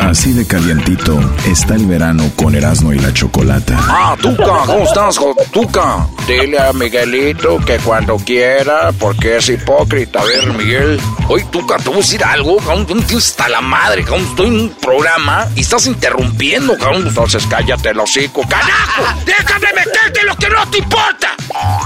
[0.00, 3.76] Así de calientito está el verano con Erasmo y la Chocolata.
[3.78, 5.18] Ah, Tuca, ¿cómo estás,
[5.52, 6.06] Tuca?
[6.26, 10.20] Dile a Miguelito que cuando quiera, porque es hipócrita.
[10.20, 11.00] A ver, Miguel.
[11.28, 12.86] Oye, Tuca, te voy a decir algo, cabrón.
[12.86, 14.24] Tienes hasta la madre, cabrón.
[14.24, 17.06] Estoy en un programa y estás interrumpiendo, cabrón.
[17.06, 18.42] Entonces cállate el hocico.
[18.48, 19.02] ¡Carajo!
[19.26, 21.28] ¡Déjame meterte lo que no te importa!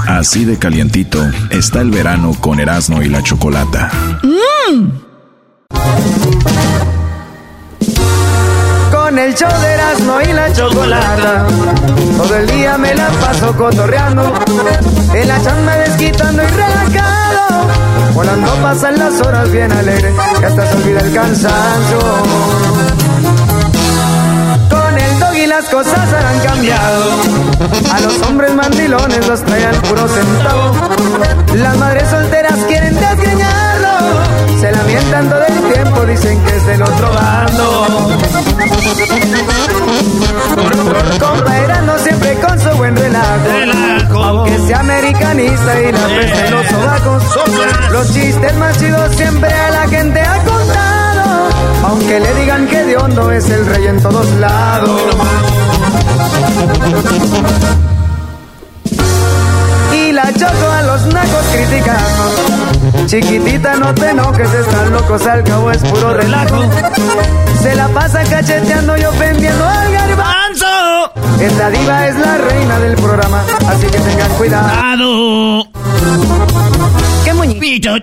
[0.07, 3.91] Así de calientito está el verano con Erasmo y la Chocolata.
[8.91, 11.47] Con el show de Erasmo y la chocolata.
[12.17, 14.33] Todo el día me la paso cotorreando.
[15.15, 17.67] En la chamba desquitando y relajado.
[18.15, 20.15] Volando pasan las horas bien alegres.
[20.39, 21.99] Que hasta se olvida el cansancio.
[24.71, 27.05] Con el dog y las cosas han cambiado.
[27.93, 30.73] A los hombres mandilones los traen puro centavo.
[31.55, 33.72] Las madres solteras quieren desgreñarlo.
[34.63, 37.87] Se lamentan todo el tiempo, dicen que es del otro bando.
[41.19, 44.22] Compa Erasmo siempre con su buen relajo.
[44.22, 47.25] Aunque sea americanista y la peste en los sobacos.
[47.91, 51.49] Los chistes más chidos siempre a la gente ha contado.
[51.89, 55.03] Aunque le digan que de hondo es el rey en todos lados.
[59.93, 62.62] Y la choco a los nacos criticando.
[63.06, 66.62] Chiquitita, no te enojes, están locos, al cabo es puro relajo.
[67.62, 71.12] Se la pasa cacheteando y ofendiendo al garbanzo.
[71.41, 75.64] Esta diva es la reina del programa, así que tengan cuidado.
[77.25, 77.94] ¡Qué moñito!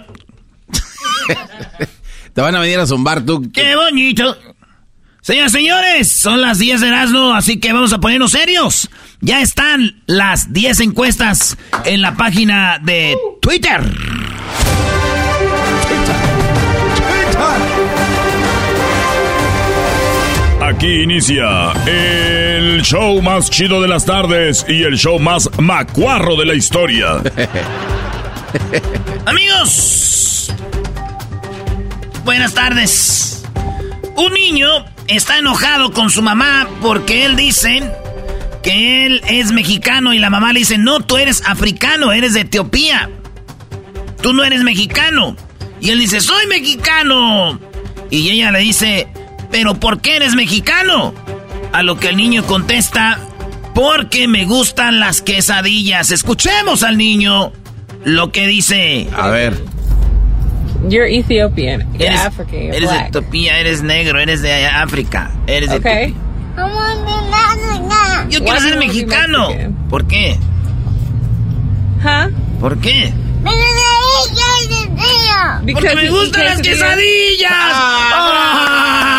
[2.33, 3.51] Te van a venir a zumbar tú.
[3.51, 4.38] ¡Qué bonito!
[5.21, 8.89] Señoras y señores, son las 10 de Erasmo, así que vamos a ponernos serios.
[9.22, 13.81] Ya están las 10 encuestas en la página de Twitter.
[20.62, 26.46] Aquí inicia el show más chido de las tardes y el show más macuarro de
[26.46, 27.16] la historia.
[29.25, 30.53] Amigos,
[32.24, 33.44] buenas tardes.
[34.16, 37.84] Un niño está enojado con su mamá porque él dice
[38.62, 42.42] que él es mexicano y la mamá le dice, no, tú eres africano, eres de
[42.42, 43.09] Etiopía.
[44.22, 45.36] Tú no eres mexicano.
[45.80, 47.59] Y él dice, soy mexicano.
[48.09, 49.08] Y ella le dice,
[49.52, 51.14] pero ¿por qué eres mexicano?
[51.72, 53.19] A lo que el niño contesta,
[53.74, 56.12] porque me gustan las quesadillas.
[56.12, 57.53] Escuchemos al niño
[58.03, 59.08] lo que dice.
[59.16, 59.53] A ver.
[60.88, 61.81] You're Ethiopian.
[61.94, 62.59] You're Eres, African.
[62.59, 62.98] You're eres de.
[62.98, 65.31] Etiopía, eres negro, eres de África.
[65.48, 66.16] Eres de Okay.
[68.29, 69.47] Yo Why quiero ser mexicano.
[69.50, 69.73] Mexican?
[69.90, 70.38] ¿Por qué?
[72.03, 72.31] Huh?
[72.59, 73.13] ¿Por qué?
[75.73, 77.51] Porque me gustan las quesadillas.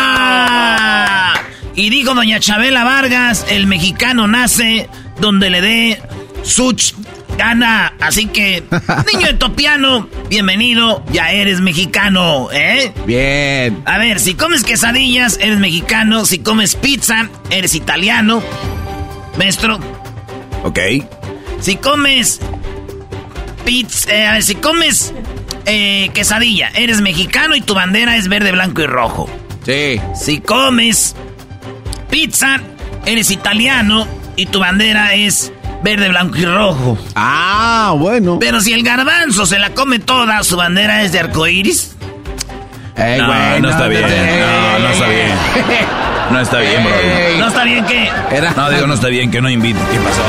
[0.03, 1.33] Ah.
[1.75, 4.89] Y dijo doña Chabela Vargas, el mexicano nace
[5.19, 6.01] donde le dé
[6.43, 6.93] su ch-
[7.37, 7.93] gana.
[7.99, 8.63] Así que,
[9.13, 12.91] niño etopiano, bienvenido, ya eres mexicano, ¿eh?
[13.05, 13.81] Bien.
[13.85, 16.25] A ver, si comes quesadillas, eres mexicano.
[16.25, 18.43] Si comes pizza, eres italiano.
[19.37, 19.79] Maestro,
[20.63, 20.79] Ok.
[21.59, 22.39] si comes
[23.65, 25.13] pizza, eh, si comes
[25.65, 29.29] eh, quesadilla, eres mexicano y tu bandera es verde, blanco y rojo.
[29.65, 30.01] Sí.
[30.15, 31.15] Si comes
[32.09, 32.59] pizza,
[33.05, 35.51] eres italiano y tu bandera es
[35.83, 36.97] verde, blanco y rojo.
[37.15, 38.37] Ah, bueno.
[38.39, 41.95] Pero si el garbanzo se la come toda, su bandera es de arcoíris.
[42.97, 44.01] Ey, No, güey, no está bien.
[44.01, 45.31] No, no está bien.
[46.31, 46.93] No está bien, bro.
[47.39, 48.53] ¿No está bien que Era.
[48.55, 49.79] No, digo, no está bien que no invite.
[49.91, 50.21] ¿Qué pasó?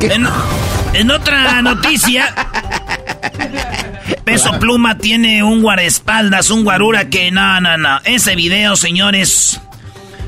[0.00, 0.26] En,
[0.94, 2.34] en otra noticia,
[4.24, 8.00] Peso Pluma tiene un guardaespaldas, un guarura que no, no, no.
[8.04, 9.60] Ese video, señores,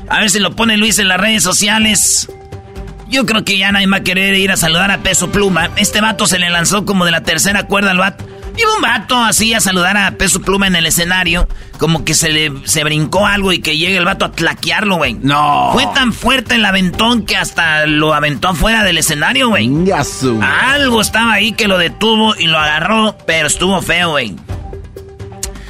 [0.09, 2.29] a ver si lo pone Luis en las redes sociales.
[3.09, 5.71] Yo creo que ya nadie va a querer ir a saludar a Peso Pluma.
[5.75, 8.25] Este vato se le lanzó como de la tercera cuerda al vato.
[8.55, 11.47] Iba un vato así a saludar a Peso Pluma en el escenario,
[11.79, 15.15] como que se le se brincó algo y que llegue el vato a tlaquearlo, güey.
[15.15, 15.71] No.
[15.73, 19.67] Fue tan fuerte el aventón que hasta lo aventó afuera del escenario, güey.
[20.41, 24.35] Algo estaba ahí que lo detuvo y lo agarró, pero estuvo feo, güey.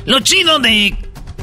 [0.06, 0.98] Lo chido de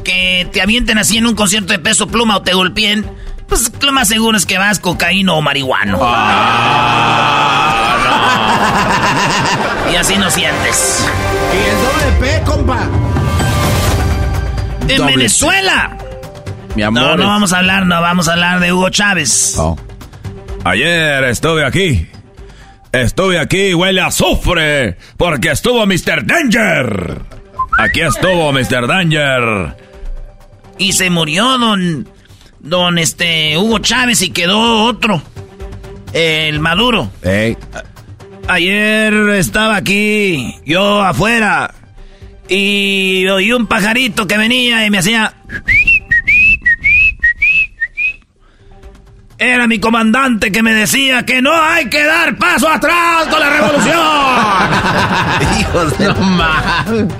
[0.04, 3.06] que te avienten así en un concierto de Peso Pluma o te golpeen,
[3.48, 5.98] pues lo más seguro es que vas cocaína o marihuano.
[9.93, 11.07] y así no sientes.
[11.53, 12.89] Y el doble P, compa.
[14.89, 15.97] En Doble Venezuela.
[16.75, 17.03] Mi amor.
[17.03, 19.57] No, no vamos a hablar, no vamos a hablar de Hugo Chávez.
[20.65, 22.09] Ayer estuve aquí.
[22.93, 24.97] Estuve aquí huele a azufre.
[25.17, 26.25] Porque estuvo Mr.
[26.27, 27.23] Danger.
[27.79, 28.87] Aquí estuvo Mr.
[28.87, 29.77] Danger.
[30.79, 32.09] Y se murió don,
[32.61, 35.23] don este Hugo Chávez y quedó otro.
[36.12, 37.11] El Maduro.
[38.50, 41.73] Ayer estaba aquí, yo afuera,
[42.49, 45.35] y oí un pajarito que venía y me hacía...
[49.38, 53.50] Era mi comandante que me decía que no hay que dar paso atrás con la
[53.50, 53.94] revolución.
[55.61, 56.06] Hijos de...
[56.08, 57.14] No mames.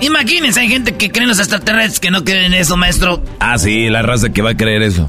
[0.00, 3.22] Imagínense, hay gente que cree en los extraterrestres que no creen en eso, maestro.
[3.38, 5.08] Ah, sí, la raza que va a creer eso.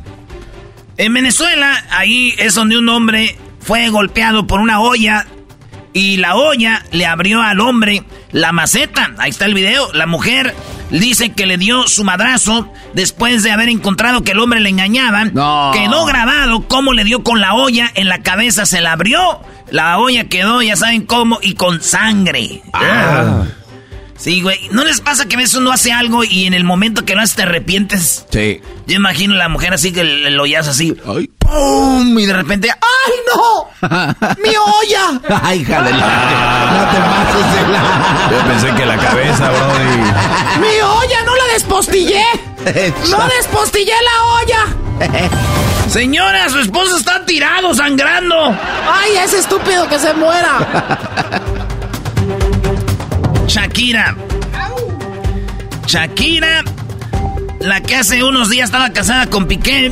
[0.98, 3.36] En Venezuela, ahí es donde un hombre
[3.66, 5.26] fue golpeado por una olla
[5.92, 9.12] y la olla le abrió al hombre la maceta.
[9.18, 9.92] Ahí está el video.
[9.94, 10.54] La mujer
[10.92, 15.24] dice que le dio su madrazo después de haber encontrado que el hombre le engañaba.
[15.74, 19.40] Quedó grabado cómo le dio con la olla en la cabeza, se la abrió.
[19.72, 22.62] La olla quedó, ya saben cómo, y con sangre.
[22.74, 23.46] Ah.
[24.18, 24.70] Sí, güey.
[24.72, 27.22] ¿No les pasa que a veces uno hace algo y en el momento que lo
[27.22, 28.26] haces te arrepientes?
[28.32, 28.62] Sí.
[28.88, 30.94] Yo imagino a la mujer así que el hoyazo así.
[31.46, 32.18] ¡Pum!
[32.18, 32.70] Y de repente.
[32.70, 33.68] ¡Ay, no!
[34.42, 35.22] ¡Mi olla!
[35.44, 35.98] Ay, hija de la...
[36.72, 38.30] No te pases de la...
[38.32, 40.60] Yo pensé que la cabeza, brody.
[40.60, 41.24] ¡Mi olla!
[41.26, 42.24] ¡No la despostillé!
[43.10, 45.30] ¡No despostillé la olla!
[45.90, 48.58] Señora, su esposo está tirado, sangrando.
[48.92, 50.58] ¡Ay, ese estúpido que se muera!
[53.48, 54.16] Shakira.
[55.88, 56.64] Shakira,
[57.60, 59.92] la que hace unos días estaba casada con Piqué.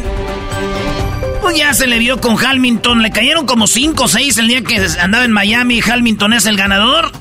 [1.42, 3.02] Pues ya se le vio con Halmington.
[3.02, 5.82] Le cayeron como 5 o 6 el día que andaba en Miami.
[5.82, 7.12] Halmington es el ganador.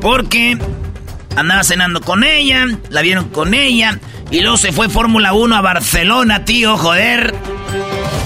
[0.00, 0.58] Porque
[1.34, 2.66] andaba cenando con ella.
[2.90, 3.98] La vieron con ella.
[4.30, 6.76] Y luego se fue Fórmula 1 a Barcelona, tío.
[6.76, 7.34] Joder.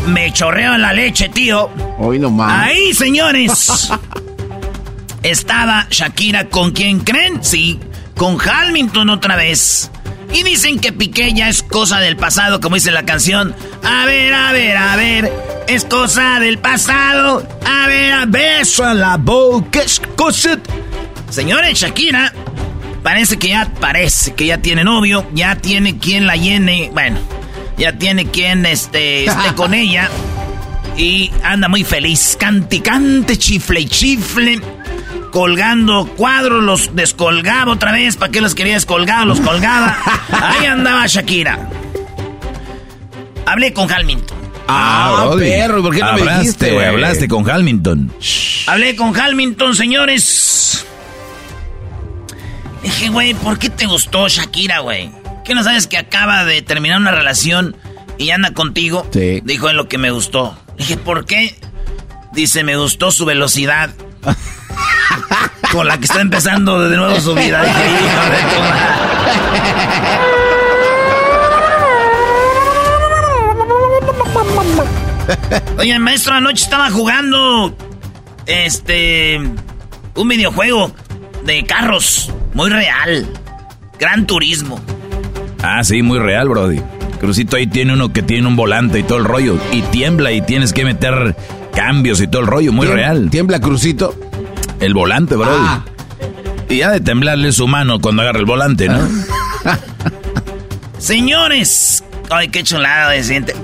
[0.06, 1.70] Me chorreo en la leche, tío.
[1.98, 2.20] Hoy.
[2.40, 3.90] Ahí, señores.
[5.22, 7.78] Estaba Shakira con quien creen, sí,
[8.16, 9.90] con Halmington otra vez.
[10.32, 13.54] Y dicen que Piqué ya es cosa del pasado, como dice la canción.
[13.84, 15.32] A ver, a ver, a ver,
[15.68, 17.46] es cosa del pasado.
[17.66, 20.58] A ver, a beso a la boca, es cosa.
[21.30, 22.32] Señores, Shakira
[23.02, 27.18] parece que ya parece que ya tiene novio, ya tiene quien la llene, bueno,
[27.76, 30.08] ya tiene quien este esté con ella
[30.96, 34.60] y anda muy feliz, cante, y cante, chifle y chifle,
[35.32, 39.26] colgando cuadros, los descolgaba otra vez, ¿para qué los quería descolgar?
[39.26, 39.96] Los colgaba.
[40.30, 41.68] Ahí andaba Shakira.
[43.46, 44.38] Hablé con Halmington.
[44.68, 45.48] Ah, brody.
[45.50, 46.72] perro, ¿por qué no me Hablaste, dijiste?
[46.72, 48.12] güey, hablaste con Halmington.
[48.68, 50.86] Hablé con Halmington, señores.
[52.84, 55.10] Dije, güey, ¿por qué te gustó Shakira, güey?
[55.44, 57.74] ¿Qué no sabes que acaba de terminar una relación
[58.18, 59.06] y anda contigo?
[59.12, 59.40] Sí.
[59.44, 60.56] Dijo en lo que me gustó.
[60.78, 61.56] Dije, ¿por qué?
[62.32, 63.90] Dice, me gustó su velocidad.
[65.72, 67.62] Con la que está empezando de nuevo su vida.
[67.64, 70.02] Dije, hijo de tu madre.
[75.78, 77.74] Oye, maestro, anoche estaba jugando
[78.46, 79.40] este
[80.14, 80.92] un videojuego
[81.44, 83.26] de carros muy real.
[83.98, 84.80] Gran turismo.
[85.62, 86.80] Ah, sí, muy real, Brody.
[87.20, 89.56] Crucito ahí tiene uno que tiene un volante y todo el rollo.
[89.70, 91.36] Y tiembla y tienes que meter
[91.74, 92.72] cambios y todo el rollo.
[92.72, 93.30] Muy Tiem- real.
[93.30, 94.14] ¿Tiembla Crucito?
[94.82, 95.52] El volante, Brody.
[95.58, 95.84] Ah.
[96.68, 98.98] Y ha de temblarle su mano cuando agarra el volante, ¿no?
[100.98, 103.54] Señores, ay, qué chulada de siente.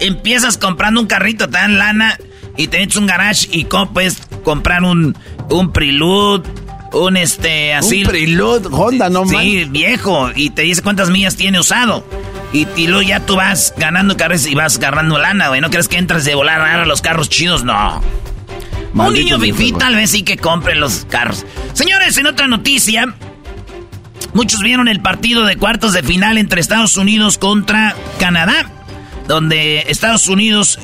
[0.00, 2.18] Empiezas comprando un carrito, te dan lana
[2.56, 5.16] y te un garage y co- puedes comprar un,
[5.50, 6.48] un Prelude,
[6.92, 8.02] un este, así.
[8.02, 12.04] Un Prelude Honda, no Sí, viejo, y te dice cuántas millas tiene usado.
[12.52, 15.60] Y, y luego ya tú vas ganando carros y vas agarrando lana, güey.
[15.60, 18.02] No crees que entras de volar a los carros chidos, no.
[18.92, 21.46] Un niño fifí tal vez sí que compre los carros.
[21.74, 23.14] Señores, en otra noticia,
[24.34, 28.68] muchos vieron el partido de cuartos de final entre Estados Unidos contra Canadá,
[29.28, 30.80] donde Estados Unidos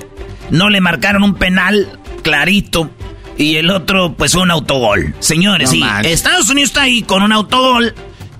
[0.51, 2.91] no le marcaron un penal clarito
[3.37, 5.15] y el otro pues un autogol.
[5.19, 6.13] Señores, No sí, manches.
[6.13, 7.93] Estados Unidos está ahí con un autogol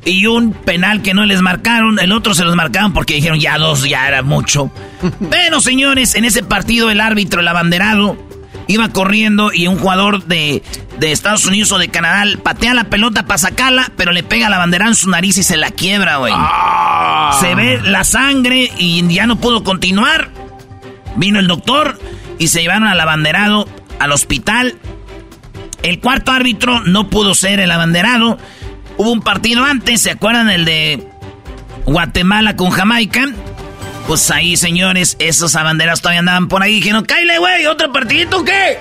[0.07, 3.59] y un penal que no les marcaron, el otro se los marcaron porque dijeron ya
[3.59, 4.71] dos, ya era mucho.
[5.31, 8.17] Pero señores, en ese partido el árbitro, el abanderado,
[8.69, 10.63] iba corriendo y un jugador de,
[10.99, 14.59] de Estados Unidos o de Canadá patea la pelota para sacarla, pero le pega la
[14.59, 16.35] bandera en su nariz y se la quiebra, güey.
[17.41, 20.31] Se ve la sangre y ya no pudo continuar.
[21.17, 21.99] Vino el doctor
[22.39, 24.77] y se llevaron al abanderado al hospital.
[25.83, 28.39] El cuarto árbitro no pudo ser el abanderado.
[28.97, 30.51] Hubo un partido antes, ¿se acuerdan?
[30.51, 31.07] El de
[31.85, 33.27] Guatemala con Jamaica.
[34.07, 36.77] Pues ahí, señores, esos abanderados todavía andaban por ahí.
[36.77, 38.79] Dijeron, cállate, güey, ¿otro partidito qué?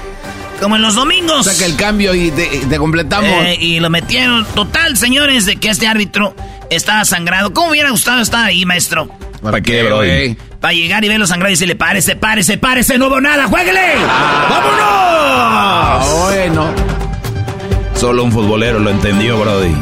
[0.60, 1.46] Como en los domingos.
[1.46, 3.30] Saca el cambio y te, te completamos.
[3.44, 4.44] Eh, y lo metieron.
[4.54, 6.34] Total, señores, de que este árbitro
[6.70, 7.52] estaba sangrado.
[7.52, 9.08] ¿Cómo hubiera gustado estar ahí, maestro?
[9.42, 10.36] ¿Para qué, Brody?
[10.60, 13.80] Para llegar y verlo sangrado y decirle, párese, párese, párese, no hubo nada, jueguele.
[14.08, 16.20] Ah, ¡Vámonos!
[16.22, 16.83] bueno.
[17.96, 19.74] Solo un futbolero lo entendió, Brody.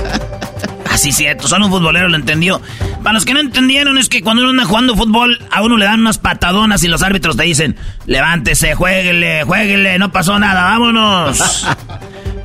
[0.90, 2.60] Así cierto, solo un futbolero lo entendió.
[3.02, 5.84] Para los que no entendieron es que cuando uno anda jugando fútbol, a uno le
[5.84, 7.76] dan unas patadonas y los árbitros te dicen,
[8.06, 11.66] levántese, jueguele, jueguele, no pasó nada, vámonos.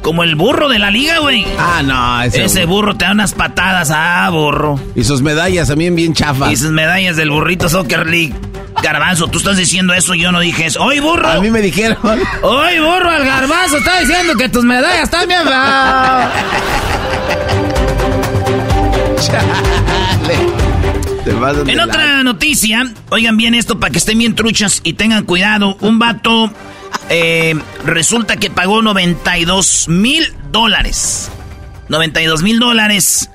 [0.02, 1.46] Como el burro de la liga, güey.
[1.60, 4.80] Ah, no, ese, Ese burro te da unas patadas, ah, burro.
[4.96, 6.52] Y sus medallas también bien chafas.
[6.52, 8.34] Y sus medallas del burrito Soccer League.
[8.82, 10.84] Garbanzo, tú estás diciendo eso, yo no dije eso.
[10.84, 11.28] ¡Oye, burro!
[11.28, 11.98] A mí me dijeron.
[12.42, 13.10] ¡Oye, burro!
[13.10, 15.42] Al garbanzo está diciendo que tus medallas están bien.
[21.68, 25.78] En otra noticia, oigan bien esto para que estén bien truchas y tengan cuidado.
[25.82, 26.52] Un vato
[27.12, 31.30] eh, resulta que pagó 92 mil dólares.
[31.90, 33.30] 92 mil dólares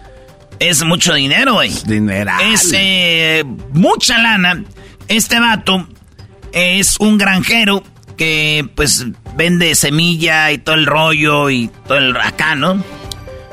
[0.59, 1.71] es mucho dinero, güey.
[2.43, 4.65] Es eh, mucha lana.
[5.09, 5.87] Este vato
[6.53, 7.85] es un granjero
[8.17, 9.05] que pues
[9.37, 12.83] vende semilla y todo el rollo y todo el acá, ¿no?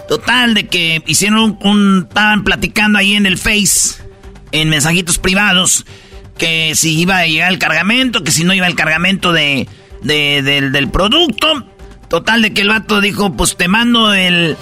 [0.07, 4.01] Total, de que hicieron un, un- Estaban platicando ahí en el Face,
[4.53, 5.85] en mensajitos privados,
[6.37, 9.67] que si iba a llegar el cargamento, que si no iba el cargamento de,
[10.03, 11.65] de- del, del producto.
[12.09, 14.57] Total, de que el vato dijo: Pues te mando el.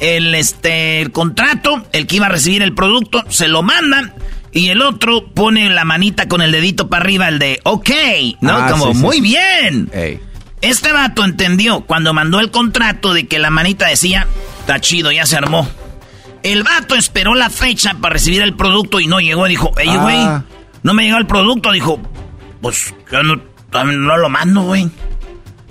[0.00, 4.12] El, este, el contrato, el que iba a recibir el producto, se lo mandan.
[4.52, 7.90] Y el otro pone la manita con el dedito para arriba, el de ok,
[8.40, 8.52] ¿no?
[8.56, 9.22] Ah, Como sí, muy sí.
[9.22, 9.90] bien.
[9.92, 10.20] Ey.
[10.60, 14.26] Este vato entendió cuando mandó el contrato de que la manita decía,
[14.60, 15.68] está chido, ya se armó.
[16.44, 19.46] El vato esperó la fecha para recibir el producto y no llegó.
[19.46, 19.96] Dijo, ey, Ah.
[20.00, 20.18] güey,
[20.84, 21.72] no me llegó el producto.
[21.72, 22.00] Dijo,
[22.62, 23.40] pues yo no,
[23.72, 24.88] no lo mando, güey.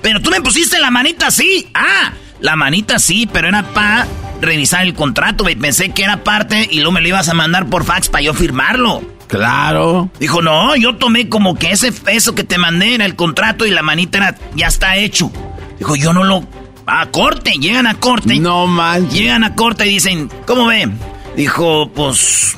[0.01, 1.69] Pero tú me pusiste la manita así.
[1.73, 4.07] Ah, la manita sí, pero era para
[4.41, 5.55] revisar el contrato, güey.
[5.55, 8.33] Pensé que era parte y luego me lo ibas a mandar por fax para yo
[8.33, 9.01] firmarlo.
[9.27, 10.09] Claro.
[10.19, 13.71] Dijo, no, yo tomé como que ese eso que te mandé era el contrato y
[13.71, 15.31] la manita era, ya está hecho.
[15.77, 16.47] Dijo, yo no lo...
[16.89, 18.39] A corte, llegan a corte.
[18.39, 19.13] No manches.
[19.13, 20.87] Llegan a corte y dicen, ¿cómo ve?
[21.35, 22.57] Dijo, pues...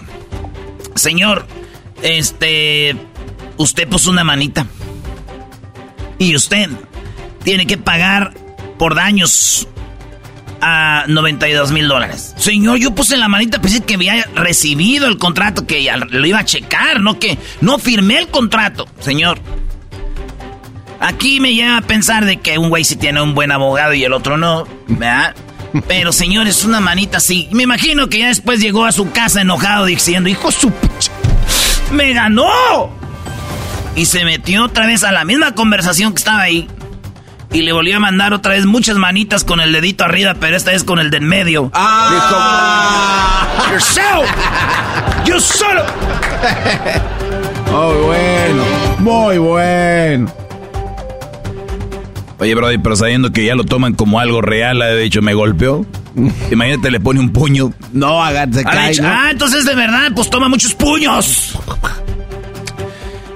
[0.96, 1.48] Señor,
[2.04, 2.96] este...
[3.58, 4.68] Usted puso una manita.
[6.20, 6.70] Y usted
[7.44, 8.34] tiene que pagar
[8.78, 9.68] por daños
[10.62, 12.34] a 92 mil dólares.
[12.38, 16.40] Señor, yo puse la manita, pensé que había recibido el contrato, que ya lo iba
[16.40, 18.88] a checar, no que no firmé el contrato.
[19.00, 19.40] Señor,
[21.00, 24.04] aquí me lleva a pensar de que un güey sí tiene un buen abogado y
[24.04, 25.36] el otro no, ¿verdad?
[25.88, 27.48] Pero señor, es una manita así.
[27.52, 30.72] Me imagino que ya después llegó a su casa enojado diciendo, hijo su...
[31.92, 32.99] ¡Me ganó!
[33.96, 36.68] Y se metió otra vez a la misma conversación que estaba ahí.
[37.52, 40.72] Y le volvió a mandar otra vez muchas manitas con el dedito arriba, pero esta
[40.72, 41.72] vez con el de en medio.
[41.74, 43.48] Ah.
[43.72, 44.30] Yourself.
[45.26, 45.84] You solo.
[47.72, 48.64] Muy bueno.
[49.00, 50.32] Muy bueno.
[52.40, 55.86] Oye, Brody, pero sabiendo que ya lo toman como algo real, ha dicho, me golpeó.
[56.52, 57.74] Imagínate, le pone un puño.
[57.92, 59.10] No, hagan, se Ha cae, dicho, ¿no?
[59.10, 61.58] Ah, entonces de verdad, pues toma muchos puños.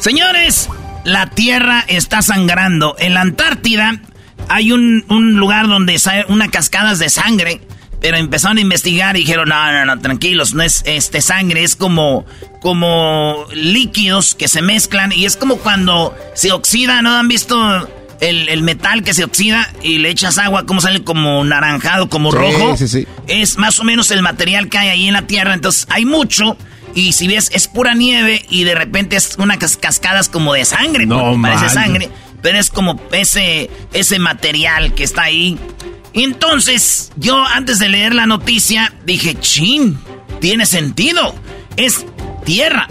[0.04, 0.70] Señores,
[1.06, 2.98] la Tierra está sangrando.
[3.00, 4.02] En la Antártida
[4.50, 7.62] hay un, un lugar donde sale una cascadas de sangre.
[8.02, 11.78] Pero empezaron a investigar y dijeron, no, no, no, tranquilos, no es este sangre, es
[11.78, 12.26] como,
[12.62, 17.16] como líquidos que se mezclan y es como cuando se oxida, ¿no?
[17.18, 17.56] ¿Han visto
[18.20, 22.30] el, el metal que se oxida y le echas agua, cómo sale como naranjado, como
[22.34, 22.76] Sí, rojo?
[22.76, 23.08] sí, sí.
[23.28, 26.58] Es más o menos el material que hay ahí en la Tierra, entonces hay mucho
[26.96, 30.66] y si ves es pura nieve y de repente es unas cas- cascadas como de
[30.66, 32.10] sangre, No parece sangre.
[32.42, 35.58] pero es como ese, ese material que está ahí.
[36.14, 40.00] Y entonces, yo antes de leer la noticia, dije, chin,
[40.40, 41.34] tiene sentido.
[41.78, 42.06] Es
[42.46, 42.88] tierra.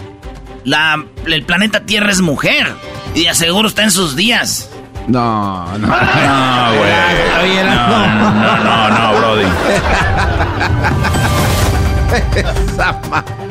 [0.65, 2.73] La, el planeta Tierra es mujer.
[3.15, 4.69] Y de aseguro está en sus días.
[5.07, 5.87] No, no.
[5.87, 7.55] No, güey.
[7.65, 9.45] No, no, no, no, Brody.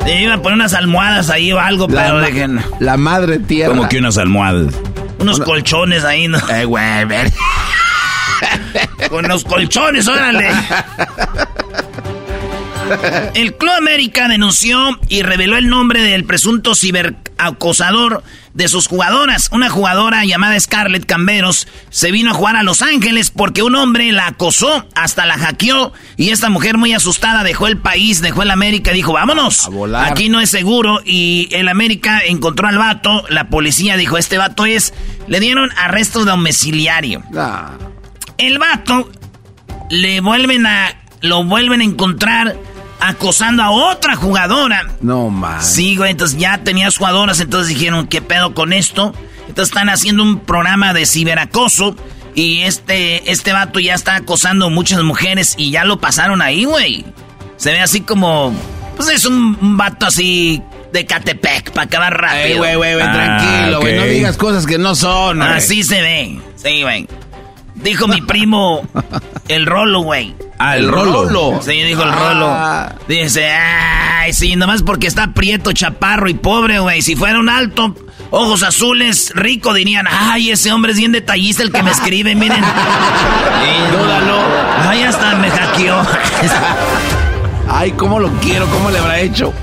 [0.05, 2.61] Le iba a poner unas almohadas ahí o algo, La, pero ma- dije, no.
[2.79, 3.69] la madre tierra.
[3.75, 4.73] Como que unas almohadas.
[5.19, 6.37] unos colchones ahí, ¿no?
[6.49, 7.31] Eh, güey, ver.
[9.09, 10.49] Con los colchones, órale.
[13.33, 18.23] El Club América denunció y reveló el nombre del presunto ciberacosador
[18.53, 19.49] de sus jugadoras.
[19.51, 24.11] Una jugadora llamada Scarlett Camberos se vino a jugar a Los Ángeles porque un hombre
[24.11, 28.51] la acosó, hasta la hackeó y esta mujer muy asustada dejó el país, dejó el
[28.51, 29.65] América y dijo, vámonos.
[29.65, 30.11] A volar.
[30.11, 34.65] Aquí no es seguro y el América encontró al vato, la policía dijo, este vato
[34.65, 34.93] es,
[35.27, 37.23] le dieron arresto domiciliario.
[37.31, 37.93] No.
[38.37, 39.09] El vato
[39.89, 40.99] le vuelven a.
[41.21, 42.57] Lo vuelven a encontrar
[43.03, 44.87] acosando a otra jugadora.
[45.01, 45.61] No, man.
[45.61, 49.13] Sí, güey, entonces ya tenías jugadoras, entonces dijeron, ¿qué pedo con esto?
[49.47, 51.95] Entonces están haciendo un programa de ciberacoso
[52.33, 57.05] y este, este vato ya está acosando muchas mujeres y ya lo pasaron ahí, güey.
[57.57, 58.53] Se ve así como,
[58.95, 62.45] pues es un, vato así de Catepec, para acabar rápido.
[62.45, 63.95] Ey, güey, güey, güey, Ah, tranquilo, güey.
[63.95, 65.49] No digas cosas que no son, güey.
[65.49, 67.07] Así se ve, sí, güey.
[67.83, 68.81] Dijo mi primo,
[69.47, 70.35] el rolo, güey.
[70.57, 71.59] Ah, el rolo.
[71.61, 72.89] Sí, dijo el Ah.
[72.93, 72.99] rolo.
[73.07, 77.01] Dice, ay, sí, nomás porque está prieto, chaparro y pobre, güey.
[77.01, 77.93] Si fuera un alto,
[78.29, 82.63] ojos azules, rico, dirían, ay, ese hombre es bien detallista el que me escribe, miren.
[83.63, 84.37] Sí, dúdalo.
[84.89, 86.01] Ay, hasta me hackeó.
[87.69, 89.53] Ay, cómo lo quiero, cómo le habrá hecho.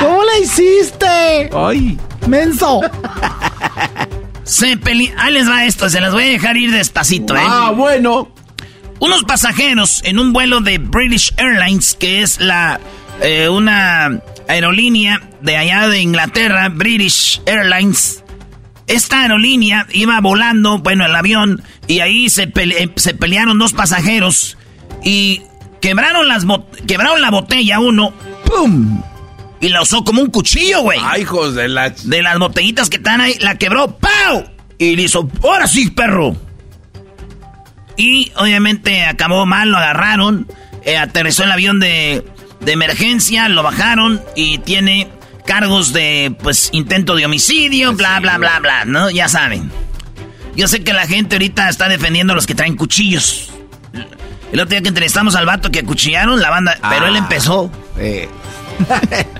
[0.00, 1.50] ¿Cómo la hiciste?
[1.54, 1.98] Ay.
[2.28, 2.80] Menso.
[5.16, 7.40] Ahí les va esto, se las voy a dejar ir despacito, ¿eh?
[7.42, 8.32] Ah, bueno.
[8.98, 12.80] Unos pasajeros en un vuelo de British Airlines, que es la
[13.22, 18.22] eh, una aerolínea de allá de Inglaterra, British Airlines.
[18.86, 23.72] Esta aerolínea iba volando, bueno, el avión, y ahí se, pele- eh, se pelearon dos
[23.72, 24.58] pasajeros
[25.04, 25.42] y
[25.80, 26.44] quebraron, las
[26.88, 28.12] quebraron la botella uno,
[28.44, 29.00] ¡pum!
[29.60, 30.98] Y la usó como un cuchillo, güey.
[31.02, 31.90] Ay, hijos de la...
[31.90, 34.44] De las botellitas que están ahí, la quebró, ¡pau!
[34.78, 36.34] Y le hizo, ¡ahora sí, perro!
[37.96, 40.46] Y obviamente acabó mal, lo agarraron,
[40.84, 42.24] eh, aterrizó el avión de,
[42.60, 45.08] de emergencia, lo bajaron y tiene
[45.44, 49.10] cargos de, pues, intento de homicidio, bla, bla, bla, bla, ¿no?
[49.10, 49.70] Ya saben.
[50.56, 53.50] Yo sé que la gente ahorita está defendiendo a los que traen cuchillos.
[54.52, 57.18] El otro día que entrevistamos al vato que acuchillaron, la banda, pero él Ah.
[57.18, 57.70] empezó.
[57.98, 58.28] Eh,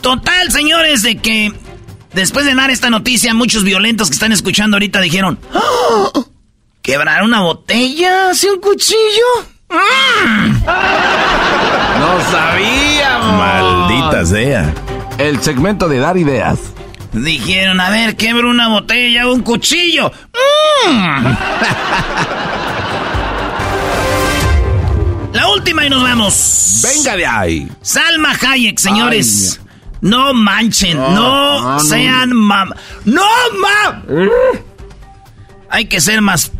[0.00, 1.52] Total, señores, de que
[2.12, 6.22] después de dar esta noticia, muchos violentos que están escuchando ahorita dijeron: ¡Ah!
[6.82, 9.24] ¿Quebrar una botella hacia un cuchillo?
[9.68, 10.64] ¡Mm!
[11.98, 13.38] no sabíamos.
[13.38, 14.72] Maldita sea.
[15.18, 16.58] El segmento de dar ideas.
[17.12, 20.12] Dijeron: A ver, quebro una botella o un cuchillo.
[20.86, 21.26] ¡Mm!
[25.32, 26.80] La última y nos vamos.
[26.82, 27.68] Venga de ahí.
[27.82, 29.60] Salma Hayek, señores.
[29.60, 29.65] Ay,
[30.08, 31.80] no manchen, no, No, no, no.
[31.80, 32.70] sean mam.
[33.04, 33.22] ¡No
[33.60, 34.02] mam!
[35.70, 36.52] Hay que ser más.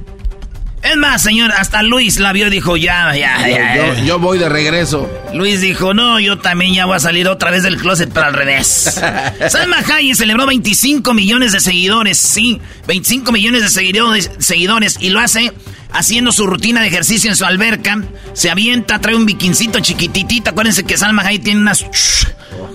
[0.88, 3.76] Es más, señor, hasta Luis la vio y dijo: Ya, ya, ya.
[3.76, 4.04] Yo, ya.
[4.04, 5.10] yo voy de regreso.
[5.34, 8.34] Luis dijo: No, yo también ya voy a salir otra vez del closet, pero al
[8.34, 9.00] revés.
[9.48, 15.18] Salma Hayek celebró 25 millones de seguidores, sí, 25 millones de seguidores, seguidores y lo
[15.18, 15.52] hace
[15.92, 18.00] haciendo su rutina de ejercicio en su alberca.
[18.34, 20.50] Se avienta, trae un biquincito chiquititito.
[20.50, 21.84] Acuérdense que Salma Hayek tiene unas.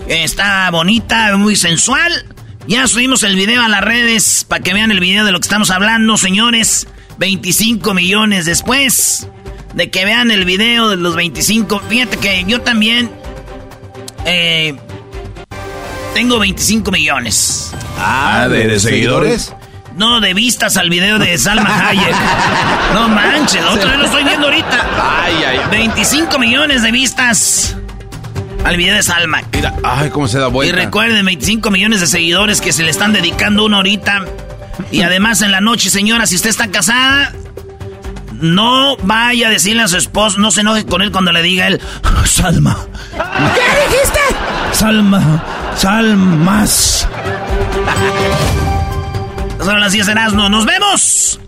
[0.06, 2.26] Está bonita, muy sensual.
[2.66, 5.46] Ya subimos el video a las redes para que vean el video de lo que
[5.46, 6.86] estamos hablando, señores.
[7.18, 9.28] 25 millones después
[9.74, 11.80] de que vean el video de los 25.
[11.88, 13.10] Fíjate que yo también
[14.24, 14.74] eh,
[16.14, 17.72] tengo 25 millones.
[17.98, 19.54] Ah, de, de seguidores.
[19.96, 22.14] No, de vistas al video de Salma Hayek.
[22.94, 24.86] No manches, otra vez lo estoy viendo ahorita.
[25.24, 25.70] Ay, ay, ay.
[25.70, 27.74] 25 millones de vistas
[28.66, 29.40] al video de Salma.
[29.52, 30.76] Mira, ay, cómo se da Y vuelta.
[30.76, 34.26] recuerden, 25 millones de seguidores que se le están dedicando una horita.
[34.90, 37.32] Y además en la noche, señora, si usted está casada,
[38.40, 41.66] no vaya a decirle a su esposo, no se enoje con él cuando le diga
[41.66, 41.80] él,
[42.24, 42.76] Salma.
[43.54, 44.20] ¿Qué dijiste?
[44.72, 45.44] Salma,
[45.76, 47.08] Salmas.
[49.60, 50.48] Son las 10 de Erasmo.
[50.48, 51.38] Nos vemos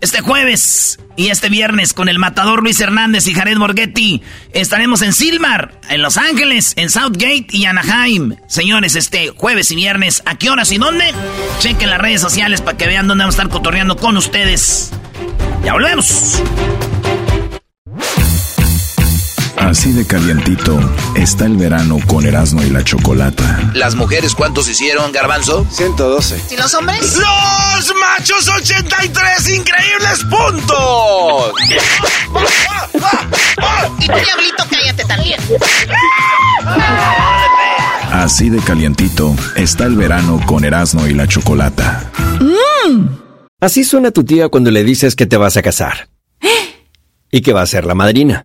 [0.00, 5.12] Este jueves y este viernes con el matador Luis Hernández y Jared Borghetti estaremos en
[5.12, 8.36] Silmar, en Los Ángeles, en Southgate y Anaheim.
[8.46, 11.12] Señores, este jueves y viernes, ¿a qué horas y dónde?
[11.58, 14.92] Chequen las redes sociales para que vean dónde vamos a estar cotorreando con ustedes.
[15.64, 16.40] Ya volvemos.
[19.68, 20.80] Así de calientito
[21.14, 23.70] está el verano con Erasmo y la Chocolata.
[23.74, 25.66] ¿Las mujeres cuántos hicieron, Garbanzo?
[25.70, 26.42] 112.
[26.50, 27.18] ¿Y los hombres?
[27.18, 31.52] ¡Los machos 83 increíbles puntos!
[33.98, 35.38] Y tú, diablito, cállate también.
[38.10, 42.10] Así de calientito está el verano con Erasmo y la Chocolata.
[43.60, 46.08] Así suena tu tía cuando le dices que te vas a casar.
[47.30, 48.44] Y que va a ser la madrina.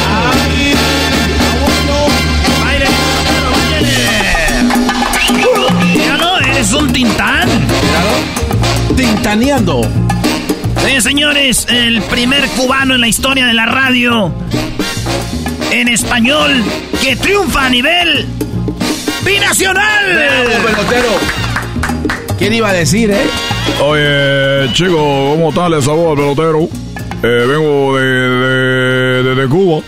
[8.95, 9.81] Tintaneando.
[10.85, 14.33] Sí, señores, el primer cubano en la historia de la radio
[15.71, 16.51] en español
[17.01, 18.25] que triunfa a nivel
[19.25, 20.05] binacional.
[20.13, 21.09] Bravo, pelotero.
[22.37, 23.21] ¿Quién iba a decir, eh?
[23.81, 25.71] Oye, chicos, ¿cómo están?
[25.71, 26.69] Les saludo al pelotero.
[27.23, 29.81] Eh, vengo de, de, de- de Cuba.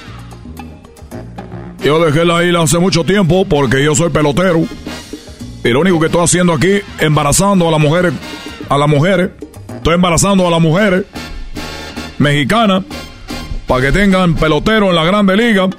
[1.84, 4.64] Yo dejé la isla hace mucho tiempo porque yo soy pelotero.
[5.66, 8.14] Y lo único que estoy haciendo aquí, embarazando a las mujeres,
[8.70, 9.32] a las mujeres,
[9.76, 11.06] estoy embarazando a las mujeres
[12.18, 12.84] mexicanas
[13.68, 15.70] para que tengan pelotero en la Grande Liga.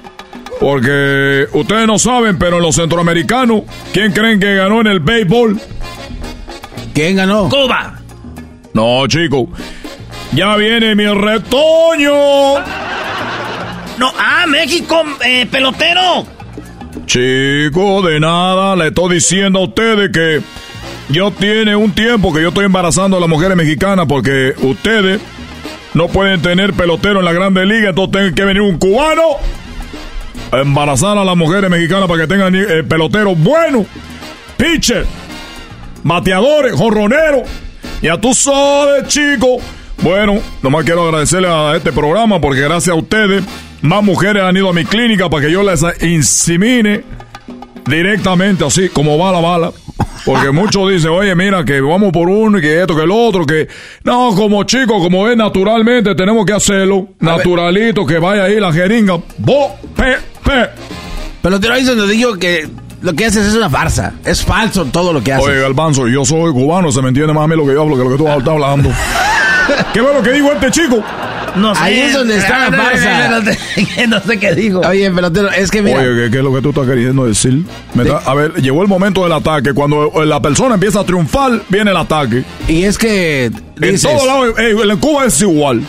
[0.59, 5.59] Porque ustedes no saben, pero en los centroamericanos, ¿quién creen que ganó en el béisbol?
[6.93, 7.49] ¿Quién ganó?
[7.49, 7.99] Cuba.
[8.73, 9.49] No, chico.
[10.31, 12.59] Ya viene mi retoño.
[13.97, 16.25] No, ah, México, eh, pelotero.
[17.05, 20.41] Chico, de nada, le estoy diciendo a ustedes que
[21.09, 25.21] yo tiene un tiempo que yo estoy embarazando a las mujeres mexicanas porque ustedes
[25.93, 29.37] no pueden tener pelotero en la Grande Liga, entonces tiene que venir un cubano
[30.51, 33.85] a embarazar a las mujeres mexicanas para que tengan eh, pelotero bueno,
[34.57, 35.05] pitcher,
[36.03, 37.43] bateadores, jorroneros.
[38.01, 39.57] Ya tú sabes, chico.
[40.01, 43.43] Bueno, nomás quiero agradecerle a este programa porque gracias a ustedes
[43.81, 47.03] más mujeres han ido a mi clínica para que yo les insemine
[47.87, 49.71] directamente así como va la bala.
[50.25, 53.45] Porque muchos dicen, oye, mira, que vamos por uno y que esto, que el otro,
[53.45, 53.67] que...
[54.03, 57.09] No, como chico, como es naturalmente, tenemos que hacerlo.
[57.19, 59.17] Naturalito, que vaya ahí la jeringa.
[59.37, 60.69] Bo, pe, pe.
[61.41, 62.67] Pelotero ahí es donde digo que
[63.01, 64.13] lo que haces es una farsa.
[64.25, 65.47] Es falso todo lo que haces.
[65.47, 67.95] Oye, Galbanzo, yo soy cubano, se me entiende más a mí lo que yo hablo
[67.95, 68.89] que lo que tú estás hablando.
[69.93, 71.03] ¿Qué bueno que digo este chico?
[71.57, 71.81] No sé.
[71.83, 73.27] Ahí es donde está la farsa.
[73.29, 74.81] No sé, no sé qué digo.
[74.81, 75.99] Oye, pelotero, es que mira.
[75.99, 77.63] Oye, ¿qué, qué es lo que tú estás queriendo decir?
[77.93, 79.73] Me da- a ver, llegó el momento del ataque.
[79.73, 82.43] Cuando la persona empieza a triunfar, viene el ataque.
[82.67, 85.81] Y es que En dices, todos lados, eh, en Cuba es igual.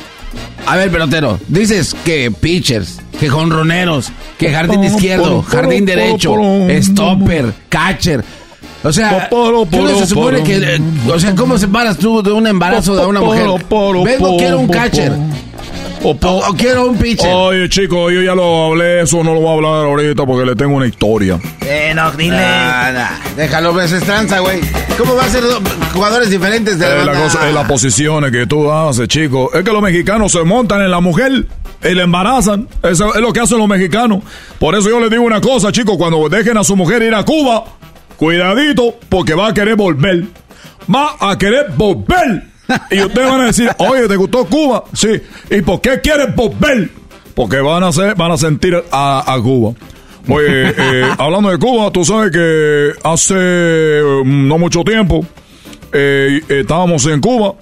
[0.67, 6.35] a ver, pelotero, dices que pitchers que jonroneros, que jardín izquierdo, jardín derecho,
[6.83, 8.23] stopper, catcher.
[8.85, 13.07] O sea, ¿qué se supone que, o sea, ¿cómo separas tú de un embarazo de
[13.07, 13.47] una mujer?
[14.05, 15.13] Vengo, quiero un catcher.
[16.09, 16.11] O,
[16.49, 17.33] o quiero un pitcher.
[17.33, 20.55] Oye, chico, yo ya lo hablé, eso no lo voy a hablar ahorita porque le
[20.55, 21.39] tengo una historia.
[21.63, 22.37] Eh, no, dile.
[22.37, 23.09] Nah, nah.
[23.37, 24.61] Déjalo, ves estranza, güey.
[24.97, 25.61] ¿Cómo va a ser do-
[25.93, 29.51] jugadores diferentes de la, Es la, cosa, es la posiciones que tú haces, chico.
[29.53, 31.47] Es que los mexicanos se montan en la mujer
[31.83, 32.69] y la embarazan.
[32.83, 34.21] Eso es lo que hacen los mexicanos.
[34.61, 35.97] Por eso yo les digo una cosa, chicos.
[35.99, 37.65] Cuando dejen a su mujer ir a Cuba,
[38.17, 40.25] cuidadito, porque va a querer volver.
[40.93, 42.43] Va a querer volver.
[42.91, 44.85] Y ustedes van a decir, oye, ¿te gustó Cuba?
[44.93, 45.21] Sí.
[45.51, 46.91] ¿Y por qué quieres volver?
[47.35, 49.73] Porque van a, ser, van a sentir a, a Cuba.
[50.29, 55.25] Oye, eh, hablando de Cuba, tú sabes que hace eh, no mucho tiempo
[55.93, 57.55] eh, estábamos en Cuba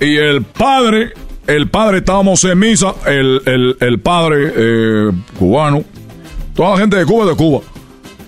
[0.00, 1.12] y el padre,
[1.46, 5.84] el padre estábamos en misa, el, el, el padre eh, cubano,
[6.54, 7.60] toda la gente de Cuba es de Cuba.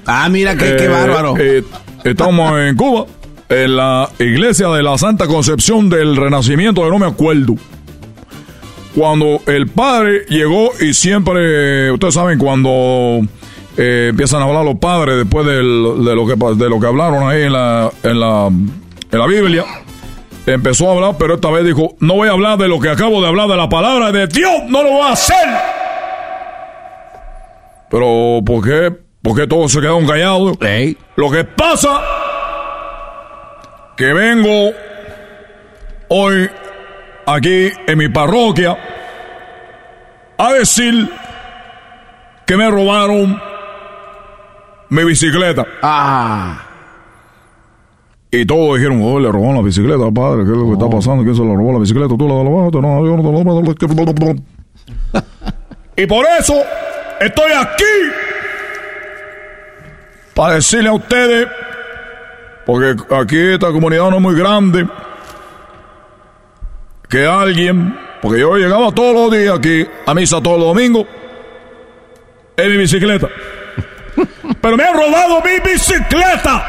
[0.04, 1.34] Ah, mira qué, qué bárbaro.
[1.38, 1.64] eh,
[2.04, 3.06] estamos en Cuba,
[3.48, 7.54] en la iglesia de la Santa Concepción del Renacimiento, de no me acuerdo.
[8.94, 13.20] Cuando el padre llegó y siempre, ustedes saben, cuando
[13.78, 17.28] eh, empiezan a hablar los padres después del- de, lo que, de lo que hablaron
[17.28, 19.64] ahí en la, en, la, en la Biblia,
[20.46, 23.22] empezó a hablar, pero esta vez dijo, no voy a hablar de lo que acabo
[23.22, 25.36] de hablar de la palabra de Dios, no lo voy a hacer.
[27.90, 28.92] Pero, ¿por qué?
[29.22, 30.56] ¿Por qué todos se quedaron callados?
[31.16, 32.00] Lo que pasa
[33.96, 34.70] que vengo
[36.08, 36.50] hoy
[37.26, 38.76] aquí en mi parroquia
[40.38, 41.10] a decir
[42.46, 43.40] que me robaron
[44.88, 45.66] mi bicicleta.
[45.82, 46.66] Ah.
[48.30, 51.22] Y todos dijeron, oh, le robaron la bicicleta, padre, ¿qué es lo que está pasando?
[51.22, 52.16] ¿Quién se la robó la bicicleta?
[52.16, 52.80] ¿Tú la robaste?
[52.80, 53.44] No, yo no te
[53.94, 54.36] la robé.
[55.94, 56.54] Y por eso
[57.20, 57.84] estoy aquí
[60.34, 61.46] para decirle a ustedes,
[62.66, 64.86] porque aquí esta comunidad no es muy grande,
[67.08, 71.06] que alguien, porque yo llegaba todos los días aquí a misa todos los domingos
[72.56, 73.28] en mi bicicleta.
[74.60, 76.64] Pero me han robado mi bicicleta.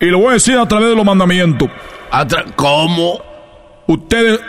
[0.00, 1.68] Y lo voy a decir a través de los mandamientos.
[2.56, 3.20] ¿Cómo?
[3.86, 4.40] Ustedes,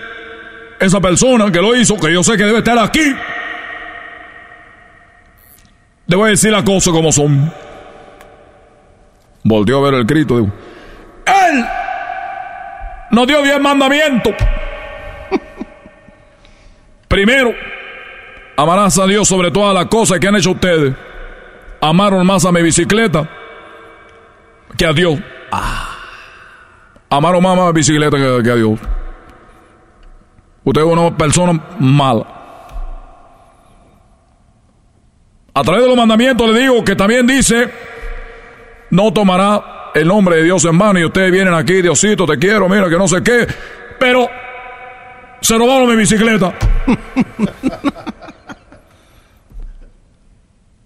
[0.79, 3.15] esa persona que lo hizo, que yo sé que debe estar aquí,
[6.07, 7.51] le voy a decir las cosas como son.
[9.49, 10.51] Volteó a ver el Cristo, digo,
[11.25, 11.65] Él
[13.09, 14.35] nos dio diez mandamientos.
[17.07, 17.51] Primero,
[18.55, 20.93] amarás a Dios sobre todas las cosas que han hecho ustedes.
[21.81, 23.27] Amaron más a mi bicicleta
[24.77, 25.19] que a Dios.
[27.09, 28.79] Amaron más a mi bicicleta que, que a Dios.
[30.63, 32.27] Usted es una persona mala.
[35.55, 37.67] A través de los mandamientos le digo que también dice,
[38.91, 42.69] no tomará el nombre de Dios en vano y ustedes vienen aquí, Diosito, te quiero,
[42.69, 43.47] mira que no sé qué,
[43.99, 44.29] pero
[45.41, 46.53] se robaron mi bicicleta.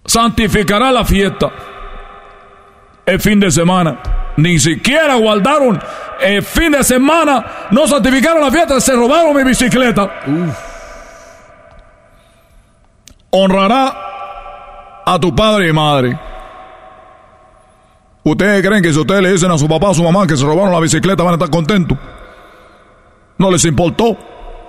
[0.06, 1.50] Santificará la fiesta
[3.06, 4.00] el fin de semana.
[4.36, 5.80] Ni siquiera guardaron
[6.20, 10.10] el fin de semana, no santificaron la fiesta, se robaron mi bicicleta.
[13.30, 13.94] Honrará
[15.04, 16.18] a tu padre y madre.
[18.24, 20.36] ¿Ustedes creen que si ustedes le dicen a su papá o a su mamá que
[20.36, 21.98] se robaron la bicicleta van a estar contentos?
[23.36, 24.16] No les importó.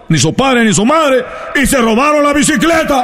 [0.09, 1.25] Ni su padre ni su madre.
[1.55, 3.03] Y se robaron la bicicleta.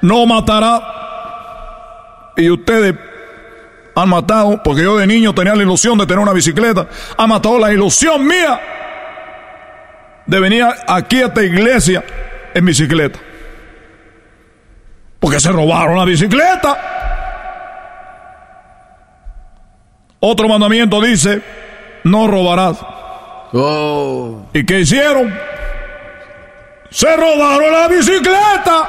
[0.00, 0.80] No matará.
[2.36, 2.94] Y ustedes
[3.96, 6.86] han matado, porque yo de niño tenía la ilusión de tener una bicicleta.
[7.16, 8.60] Han matado la ilusión mía
[10.24, 12.04] de venir aquí a esta iglesia
[12.54, 13.18] en bicicleta.
[15.20, 16.78] Porque se robaron la bicicleta.
[20.20, 21.42] Otro mandamiento dice,
[22.04, 22.78] no robarás.
[24.52, 25.32] ¿Y qué hicieron?
[26.90, 28.88] Se robaron la bicicleta.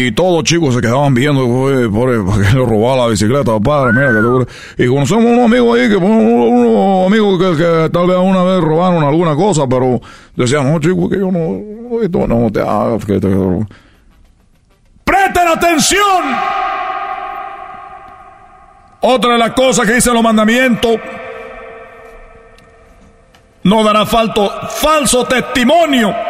[0.00, 3.92] Y todos chicos se quedaban viendo, "Oye, pobre, ¿para qué le robaba la bicicleta, padre?
[3.92, 4.46] Mira que tú-".
[4.78, 9.34] Y conocemos unos amigos ahí, que unos, amigos que, tal vez una vez robaron alguna
[9.34, 10.00] cosa, pero
[10.36, 13.04] decían, no, chico, que yo no, esto no te hagas.
[13.04, 13.28] Que te...
[15.02, 16.24] ¡Presten atención!
[19.00, 20.94] Otra de las cosas que dicen los mandamientos,
[23.64, 26.27] no dará falto, falso testimonio.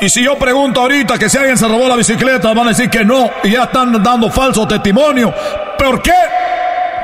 [0.00, 2.88] Y si yo pregunto ahorita que si alguien se robó la bicicleta, van a decir
[2.88, 5.34] que no, y ya están dando falso testimonio.
[5.76, 6.12] ¿Por qué?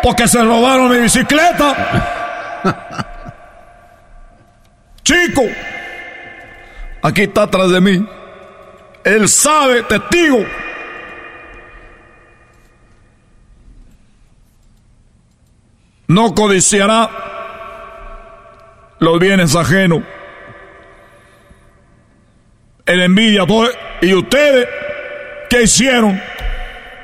[0.05, 2.61] porque se robaron mi bicicleta.
[5.03, 5.43] Chico,
[7.03, 8.07] aquí está atrás de mí.
[9.03, 10.45] Él sabe, testigo.
[16.07, 17.09] No codiciará
[18.99, 20.03] los bienes ajenos.
[22.95, 23.43] El envidia.
[24.03, 24.69] ¿Y ustedes
[25.51, 26.23] qué hicieron?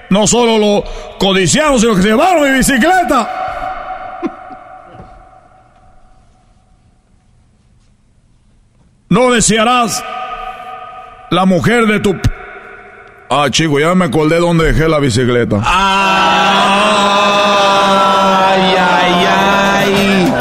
[0.08, 0.84] No solo lo
[1.18, 3.28] codiciaron, sino que llevaron mi bicicleta.
[9.08, 10.04] No desearás
[11.30, 12.16] la mujer de tu...
[13.28, 15.60] Ah, chico, ya me acordé dónde dejé la bicicleta.
[15.64, 16.22] ¡Ay,
[18.78, 20.32] ay, ay!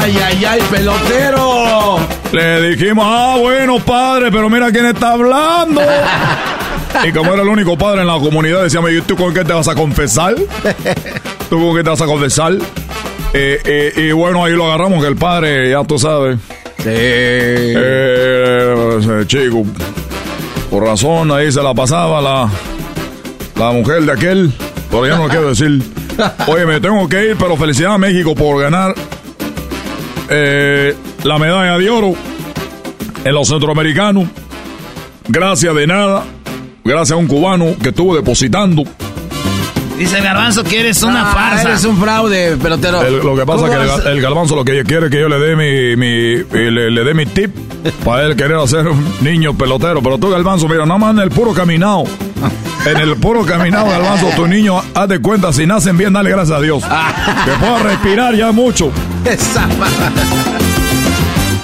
[0.00, 1.39] ¡Ay, ay, ay, pelotero!
[2.32, 5.80] Le dijimos, ah, bueno, padre, pero mira quién está hablando.
[7.04, 9.52] Y como era el único padre en la comunidad, decíamos, ¿y tú con qué te
[9.52, 10.34] vas a confesar?
[11.48, 12.54] ¿Tú con qué te vas a confesar?
[13.32, 16.38] Eh, eh, y bueno, ahí lo agarramos, que el padre, ya tú sabes.
[16.78, 16.88] Sí.
[16.88, 18.64] Eh,
[19.28, 19.64] chico,
[20.68, 22.50] por razón, ahí se la pasaba la,
[23.56, 24.52] la mujer de aquel,
[24.90, 25.80] pero ya no lo quiero decir.
[26.48, 28.94] Oye, me tengo que ir, pero felicidad a México por ganar
[30.28, 32.14] eh, la medalla de oro
[33.24, 34.24] en los centroamericanos.
[35.28, 36.24] Gracias de nada.
[36.84, 38.84] Gracias a un cubano que estuvo depositando.
[39.98, 41.68] Dice el garbanzo que eres una Ah, farsa.
[41.68, 43.02] Eres un fraude, pelotero.
[43.02, 45.12] El- lo que pasa es que ¿Cómo vas- el, el garbanzo lo que quiere es
[45.12, 47.54] que yo le dé mi, mi- y le, le dé mi tip
[48.02, 50.00] para él querer hacer un niño pelotero.
[50.02, 52.04] Pero tú, garbanzo, mira, nada más en el puro caminado.
[52.86, 56.56] En el puro caminado, garbanzo, tu niño, haz de cuenta, si nacen bien, dale gracias
[56.58, 56.82] a Dios.
[56.82, 58.90] Que pueda respirar ya mucho.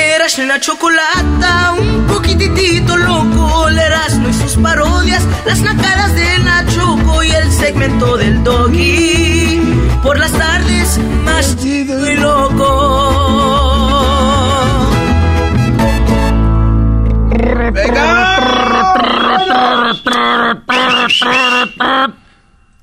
[0.00, 7.22] Eras la chocolata, un poquitito loco, Erasmo y sus parodias, las nacadas de la Choco
[7.22, 9.60] y el segmento del Doggy.
[10.02, 13.50] Por las tardes, más chido y loco.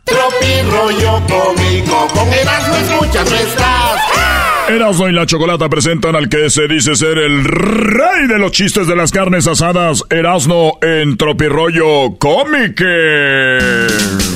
[0.05, 4.46] Tropi rollo cómico, con Erasmo escuchas no estás.
[4.69, 8.85] Erasmo y la Chocolata presentan al que se dice ser el rey de los chistes
[8.85, 13.87] de las carnes asadas, Erasmo en Tropirollo Cómique.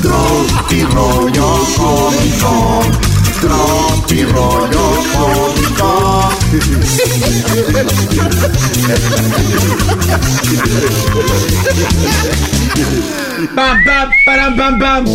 [0.02, 2.82] Tropi rollo cómico,
[3.42, 6.32] tropi rollo cómico.
[13.56, 15.06] Pam, pam, param, pam, pam.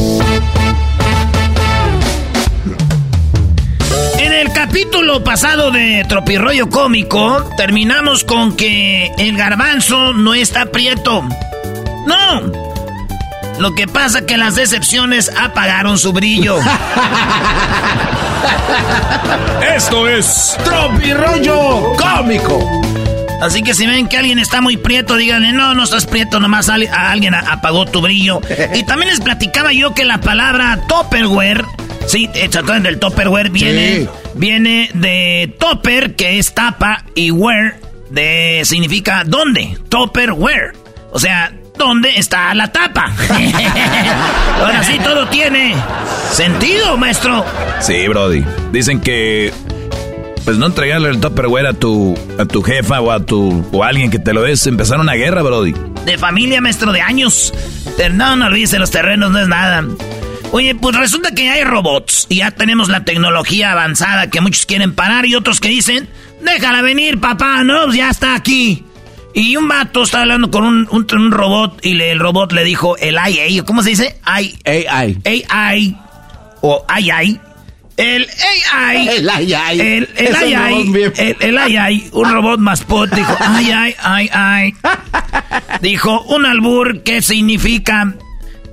[4.41, 11.27] El capítulo pasado de Tropirroyo Cómico, terminamos con que el garbanzo no está prieto.
[12.07, 12.53] No.
[13.59, 16.59] Lo que pasa que las decepciones apagaron su brillo.
[19.75, 22.83] Esto es Tropirroyo Cómico.
[23.41, 26.69] Así que si ven que alguien está muy prieto, díganle, no, no estás prieto, nomás
[26.69, 26.75] a
[27.11, 28.41] alguien apagó tu brillo.
[28.75, 31.65] Y también les platicaba yo que la palabra topperware,
[32.07, 37.77] sí, el del topperware viene, viene de topper, que es tapa, y wear,
[38.11, 40.73] de, significa dónde, topperware.
[41.13, 43.13] O sea, ¿dónde está la tapa?
[44.61, 45.75] Ahora sí todo tiene
[46.33, 47.45] sentido, maestro.
[47.81, 48.45] Sí, Brody.
[48.73, 49.53] Dicen que
[50.45, 53.89] pues no entregarle el Tupperware a tu, a tu jefa o a tu o a
[53.89, 55.75] alguien que te lo des, empezar una guerra, Brody.
[56.05, 57.53] De familia, maestro, de años.
[58.13, 59.85] No, no olvides, los terrenos no es nada.
[60.57, 64.95] Oye, pues resulta que hay robots y ya tenemos la tecnología avanzada que muchos quieren
[64.95, 66.09] parar y otros que dicen,
[66.41, 68.83] déjala venir, papá, no, pues ya está aquí.
[69.35, 72.97] Y un vato está hablando con un, un, robot y le, el robot le dijo
[72.97, 74.17] el AI, ¿cómo se dice?
[74.23, 74.59] AI.
[74.65, 75.21] AI.
[75.51, 75.97] AI.
[76.63, 77.39] O AI.
[77.99, 78.27] El
[78.73, 79.09] AI.
[79.09, 79.81] El AI.
[79.81, 81.13] El, el AI.
[81.19, 82.09] El, el AI.
[82.13, 84.75] Un robot pot dijo, ay, ay, ay, ay.
[85.83, 88.15] Dijo, un albur, ¿qué significa?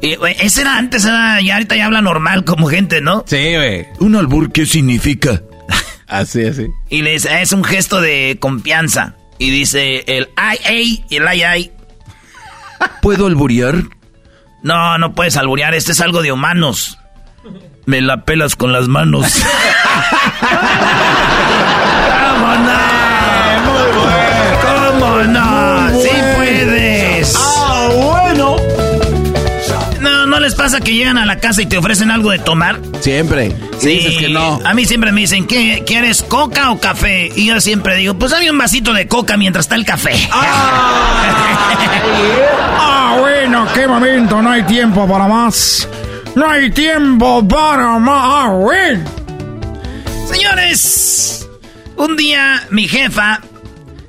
[0.04, 3.24] Y, ese era antes, era, y ahorita ya habla normal como gente, ¿no?
[3.26, 3.88] Sí, güey.
[4.00, 5.42] Un albur, ¿qué significa?
[6.08, 6.68] así, así.
[6.90, 9.16] Y le dice, es un gesto de confianza.
[9.38, 11.72] Y dice el IA y el AI.
[13.02, 13.76] ¿Puedo alburear?
[14.62, 16.98] No, no puedes alburear, este es algo de humanos.
[17.86, 19.26] Me la pelas con las manos.
[22.10, 22.80] ¿Cómo no?
[23.72, 24.92] Muy bueno.
[25.00, 25.53] ¿Cómo no?
[30.34, 32.80] No, ¿no les pasa que llegan a la casa y te ofrecen algo de tomar?
[33.02, 33.56] Siempre.
[33.78, 33.90] Sí.
[33.90, 34.60] Dices que no.
[34.66, 37.32] A mí siempre me dicen, ¿qué, ¿quieres coca o café?
[37.36, 40.28] Y yo siempre digo, pues dame un vasito de coca mientras está el café.
[40.32, 41.56] ah
[43.20, 45.88] bueno, qué momento, no hay tiempo para más.
[46.34, 48.50] No hay tiempo para más.
[50.32, 51.48] Señores,
[51.96, 53.40] un día mi jefa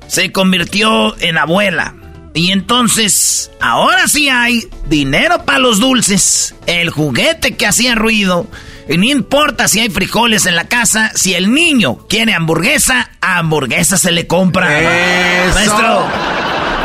[0.07, 1.93] se convirtió en abuela.
[2.35, 8.45] Y entonces, ahora sí hay dinero para los dulces, el juguete que hacía ruido.
[8.89, 13.97] Y no importa si hay frijoles en la casa, si el niño quiere hamburguesa, hamburguesa
[13.97, 14.65] se le compra.
[14.65, 16.05] Maestro.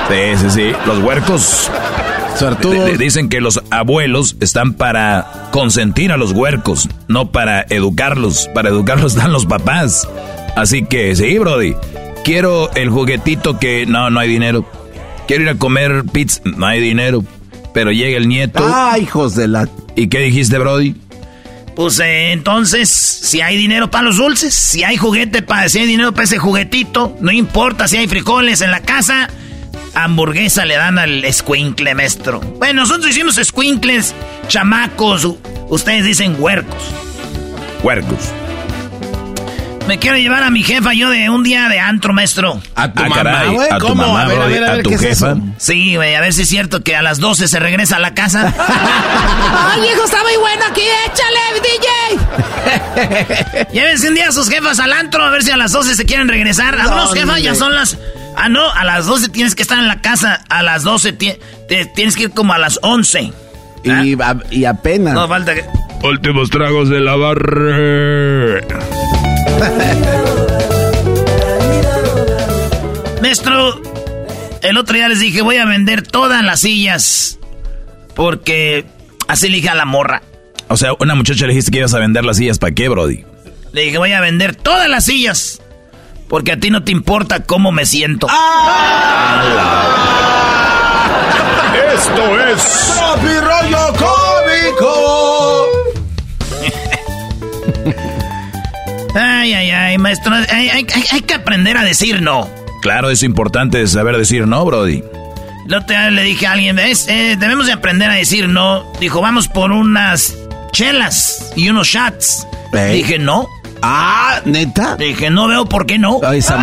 [0.08, 0.72] Sí, sí, sí.
[0.86, 1.68] Los huercos
[2.98, 8.48] dicen que los abuelos están para consentir a los huercos, no para educarlos.
[8.54, 10.08] Para educarlos dan los papás.
[10.56, 11.74] Así que sí, Brody.
[12.24, 14.64] Quiero el juguetito que no, no hay dinero.
[15.30, 17.22] Quiero ir a comer pizza, no hay dinero.
[17.72, 18.66] Pero llega el nieto.
[18.66, 19.68] Ah, hijos de la.
[19.94, 20.96] ¿Y qué dijiste, Brody?
[21.76, 25.86] Pues eh, entonces, si hay dinero para los dulces, si hay juguete para, si hay
[25.86, 29.30] dinero para ese juguetito, no importa si hay frijoles en la casa,
[29.94, 32.40] hamburguesa le dan al escuincle, maestro.
[32.58, 34.16] Bueno, nosotros hicimos escuincles,
[34.48, 35.28] chamacos,
[35.68, 36.82] ustedes dicen huercos.
[37.84, 38.32] Huercos.
[39.90, 42.62] Me quiero llevar a mi jefa yo de un día de antro, maestro.
[42.76, 45.34] ¿A tu mamá, ¿A tu mamá, a, ver, a, ver, a, ver, tu jefa?
[45.58, 48.14] sí, güey, a ver si es cierto que a las 12 se regresa a la
[48.14, 48.54] casa.
[48.56, 50.82] ¡Ay, hijo, está muy bueno aquí!
[51.06, 51.40] ¡Échale,
[53.34, 53.66] DJ!
[53.72, 56.04] Llévense un día a sus jefas al antro a ver si a las 12 se
[56.04, 56.80] quieren regresar.
[56.80, 57.98] A unos jefas ya son las...
[58.36, 60.44] Ah, no, a las 12 tienes que estar en la casa.
[60.48, 63.32] A las 12 tienes que ir como a las 11.
[63.82, 64.16] Y,
[64.52, 65.14] y apenas.
[65.14, 65.64] No, falta que...
[66.04, 68.60] Últimos tragos de la barra.
[73.20, 73.80] Maestro,
[74.62, 77.38] el otro día les dije, voy a vender todas las sillas.
[78.14, 78.86] Porque
[79.28, 80.22] así le dije a la morra.
[80.68, 83.24] O sea, una muchacha le dijiste que ibas a vender las sillas, ¿para qué, Brody?
[83.72, 85.60] Le dije, voy a vender todas las sillas.
[86.28, 88.28] Porque a ti no te importa cómo me siento.
[91.94, 92.96] Esto es
[93.40, 94.19] Rollo Cómico.
[99.14, 100.32] Ay, ay, ay, maestro.
[100.34, 102.48] Hay, que aprender a decir no.
[102.82, 105.02] Claro, es importante saber decir no, Brody.
[105.66, 107.06] Otro día le dije a alguien, ¿ves?
[107.08, 108.84] Eh, debemos de aprender a decir no.
[108.98, 110.34] Dijo, vamos por unas
[110.72, 112.46] chelas y unos shots.
[112.72, 113.46] Dije, no.
[113.82, 114.96] Ah, neta.
[114.96, 116.20] Dije, no veo por qué no.
[116.26, 116.58] Ay, esa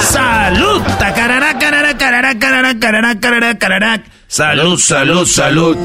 [0.00, 0.82] salud.
[0.98, 4.02] Tacarara, carara, carara, carara, carara, carara, carara.
[4.36, 5.76] Salud, salud, salud.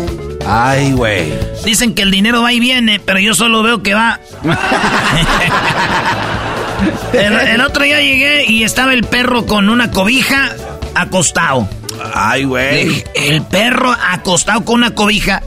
[0.45, 1.31] Ay, güey.
[1.63, 4.19] Dicen que el dinero va y viene, pero yo solo veo que va.
[7.13, 10.49] el, otro día llegué y estaba el perro con una cobija
[10.95, 11.69] acostado.
[12.13, 13.05] Ay, güey.
[13.15, 15.41] El perro acostado con una cobija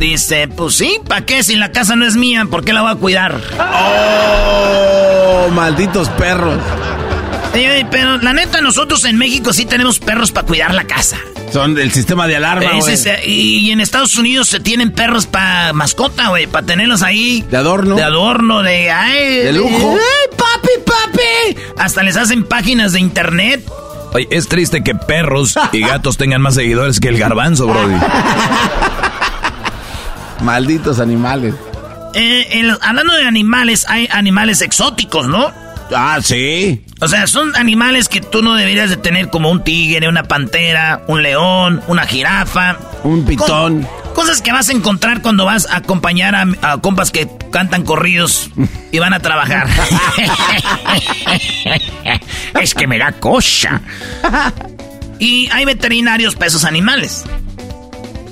[0.00, 1.44] Dice, pues sí, ¿para qué?
[1.44, 3.40] Si la casa no es mía, ¿por qué la voy a cuidar?
[3.60, 5.48] ¡Oh!
[5.52, 6.58] Malditos perros.
[7.90, 11.16] Pero la neta, nosotros en México sí tenemos perros para cuidar la casa.
[11.52, 12.96] Son del sistema de alarma, güey.
[13.24, 17.44] Y en Estados Unidos se tienen perros para mascota, güey, para tenerlos ahí.
[17.50, 17.96] De adorno.
[17.96, 18.90] De adorno, de...
[18.90, 19.96] Ay, de lujo.
[19.96, 21.56] ¡Ay, papi, papi!
[21.78, 23.64] Hasta les hacen páginas de internet.
[24.12, 27.96] Oye, es triste que perros y gatos tengan más seguidores que el garbanzo, Brody.
[30.42, 31.54] Malditos animales.
[32.14, 35.52] Eh, hablando de animales, hay animales exóticos, ¿no?
[35.94, 36.82] Ah, sí.
[37.00, 41.02] O sea, son animales que tú no deberías de tener como un tigre, una pantera,
[41.08, 42.78] un león, una jirafa.
[43.04, 43.86] Un pitón.
[44.14, 48.50] cosas que vas a encontrar cuando vas a acompañar a, compas que cantan corridos
[48.92, 49.68] y van a trabajar.
[52.62, 53.82] es que me da cosa.
[55.18, 57.24] Y hay veterinarios para esos animales.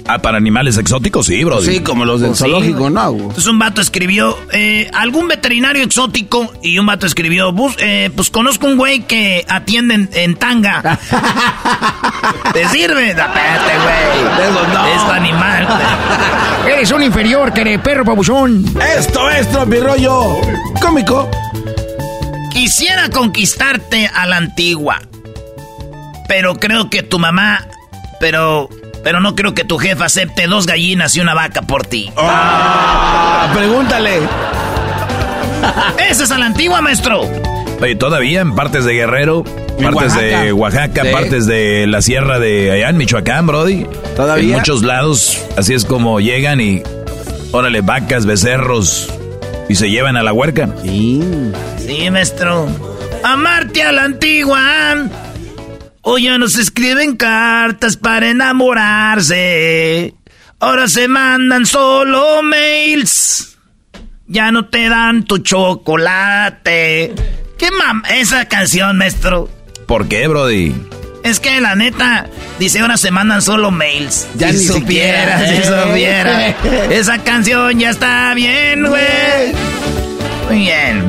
[0.06, 1.62] Ah, para animales exóticos, sí, bro.
[1.62, 3.08] Sí, como los del pues zoológico, ¿no?
[3.08, 8.66] Entonces un vato escribió, eh, algún veterinario exótico, y un vato escribió, eh, pues conozco
[8.66, 10.82] un güey que atiende en, tanga.
[12.52, 13.10] ¿Te sirve?
[13.10, 14.74] Espérate, güey.
[14.74, 14.86] No.
[14.86, 15.68] Es animal.
[16.66, 18.64] Eres un inferior, que perro pabuchón.
[18.98, 20.36] Esto es rollo
[20.82, 21.30] cómico.
[22.50, 25.00] Quisiera conquistarte a la antigua,
[26.28, 27.66] pero creo que tu mamá,
[28.20, 28.68] pero
[29.04, 32.10] pero no creo que tu jefa acepte dos gallinas y una vaca por ti.
[32.16, 34.18] Ah, pregúntale.
[36.10, 37.22] Esa es a la antigua, maestro.
[37.80, 39.44] Oye, todavía en partes de Guerrero,
[39.82, 43.86] partes de Oaxaca, partes de la sierra de allá en Michoacán, Brody.
[44.16, 44.54] Todavía.
[44.54, 46.82] En muchos lados, así es como llegan y.
[47.52, 49.12] Órale, vacas, becerros.
[49.68, 50.68] Y se llevan a la huerca.
[50.82, 51.22] Sí.
[51.78, 52.68] Sí, maestro.
[53.22, 55.08] Amarte a la antigua
[56.06, 60.14] Hoy ya no se escriben cartas para enamorarse.
[60.60, 63.56] Ahora se mandan solo mails.
[64.26, 67.14] Ya no te dan tu chocolate.
[67.56, 68.02] ¿Qué mam?
[68.10, 69.48] Esa canción, maestro.
[69.86, 70.74] ¿Por qué, Brody?
[71.22, 72.26] Es que la neta,
[72.58, 74.28] dice ahora se mandan solo mails.
[74.36, 76.48] Ya si ni supiera, si supiera.
[76.90, 79.54] Esa canción ya está bien, güey.
[80.50, 81.02] Muy bien.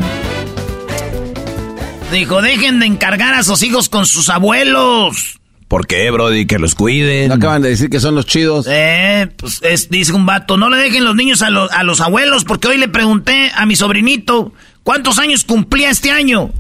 [2.12, 5.40] Dijo, dejen de encargar a sus hijos con sus abuelos.
[5.68, 6.46] ¿Por qué, Brody?
[6.46, 7.30] Que los cuiden.
[7.30, 8.68] No acaban de decir que son los chidos.
[8.70, 12.46] Eh, pues es, dice un vato, no le dejen los niños a, a los abuelos,
[12.46, 14.54] porque hoy le pregunté a mi sobrinito
[14.84, 16.52] cuántos años cumplía este año.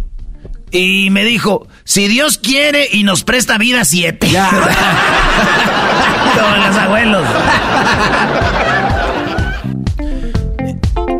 [0.72, 4.28] Y me dijo, si Dios quiere y nos presta vida, siete.
[4.30, 4.50] Ya.
[6.36, 7.28] Como los abuelos.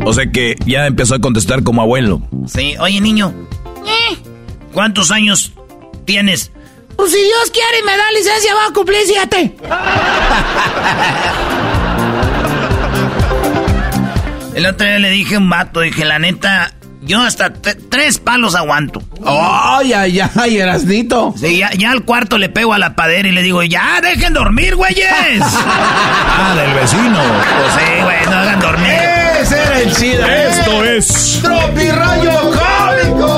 [0.04, 2.22] O sea que ya empezó a contestar como abuelo.
[2.46, 3.34] Sí, oye niño,
[3.86, 4.18] ¿Eh?
[4.72, 5.52] ¿Cuántos años
[6.04, 6.52] tienes?
[6.96, 9.54] Pues si Dios quiere y me da licencia, va a cumplir siete.
[14.54, 16.72] El otro día le dije a un vato, dije, la neta,
[17.02, 19.02] yo hasta tres palos aguanto.
[19.24, 21.34] ¡Ay, ay, ay, Erasnito!
[21.38, 24.32] Sí, ya, ya, al cuarto le pego a la padera y le digo, ¡ya, dejen
[24.32, 25.06] dormir, güeyes!
[25.42, 27.20] ah, del vecino.
[27.58, 28.92] Pues sí, güey, no hagan dormir.
[29.40, 30.26] Ese era el chido.
[30.26, 31.40] Esto es...
[31.42, 33.35] ¡Tropirrayo Cómico!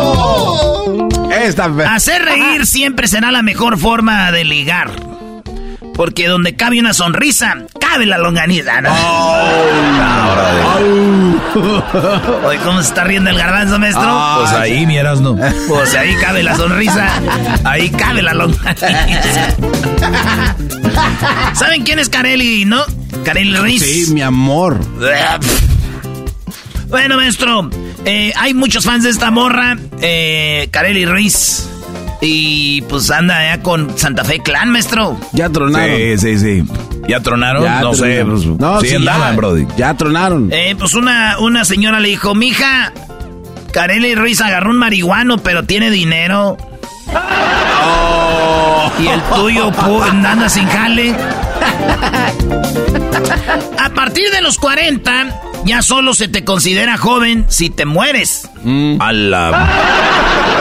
[1.30, 1.66] Esta...
[1.94, 4.90] Hacer reír siempre será la mejor forma de ligar.
[5.94, 8.90] Porque donde cabe una sonrisa, cabe la longaniza, ¿no?
[12.46, 14.02] Oye, ¿cómo se está riendo el garbanzo, maestro?
[14.04, 15.36] Ah, pues ahí, miras, ¿no?
[15.66, 17.08] Pues ahí cabe la sonrisa,
[17.64, 18.78] ahí cabe la longaniza.
[21.54, 22.84] ¿Saben quién es Carelli, no?
[23.24, 23.82] Carelli Ruiz.
[23.82, 24.78] Sí, mi amor.
[26.88, 27.68] Bueno, maestro,
[28.08, 31.68] eh, hay muchos fans de esta morra, eh, Carelli Ruiz.
[32.20, 35.16] Y pues anda ya con Santa Fe Clan, maestro.
[35.32, 35.96] Ya tronaron.
[35.96, 36.64] Sí, sí, sí.
[37.06, 37.64] ¿Ya tronaron?
[37.80, 38.24] no sé.
[38.24, 39.66] Pues, no, sí, andaban, Brody.
[39.76, 40.50] Ya tronaron.
[40.52, 42.92] Eh, pues una, una señora le dijo, mija,
[43.72, 46.56] Carelli Ruiz agarró un marihuano, pero tiene dinero.
[47.14, 48.90] Oh.
[48.98, 49.70] Y el tuyo
[50.02, 51.14] anda sin jale.
[53.78, 58.48] A partir de los 40, ya solo se te considera joven si te mueres.
[58.62, 59.00] Mm.
[59.00, 59.68] A la...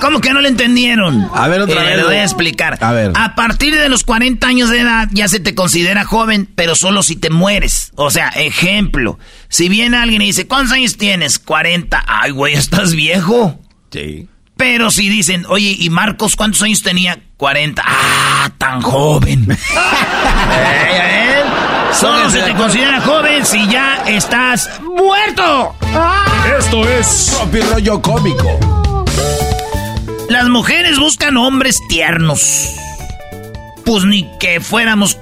[0.00, 1.28] ¿Cómo que no le entendieron?
[1.32, 1.96] A ver, otra eh, vez.
[1.98, 2.76] Le voy a explicar.
[2.80, 3.12] A ver.
[3.14, 7.04] A partir de los 40 años de edad ya se te considera joven, pero solo
[7.04, 7.92] si te mueres.
[7.94, 9.20] O sea, ejemplo.
[9.48, 11.38] Si viene alguien y dice, ¿cuántos años tienes?
[11.38, 12.04] 40.
[12.06, 13.60] Ay, güey, ¿estás viejo?
[13.92, 14.28] Sí.
[14.56, 17.20] Pero si dicen, oye, ¿y Marcos cuántos años tenía?
[17.36, 17.82] 40.
[17.84, 19.46] Ah, tan joven.
[21.94, 25.74] Solo se te considera joven si ya estás muerto.
[26.58, 27.36] Esto es...
[27.72, 28.58] Rollo cómico.
[30.28, 32.68] Las mujeres buscan hombres tiernos.
[33.84, 35.18] Pues ni que fuéramos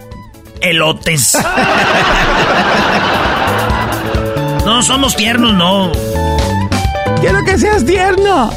[0.60, 1.36] elotes.
[4.64, 5.92] no somos tiernos, no.
[7.20, 8.50] Quiero que seas tierno.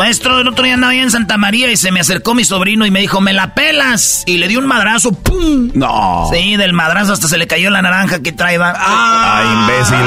[0.00, 2.90] Maestro, el otro día andaba en Santa María y se me acercó mi sobrino y
[2.90, 4.22] me dijo, me la pelas.
[4.24, 5.72] Y le dio un madrazo, ¡pum!
[5.74, 6.26] No.
[6.32, 8.72] Sí, del madrazo hasta se le cayó la naranja que traía.
[8.78, 9.42] ¡Ah!
[9.44, 9.98] imbécil!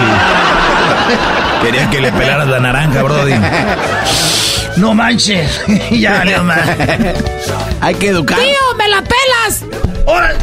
[1.61, 3.35] Quería que le pelaras la naranja, Brody.
[4.77, 5.61] No manches.
[5.91, 6.75] ya valió mal.
[7.79, 8.39] Hay que educar.
[8.39, 9.63] ¡Tío, me la pelas!
[10.07, 10.39] ¡Órale!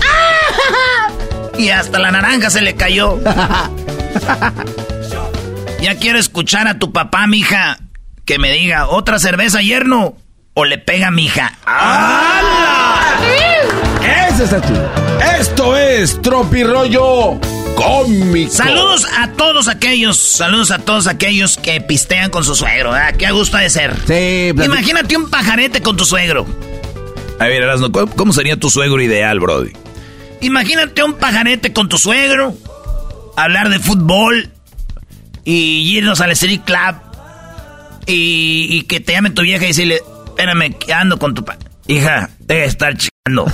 [1.59, 3.19] Y hasta la naranja se le cayó.
[5.83, 7.79] ya quiero escuchar a tu papá, mija
[8.31, 10.17] que me diga otra cerveza, yerno,
[10.55, 11.59] o le pega a mi hija.
[14.29, 14.73] Ese es tú.
[15.37, 17.41] Esto es Tropirollo
[17.75, 18.53] Cómico.
[18.53, 23.17] Saludos a todos aquellos, saludos a todos aquellos que pistean con su suegro, ¿verdad?
[23.17, 23.97] Qué gusto de ser.
[24.07, 26.47] Sí, Imagínate un pajarete con tu suegro.
[27.41, 29.73] A ver, Erasno, ¿cómo sería tu suegro ideal, Brody?
[30.41, 32.55] Imagínate un pajarete con tu suegro,
[33.37, 34.53] hablar de fútbol
[35.45, 37.10] y irnos al street club
[38.13, 41.57] y, que te llame tu vieja y decirle, espérame, que ando con tu pa...
[41.87, 43.47] Hija, debe estar chingando.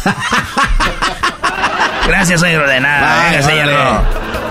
[2.07, 3.31] Gracias, suegro, de nada.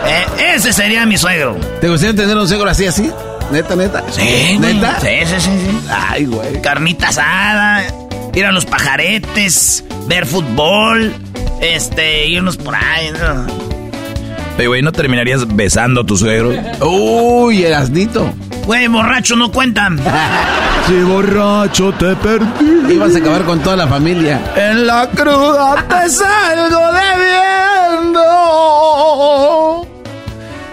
[0.08, 1.56] Eh, ese sería mi suegro.
[1.82, 3.12] ¿Te gustaría tener un suegro así, así?
[3.52, 4.04] ¿Neta, neta?
[4.12, 5.00] Sí, ¿Neta?
[5.00, 5.52] Sí, sí, sí,
[5.90, 6.62] Ay, güey.
[6.62, 7.84] Carnita asada,
[8.34, 11.14] ir a los pajaretes, ver fútbol,
[11.62, 13.12] este, irnos por ahí,
[14.58, 16.52] Pero, güey, ¿no terminarías besando a tu suegro?
[16.82, 18.34] Uy, Erasnito.
[18.66, 20.00] Güey, borracho no cuentan.
[20.88, 22.94] si borracho te perdí.
[22.94, 24.40] Ibas a acabar con toda la familia.
[24.56, 28.22] En la cruda te salgo debiendo.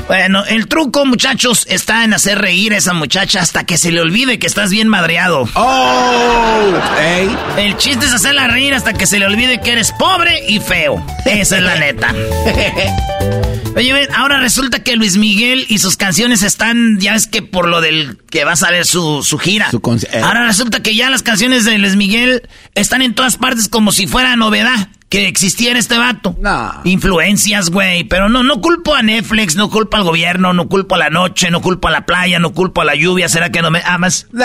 [0.07, 4.01] Bueno, el truco, muchachos, está en hacer reír a esa muchacha hasta que se le
[4.01, 5.49] olvide que estás bien madreado.
[5.55, 6.73] ¡Oh!
[7.01, 7.35] Ey.
[7.57, 11.05] El chiste es hacerla reír hasta que se le olvide que eres pobre y feo.
[11.25, 12.15] Esa es la neta.
[13.75, 17.81] Oye, ahora resulta que Luis Miguel y sus canciones están, ya ves que por lo
[17.81, 19.71] del que va a salir su, su gira.
[19.71, 20.21] Eh.
[20.23, 24.07] Ahora resulta que ya las canciones de Luis Miguel están en todas partes como si
[24.07, 26.37] fuera novedad que existiera este vato.
[26.85, 28.05] Influencias, güey.
[28.05, 31.51] Pero no, no culpo a Netflix, no culpo al gobierno, no culpo a la noche,
[31.51, 33.29] no culpo a la playa, no culpo a la lluvia.
[33.29, 34.27] ¿Será que no me amas?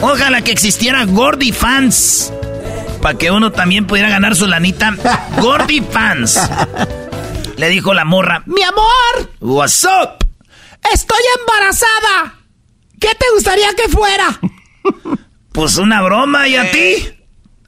[0.00, 2.32] Ojalá que existiera Gordy Fans.
[3.00, 4.94] Para que uno también pudiera ganar su lanita.
[5.40, 6.38] Gordy Fans.
[7.56, 8.42] Le dijo la morra.
[8.46, 9.30] Mi amor.
[9.40, 10.24] What's up?
[10.92, 12.34] Estoy embarazada.
[13.00, 14.40] ¿Qué te gustaría que fuera?
[15.52, 17.08] Pues una broma, ¿y a ti?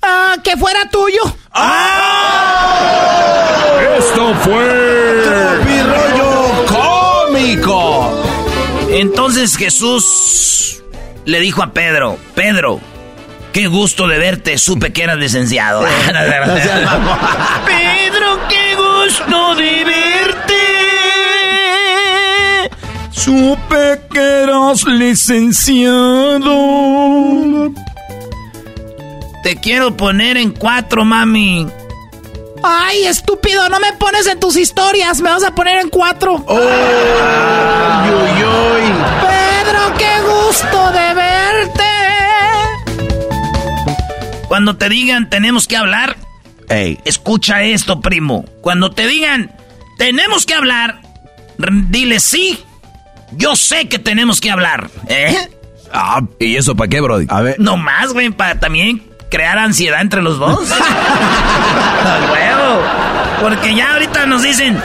[0.02, 1.20] Ah, que fuera tuyo.
[1.52, 2.92] ¡Ah!
[3.98, 8.22] Esto fue mi rollo cómico.
[8.88, 10.80] Entonces Jesús
[11.24, 12.80] le dijo a Pedro, Pedro,
[13.52, 15.82] qué gusto de verte, supe que eras licenciado.
[17.66, 20.54] Pedro, qué gusto de verte.
[23.10, 26.50] Supe que eras licenciado.
[29.42, 31.68] Te quiero poner en cuatro, mami.
[32.64, 36.42] Ay, estúpido, no me pones en tus historias, me vas a poner en cuatro.
[36.46, 36.60] Oh,
[39.20, 41.31] Pedro, qué gusto de verte.
[44.52, 46.14] Cuando te digan tenemos que hablar,
[46.68, 46.98] Ey.
[47.06, 48.44] escucha esto, primo.
[48.60, 49.50] Cuando te digan
[49.96, 51.00] tenemos que hablar,
[51.88, 52.62] dile sí.
[53.30, 54.90] Yo sé que tenemos que hablar.
[55.08, 55.34] ¿Eh?
[55.90, 57.24] Ah, ¿y eso para qué, Brody?
[57.30, 57.56] A ver.
[57.60, 60.68] No más, güey, para también crear ansiedad entre los dos.
[62.30, 62.82] huevo.
[63.40, 64.78] Porque ya ahorita nos dicen,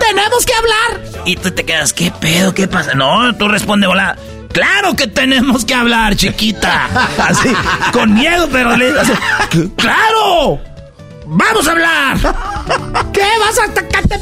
[0.00, 1.22] tenemos que hablar.
[1.24, 2.54] Y tú te quedas, ¿qué pedo?
[2.54, 2.94] ¿Qué pasa?
[2.94, 4.16] No, tú responde, hola.
[4.56, 6.88] Claro que tenemos que hablar, chiquita.
[7.18, 7.50] Así,
[7.92, 8.90] con miedo, pero le.
[9.76, 10.58] ¡Claro!
[11.26, 12.16] ¡Vamos a hablar!
[13.12, 14.18] ¿Qué vas a atacarte?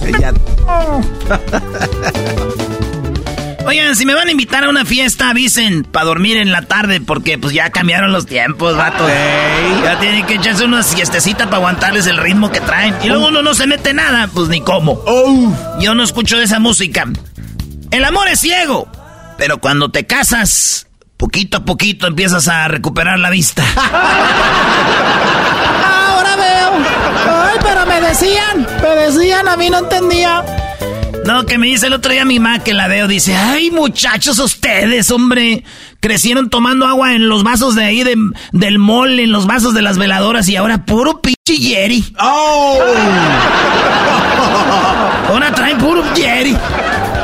[3.65, 7.01] Oigan, si me van a invitar a una fiesta, avisen para dormir en la tarde,
[7.01, 9.07] porque pues ya cambiaron los tiempos, vato.
[9.09, 12.97] Ya tienen que echarse una siestecita para aguantarles el ritmo que traen.
[13.05, 15.01] Y luego uno no se mete nada, pues ni cómo.
[15.79, 17.07] Yo no escucho esa música.
[17.93, 18.89] El amor es ciego,
[19.37, 23.63] pero cuando te casas, poquito a poquito empiezas a recuperar la vista.
[25.85, 26.73] Ahora veo.
[27.27, 30.45] Ay, pero me decían, me decían, a mí no entendía.
[31.25, 34.39] No, que me dice el otro día mi mamá que la veo, dice, ay muchachos
[34.39, 35.65] ustedes, hombre,
[36.01, 38.15] crecieron tomando agua en los vasos de ahí de,
[38.53, 42.05] del mall, en los vasos de las veladoras y ahora puro pinche Jerry.
[42.21, 42.79] ¡Oh!
[45.31, 46.55] ahora traen puro Jerry.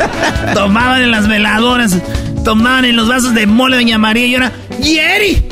[0.55, 1.97] Tomaban en las veladoras,
[2.45, 5.43] tomaban en los vasos de mole Doña María y ahora Jerry.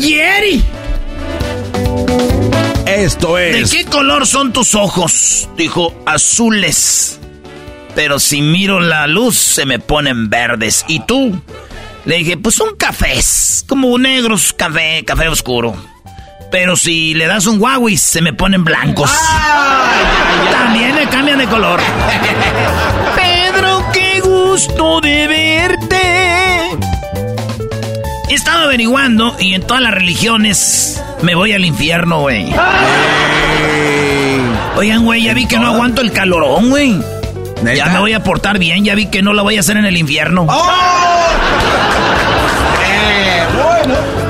[0.00, 0.64] Jerry.
[2.86, 3.70] Esto es.
[3.70, 5.48] ¿De qué color son tus ojos?
[5.56, 7.18] Dijo, azules.
[7.94, 10.84] Pero si miro la luz se me ponen verdes.
[10.88, 11.40] ¿Y tú?
[12.04, 13.18] Le dije, pues un café,
[13.66, 15.74] como negros, café, café oscuro.
[16.50, 19.10] Pero si le das un Huawei se me ponen blancos.
[20.52, 21.80] También me cambian de color.
[24.54, 26.78] Gusto de verte.
[28.28, 32.54] He estado averiguando y en todas las religiones me voy al infierno, güey.
[34.76, 37.02] Oigan, güey, ya vi que no aguanto el calorón, güey.
[37.74, 39.86] Ya me voy a portar bien, ya vi que no lo voy a hacer en
[39.86, 40.46] el infierno.
[40.48, 41.26] ¡Oh!
[42.86, 43.42] Eh,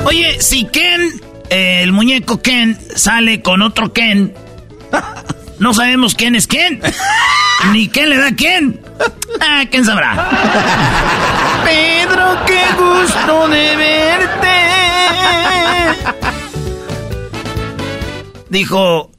[0.05, 1.21] Oye, si Ken,
[1.51, 4.33] eh, el muñeco Ken, sale con otro Ken,
[5.59, 6.81] no sabemos quién es quién.
[7.71, 8.79] Ni quién le da quién.
[9.41, 10.29] Ah, quién sabrá.
[11.65, 14.55] Pedro, qué gusto de verte.
[18.49, 19.11] Dijo,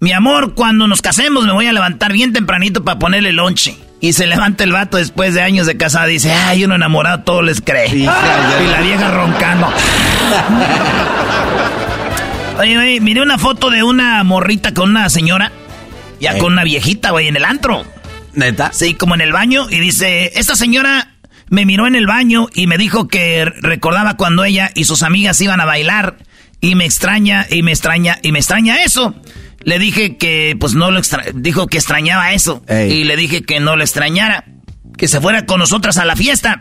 [0.00, 3.76] mi amor, cuando nos casemos me voy a levantar bien tempranito para ponerle lonche.
[4.00, 7.22] Y se levanta el vato después de años de casada y dice, ay, uno enamorado
[7.22, 7.88] todo les cree.
[7.88, 9.72] y la vieja roncando.
[12.58, 15.50] oye, oye, miré una foto de una morrita con una señora,
[16.20, 17.84] ya con una viejita, güey, en el antro.
[18.34, 18.72] ¿Neta?
[18.72, 19.68] Sí, como en el baño.
[19.70, 21.14] Y dice, esta señora
[21.48, 25.40] me miró en el baño y me dijo que recordaba cuando ella y sus amigas
[25.40, 26.16] iban a bailar.
[26.60, 29.14] Y me extraña, y me extraña, y me extraña eso.
[29.60, 32.62] Le dije que, pues no lo extra dijo que extrañaba eso.
[32.68, 34.44] Y le dije que no lo extrañara.
[34.96, 36.60] Que se fuera con nosotras a la fiesta.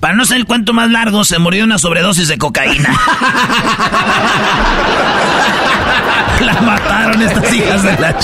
[0.00, 2.90] Para no ser el cuento más largo, se murió una sobredosis de cocaína.
[6.40, 8.18] la mataron estas hijas de la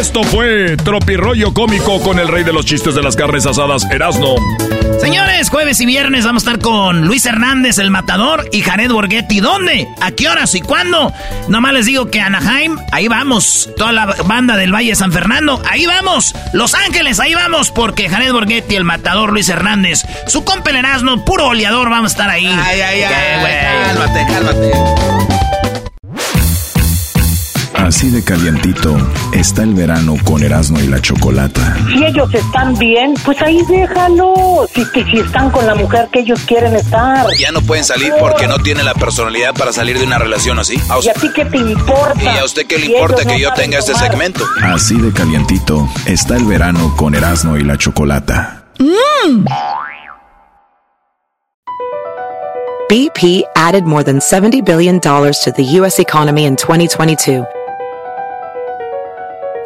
[0.00, 4.36] Esto fue Tropirollo Cómico con el rey de los chistes de las carnes asadas, Erasno.
[4.98, 9.40] Señores, jueves y viernes vamos a estar con Luis Hernández, el matador, y Jared Borghetti.
[9.40, 9.86] ¿Dónde?
[10.00, 11.12] ¿A qué horas y cuándo?
[11.48, 13.68] Nomás les digo que Anaheim, ahí vamos.
[13.76, 16.34] Toda la banda del Valle de San Fernando, ahí vamos.
[16.54, 21.26] Los Ángeles, ahí vamos, porque Jared Borghetti, el matador Luis Hernández, su compa el Erasmo,
[21.26, 22.46] puro oleador, vamos a estar ahí.
[22.46, 23.08] Ay, ay, ay.
[23.10, 23.86] Qué.
[23.86, 25.29] Cálmate, cálmate.
[27.90, 28.96] Así de calientito
[29.32, 31.76] está el verano con Erasmo y la Chocolata.
[31.92, 34.64] Si ellos están bien, pues ahí déjalo.
[34.72, 37.26] Si, si, si están con la mujer que ellos quieren estar.
[37.36, 40.76] Ya no pueden salir porque no tienen la personalidad para salir de una relación así.
[40.88, 42.22] A ¿Y a ti qué te importa?
[42.22, 44.08] ¿Y a usted qué le Si importa que no yo tenga este tomar.
[44.08, 44.44] segmento?
[44.62, 48.66] Así de calientito está el verano con Erasmo y la Chocolata.
[52.88, 55.98] BP added more than $70 billion to the U.S.
[55.98, 57.44] economy in 2022.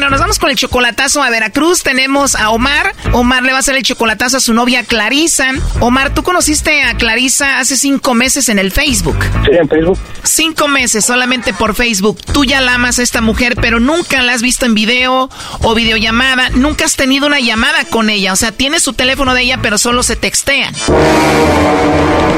[0.00, 1.82] Bueno, nos vamos con el chocolatazo a Veracruz.
[1.82, 2.94] Tenemos a Omar.
[3.12, 5.52] Omar le va a hacer el chocolatazo a su novia Clarisa.
[5.80, 9.18] Omar, tú conociste a Clarisa hace cinco meses en el Facebook.
[9.44, 9.98] Sí, en Facebook.
[10.22, 12.16] Cinco meses solamente por Facebook.
[12.32, 15.28] Tú ya la amas a esta mujer, pero nunca la has visto en video
[15.60, 16.48] o videollamada.
[16.48, 18.32] Nunca has tenido una llamada con ella.
[18.32, 20.74] O sea, tienes su teléfono de ella, pero solo se textean.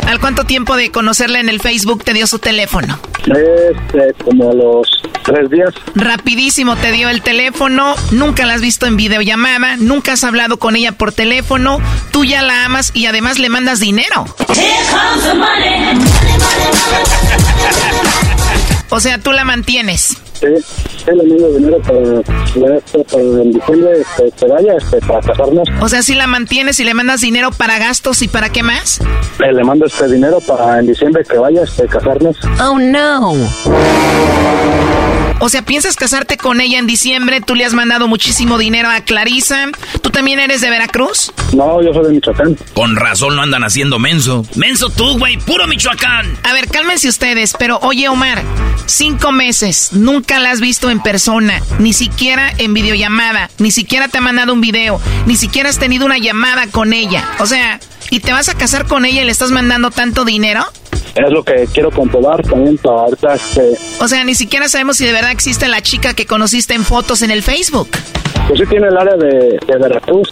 [0.09, 2.99] ¿Al cuánto tiempo de conocerla en el Facebook te dio su teléfono?
[3.21, 5.75] Este, como a los tres días.
[5.95, 10.77] Rapidísimo te dio el teléfono, nunca la has visto en videollamada, nunca has hablado con
[10.77, 11.79] ella por teléfono,
[12.11, 14.25] tú ya la amas y además le mandas dinero.
[18.91, 20.17] O sea, tú la mantienes.
[20.43, 20.49] Sí,
[21.07, 25.69] le mando dinero para, este, para en diciembre este, que vaya este, para casarnos.
[25.81, 29.01] O sea, si la mantienes y le mandas dinero para gastos y para qué más?
[29.39, 32.37] Eh, le mando este dinero para en diciembre que vaya este, casarnos.
[32.61, 33.35] Oh no.
[35.45, 37.41] O sea, ¿piensas casarte con ella en diciembre?
[37.41, 39.71] Tú le has mandado muchísimo dinero a Clarisa.
[40.01, 41.33] ¿Tú también eres de Veracruz?
[41.53, 42.57] No, yo soy de Michoacán.
[42.75, 44.47] Con razón no andan haciendo menso.
[44.55, 46.39] Menso tú, güey, puro Michoacán.
[46.45, 48.41] A ver, cálmense ustedes, pero oye, Omar,
[48.87, 54.19] cinco meses, nunca la has visto en persona, ni siquiera en videollamada, ni siquiera te
[54.19, 57.25] ha mandado un video, ni siquiera has tenido una llamada con ella.
[57.39, 57.81] O sea,
[58.11, 60.65] ¿y te vas a casar con ella y le estás mandando tanto dinero?
[61.15, 63.37] Es lo que quiero comprobar también para ahorita.
[64.01, 67.23] O sea, ni siquiera sabemos si de verdad existe la chica que conociste en fotos
[67.23, 67.91] en el Facebook.
[68.49, 70.31] Pues sí tiene el área de, de Veracruz.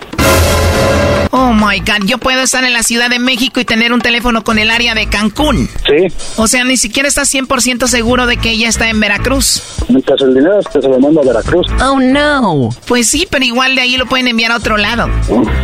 [1.33, 4.43] Oh my God, yo puedo estar en la Ciudad de México y tener un teléfono
[4.43, 5.69] con el área de Cancún.
[5.87, 6.13] Sí.
[6.37, 9.63] O sea, ni siquiera estás 100% seguro de que ella está en Veracruz.
[9.89, 11.69] Mientras el dinero se lo mando a Veracruz.
[11.81, 12.71] Oh no.
[12.89, 15.09] Pues sí, pero igual de ahí lo pueden enviar a otro lado.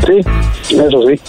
[0.06, 0.20] Sí,
[0.70, 1.20] eso sí.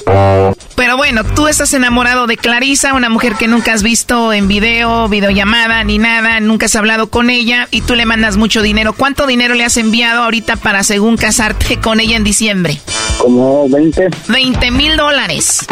[0.75, 5.09] Pero bueno, tú estás enamorado de Clarisa, una mujer que nunca has visto en video,
[5.09, 8.93] videollamada, ni nada, nunca has hablado con ella y tú le mandas mucho dinero.
[8.93, 12.81] ¿Cuánto dinero le has enviado ahorita para según casarte con ella en diciembre?
[13.19, 14.09] Como 20.
[14.27, 15.65] 20 mil dólares.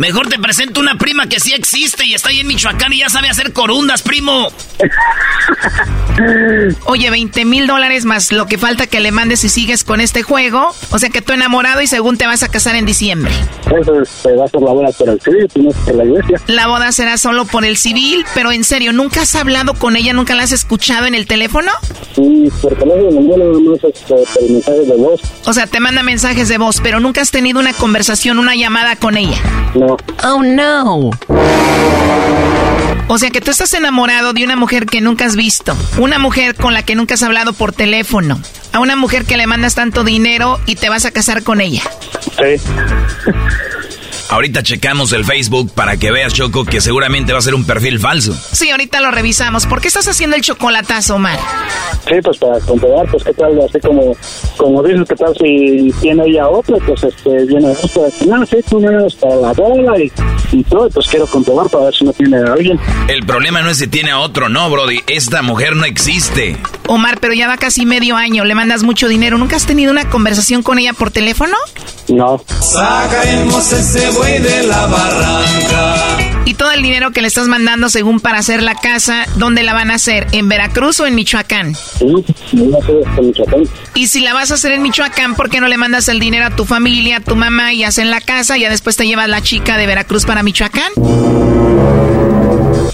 [0.00, 3.10] Mejor te presento una prima que sí existe y está ahí en Michoacán y ya
[3.10, 4.48] sabe hacer corundas, primo.
[6.86, 10.22] Oye, 20 mil dólares más lo que falta que le mandes si sigues con este
[10.22, 10.74] juego.
[10.90, 13.30] O sea que tú enamorado y según te vas a casar en diciembre.
[13.78, 16.40] Eso este, va a ser la boda por el civil, no es por la iglesia.
[16.46, 20.14] La boda será solo por el civil, pero en serio, ¿nunca has hablado con ella?
[20.14, 21.70] ¿Nunca la has escuchado en el teléfono?
[22.14, 25.20] Sí, por teléfono, no, nada más este, por mensajes de voz.
[25.44, 28.96] O sea, te manda mensajes de voz, pero nunca has tenido una conversación, una llamada
[28.96, 29.38] con ella.
[29.74, 29.89] No.
[30.24, 31.10] Oh, no.
[33.08, 36.54] O sea que tú estás enamorado de una mujer que nunca has visto, una mujer
[36.54, 38.40] con la que nunca has hablado por teléfono,
[38.72, 41.82] a una mujer que le mandas tanto dinero y te vas a casar con ella.
[42.38, 42.62] Sí.
[44.28, 47.98] Ahorita checamos el Facebook para que veas, Choco, que seguramente va a ser un perfil
[47.98, 48.34] falso.
[48.52, 49.66] Sí, ahorita lo revisamos.
[49.66, 51.38] ¿Por qué estás haciendo el chocolatazo, Omar?
[52.08, 54.16] Sí, pues para comprobar, pues qué tal, así como,
[54.56, 58.78] como dices, qué tal si tiene ella otro, pues este, viene otro, no, sí, tú
[58.78, 60.10] vienes para la bola y,
[60.52, 62.80] y todo, pues quiero comprobar para ver si no tiene a alguien.
[63.08, 65.00] El problema no es si tiene a otro, no, Brody.
[65.06, 66.56] Esta mujer no existe.
[66.86, 69.38] Omar, pero ya va casi medio año, le mandas mucho dinero.
[69.38, 71.56] ¿Nunca has tenido una conversación con ella por teléfono?
[72.08, 72.42] No.
[72.60, 75.96] Sacaremos ese buey de la barranca.
[76.44, 79.72] Y todo el dinero que le estás mandando según para hacer la casa, ¿dónde la
[79.72, 80.26] van a hacer?
[80.32, 81.74] ¿En Veracruz o en Michoacán?
[82.00, 82.18] No
[82.78, 83.62] hasta Michoacán.
[83.94, 86.46] Y si la vas a hacer en Michoacán, ¿por qué no le mandas el dinero
[86.46, 89.28] a tu familia, a tu mamá y hacen la casa y ya después te llevas
[89.28, 90.92] la chica de Veracruz para Michoacán?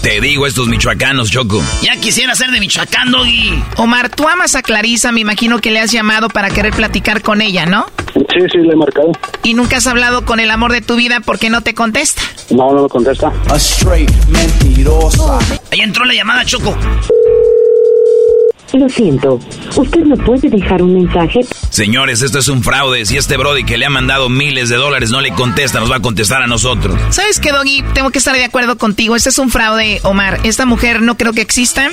[0.07, 1.61] Te digo estos michoacanos, Choco.
[1.81, 3.61] Ya quisiera ser de Michoacán, Doggy.
[3.75, 7.41] Omar, tú amas a Clarisa, me imagino que le has llamado para querer platicar con
[7.41, 7.87] ella, ¿no?
[8.13, 9.11] Sí, sí, le he marcado.
[9.43, 12.21] Y nunca has hablado con el amor de tu vida porque no te contesta.
[12.51, 13.33] No, no me contesta.
[13.49, 15.39] A straight mentirosa.
[15.73, 16.73] Ahí entró la llamada, Choco.
[18.73, 19.39] Lo siento,
[19.75, 21.39] usted no puede dejar un mensaje.
[21.69, 23.05] Señores, esto es un fraude.
[23.05, 25.97] Si este Brody que le ha mandado miles de dólares no le contesta, nos va
[25.97, 26.99] a contestar a nosotros.
[27.09, 27.83] ¿Sabes qué, Doggy?
[27.93, 29.15] Tengo que estar de acuerdo contigo.
[29.15, 30.39] Este es un fraude, Omar.
[30.43, 31.89] Esta mujer no creo que exista.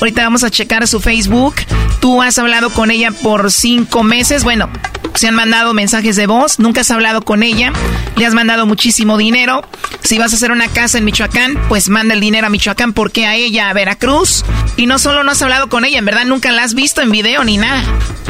[0.00, 1.54] Ahorita vamos a checar su Facebook.
[2.00, 4.42] Tú has hablado con ella por cinco meses.
[4.44, 4.68] Bueno,
[5.14, 6.58] se han mandado mensajes de voz.
[6.58, 7.72] Nunca has hablado con ella.
[8.16, 9.62] Le has mandado muchísimo dinero.
[10.02, 12.92] Si vas a hacer una casa en Michoacán, pues manda el dinero a Michoacán.
[12.92, 14.44] porque a ella a Veracruz?
[14.76, 17.10] Y no solo no has hablado con ella, en verdad nunca la has visto en
[17.10, 17.82] video ni nada.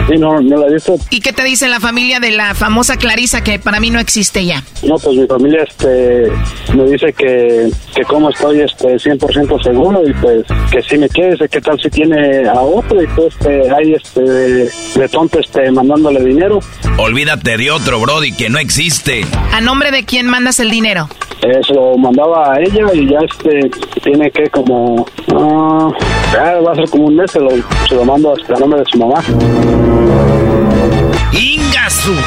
[0.08, 0.96] Sí, no, no la he visto.
[1.10, 4.44] ¿Y qué te dice la familia de la famosa Clarisa que para mí no existe
[4.44, 4.62] ya?
[4.82, 6.30] No, pues mi familia este,
[6.74, 11.32] me dice que, que como estoy este, 100% seguro y pues que si me quiere,
[11.32, 13.02] dice, ¿qué tal si tiene a otro?
[13.02, 16.60] Y pues este, ahí este, de tonto este, mandándole dinero.
[16.98, 19.24] Olvídate de otro, Brody, que no existe.
[19.52, 21.08] ¿A nombre de quién mandas el dinero?
[21.42, 23.70] Eh, se lo mandaba a ella y ya este
[24.02, 25.90] tiene que como ah,
[26.32, 27.50] ya va a ser como un mes se lo,
[27.88, 29.22] se lo mando hasta a nombre de su mamá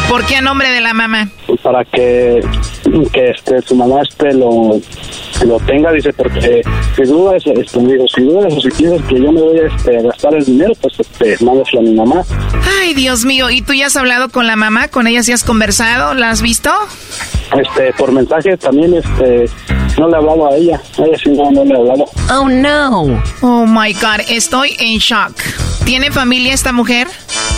[0.09, 1.29] ¿Por qué a nombre de la mamá?
[1.63, 2.41] para que
[3.13, 4.79] que este su mamá este lo
[5.45, 6.61] lo tenga dice porque
[6.95, 10.01] si dudas este digo si dudas o si quieres que yo me voy a este,
[10.01, 12.23] gastar el dinero pues este mándaselo a mi mamá
[12.81, 13.49] Ay, Dios mío.
[13.49, 14.87] ¿Y tú ya has hablado con la mamá?
[14.87, 16.13] ¿Con ella sí has conversado?
[16.13, 16.71] ¿La has visto?
[17.59, 19.45] este por mensaje también este
[19.97, 23.21] no le hablaba a ella a ella sí no no le hablaba Oh, no.
[23.41, 24.21] Oh, my God.
[24.29, 25.33] Estoy en shock.
[25.83, 27.07] ¿Tiene familia esta mujer?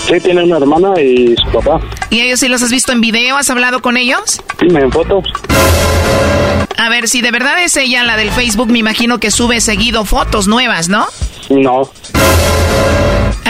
[0.07, 1.79] sí tiene una hermana y su papá
[2.11, 3.37] ¿Y ellos sí los has visto en video?
[3.37, 4.41] ¿Has hablado con ellos?
[4.59, 5.23] sí me en fotos
[6.77, 10.03] A ver, si de verdad es ella la del Facebook, me imagino que sube seguido
[10.03, 11.07] fotos nuevas, ¿no?
[11.49, 11.89] no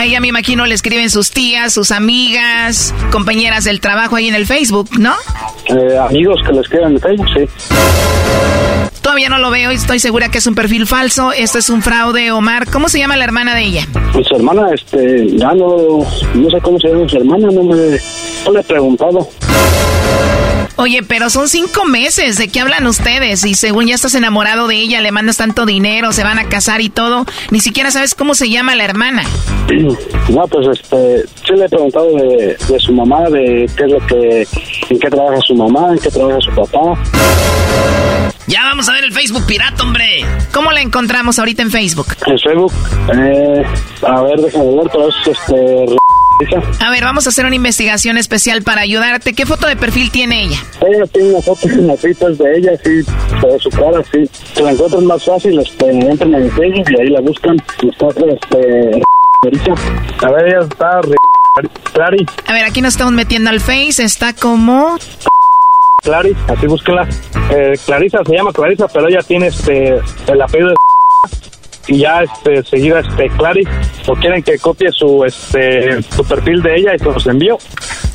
[0.02, 4.34] A ella me imagino le escriben sus tías, sus amigas, compañeras del trabajo ahí en
[4.34, 5.14] el Facebook, ¿no?
[5.68, 10.00] Eh, amigos que les quedan en Facebook sí ¿Tú Todavía no lo veo y estoy
[10.00, 11.32] segura que es un perfil falso.
[11.32, 12.68] Esto es un fraude, Omar.
[12.68, 13.86] ¿Cómo se llama la hermana de ella?
[14.12, 17.76] Pues su hermana, este, ya no, no sé cómo se llama su hermana, no me,
[18.44, 19.28] no le he preguntado.
[20.82, 22.38] Oye, pero son cinco meses.
[22.38, 23.44] ¿De qué hablan ustedes?
[23.44, 26.80] Y según ya estás enamorado de ella, le mandas tanto dinero, se van a casar
[26.80, 27.24] y todo.
[27.52, 29.22] Ni siquiera sabes cómo se llama la hermana.
[30.28, 34.06] No, pues este, sí le he preguntado de, de su mamá, de qué es lo
[34.06, 34.46] que,
[34.88, 36.98] en qué trabaja su mamá, en qué trabaja su papá.
[38.46, 40.24] Ya vamos a ver el Facebook pirata, hombre.
[40.52, 42.06] ¿Cómo la encontramos ahorita en Facebook?
[42.26, 42.72] En Facebook,
[43.14, 43.62] eh,
[44.06, 45.86] a ver, déjame ver, pero es este,
[46.80, 49.32] A ver, vamos a hacer una investigación especial para ayudarte.
[49.32, 50.58] ¿Qué foto de perfil tiene ella?
[50.80, 54.28] Ella tiene una foto en las citas de ella, sí, de su cara, sí.
[54.54, 57.56] Se la encuentran más fácil, este, entran en Facebook y ahí la buscan.
[57.82, 59.02] Y está, este,
[60.24, 61.00] a ver, ella está,
[61.92, 62.26] Clary.
[62.46, 64.02] A ver, aquí nos estamos metiendo al Face.
[64.02, 64.96] Está como...
[66.02, 67.08] Clary, así búsquela.
[67.50, 70.74] Eh, Clarisa se llama Clarisa, pero ella tiene este el apellido de
[71.86, 73.66] y ya este seguida este Clary
[74.06, 77.58] o quieren que copie su este su perfil de ella y se los envío.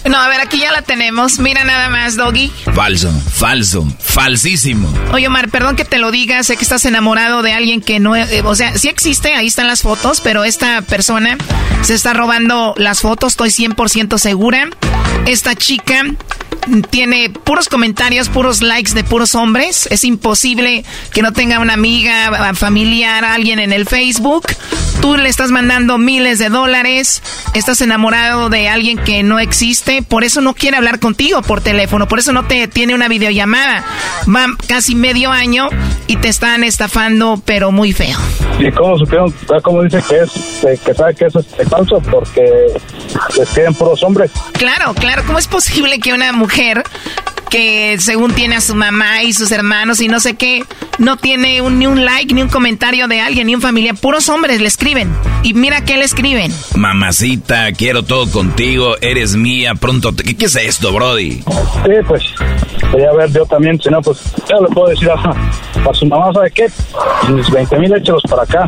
[0.09, 1.39] No, a ver, aquí ya la tenemos.
[1.39, 2.49] Mira nada más, Doggy.
[2.73, 4.87] Falso, falso, falsísimo.
[5.11, 6.41] Oye, Omar, perdón que te lo diga.
[6.43, 8.15] Sé que estás enamorado de alguien que no...
[8.15, 11.37] eh, o sea, sí existe, ahí están las fotos, pero esta persona
[11.81, 14.69] se está robando las fotos, estoy 100% segura.
[15.25, 16.03] Esta chica
[16.89, 19.87] tiene puros comentarios, puros likes de puros hombres.
[19.91, 24.47] Es imposible que no tenga una amiga, familiar, alguien en el Facebook.
[25.01, 27.21] Tú le estás mandando miles de dólares.
[27.53, 30.01] Estás enamorado de alguien que no existe.
[30.01, 32.07] Por eso no quiere hablar contigo por teléfono.
[32.07, 33.85] Por eso no te tiene una videollamada.
[34.27, 35.69] Va casi medio año
[36.07, 38.17] y te están estafando, pero muy feo.
[38.59, 39.33] ¿Y cómo supieron?
[39.63, 42.01] ¿Cómo dice que es, eh, que sabe que eso es falso?
[42.09, 42.43] Porque
[43.37, 44.31] les queden puros hombres.
[44.53, 45.23] Claro, claro.
[45.25, 46.56] ¿Cómo es posible que una mujer
[47.49, 50.63] que según tiene a su mamá y sus hermanos y no sé qué,
[50.97, 53.95] no tiene un- ni un like, ni un comentario de alguien, ni un familiar?
[53.95, 55.13] Puros hombres le escriben.
[55.43, 56.51] Y mira qué le escriben.
[56.75, 60.13] Mamacita, quiero todo contigo, eres mía, pronto...
[60.13, 61.41] te- ¿Qué, qué es esto, Brody?
[61.41, 62.23] Sí, pues,
[62.91, 65.13] quería ver yo también, si no, pues, ya le puedo decir a,
[65.89, 66.67] a su mamá, ¿sabe qué?
[67.29, 68.67] Mis 20 mil échelos para acá.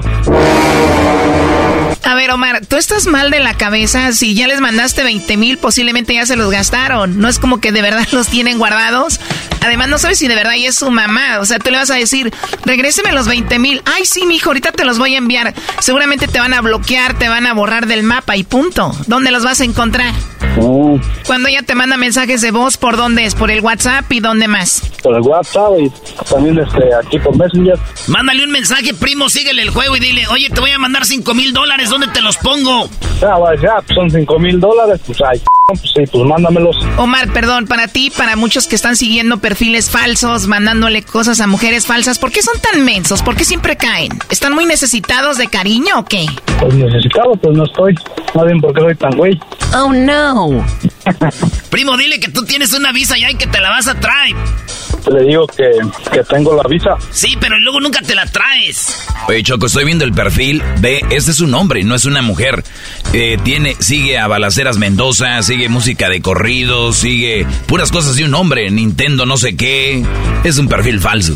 [2.03, 4.13] A ver, Omar, tú estás mal de la cabeza.
[4.13, 7.19] Si ya les mandaste 20 mil, posiblemente ya se los gastaron.
[7.19, 9.19] No es como que de verdad los tienen guardados.
[9.61, 11.39] Además, no sabes si de verdad ella es su mamá.
[11.39, 12.33] O sea, tú le vas a decir,
[12.65, 13.81] regréseme los 20 mil.
[13.85, 15.53] Ay, sí, mijo, ahorita te los voy a enviar.
[15.79, 18.95] Seguramente te van a bloquear, te van a borrar del mapa y punto.
[19.07, 20.13] ¿Dónde los vas a encontrar?
[21.25, 23.35] Cuando ella te manda mensajes de voz, ¿por dónde es?
[23.35, 24.81] ¿Por el WhatsApp y dónde más?
[25.01, 25.91] Por el WhatsApp y
[26.25, 27.77] también este, aquí por Messenger.
[28.07, 31.33] Mándale un mensaje, primo, síguele el juego y dile, oye, te voy a mandar 5
[31.33, 32.89] mil dólares, ¿dónde te los pongo?
[33.21, 36.77] Ya, pues, ya, pues, son 5 mil dólares, pues, ay, pues sí, pues mándamelos.
[36.97, 41.85] Omar, perdón, para ti, para muchos que están siguiendo perfiles falsos, mandándole cosas a mujeres
[41.85, 43.21] falsas, ¿por qué son tan mensos?
[43.21, 44.11] ¿Por qué siempre caen?
[44.29, 46.25] ¿Están muy necesitados de cariño o qué?
[46.59, 47.95] Pues necesitado, pues no estoy.
[48.33, 49.39] No bien por qué soy tan güey.
[49.75, 50.65] Oh, no.
[51.69, 54.35] Primo, dile que tú tienes una visa ya y que te la vas a traer.
[55.11, 55.69] Le digo que,
[56.11, 56.95] que tengo la visa.
[57.11, 58.95] Sí, pero luego nunca te la traes.
[59.27, 60.61] Oye, Choco, estoy viendo el perfil.
[60.79, 62.63] Ve, este es un hombre, no es una mujer.
[63.13, 68.33] Eh, tiene, sigue a Balaceras Mendoza, sigue música de corridos, sigue puras cosas de un
[68.33, 70.03] hombre, Nintendo no sé qué.
[70.43, 71.35] Es un perfil falso.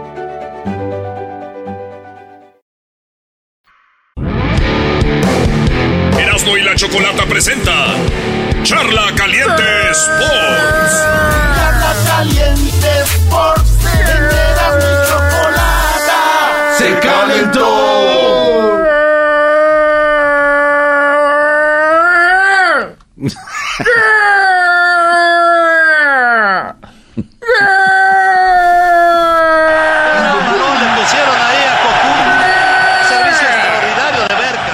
[6.81, 7.93] Chocolata presenta
[8.63, 11.05] Charla Caliente Sports.
[11.55, 13.85] Charla Caliente Sports.
[13.85, 16.11] Erasmo y chocolate.
[16.79, 18.01] Se calentó.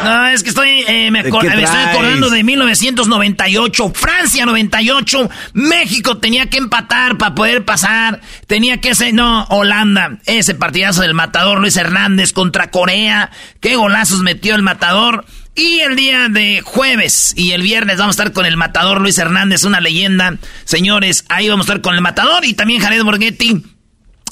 [0.04, 4.46] No, es que estoy, eh, me, acor- ¿De qué me estoy acordando de 1998, Francia
[4.46, 11.02] 98, México tenía que empatar para poder pasar, tenía que ser, no, Holanda, ese partidazo
[11.02, 15.26] del matador Luis Hernández contra Corea, qué golazos metió el matador.
[15.56, 19.18] Y el día de jueves y el viernes vamos a estar con el matador Luis
[19.18, 20.36] Hernández, una leyenda.
[20.66, 23.64] Señores, ahí vamos a estar con el matador y también Jared Borghetti.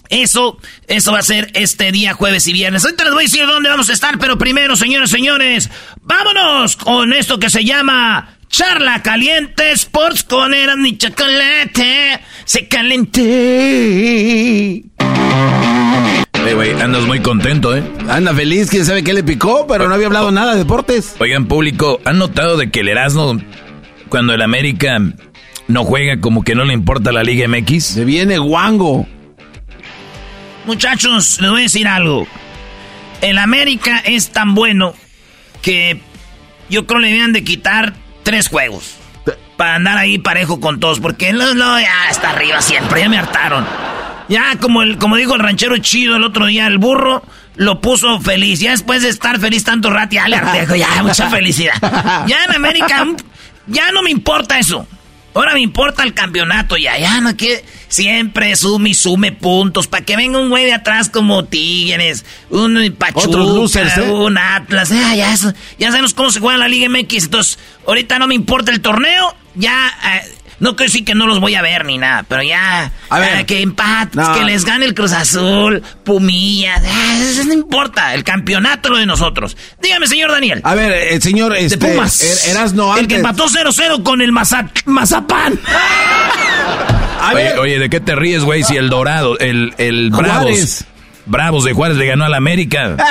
[0.10, 2.84] Eso, eso va a ser este día jueves y viernes.
[2.84, 5.70] Ahorita les voy a decir dónde vamos a estar, pero primero, señores, señores,
[6.02, 12.22] vámonos con esto que se llama Charla Caliente Sports con Eran mi chocolate.
[12.46, 13.26] Se calenté.
[16.48, 17.84] Eh, güey, andas muy contento, ¿eh?
[18.08, 21.16] Anda feliz, quién sabe qué le picó, pero no había hablado nada de deportes.
[21.20, 23.40] Oigan, público, ¿han notado de que el Erasmo,
[24.10, 25.00] cuando el América
[25.68, 27.84] no juega, como que no le importa la Liga MX?
[27.84, 29.08] Se viene guango.
[30.66, 32.28] Muchachos, les voy a decir algo.
[33.22, 34.94] El América es tan bueno
[35.62, 36.02] que
[36.70, 37.94] yo creo le debían de quitar
[38.24, 38.96] tres juegos.
[39.58, 41.00] Para andar ahí parejo con todos.
[41.00, 43.66] Porque no, no, ya está arriba siempre, ya me hartaron.
[44.28, 47.24] Ya como el, como dijo el ranchero chido el otro día, el burro
[47.56, 48.60] lo puso feliz.
[48.60, 51.76] Ya después de estar feliz tanto rato, ya le harté, dijo, ya, mucha felicidad.
[52.28, 53.06] Ya en América,
[53.68, 54.88] ya no me importa eso.
[55.36, 60.04] Ahora me importa el campeonato ya, ya no que siempre sume y sume puntos para
[60.04, 64.02] que venga un güey de atrás como Tigres, un Pachuca, losers, ¿eh?
[64.10, 68.28] un Atlas, ya, eso- ya sabemos cómo se juega la Liga MX, entonces ahorita no
[68.28, 71.86] me importa el torneo, ya eh, no quiero decir que no los voy a ver
[71.86, 73.40] ni nada, pero ya A ver.
[73.40, 74.34] eh, que empates, No.
[74.34, 79.06] que les gane el Cruz Azul, Pumillas, ah, eso no importa, el campeonato lo de
[79.06, 79.56] nosotros.
[79.82, 80.62] Dígame, señor Daniel.
[80.64, 82.22] A ver, el señor este, de Pumas.
[82.22, 83.32] Er- Erasno el que antes.
[83.32, 85.60] empató 0-0 con el Maza- Mazapán.
[87.22, 88.64] A Oye, ver, oye, ¿de qué te ríes, güey?
[88.64, 90.86] Si el Dorado, el, el Bravos, Juárez.
[91.26, 92.96] Bravos de Juárez le ganó al América.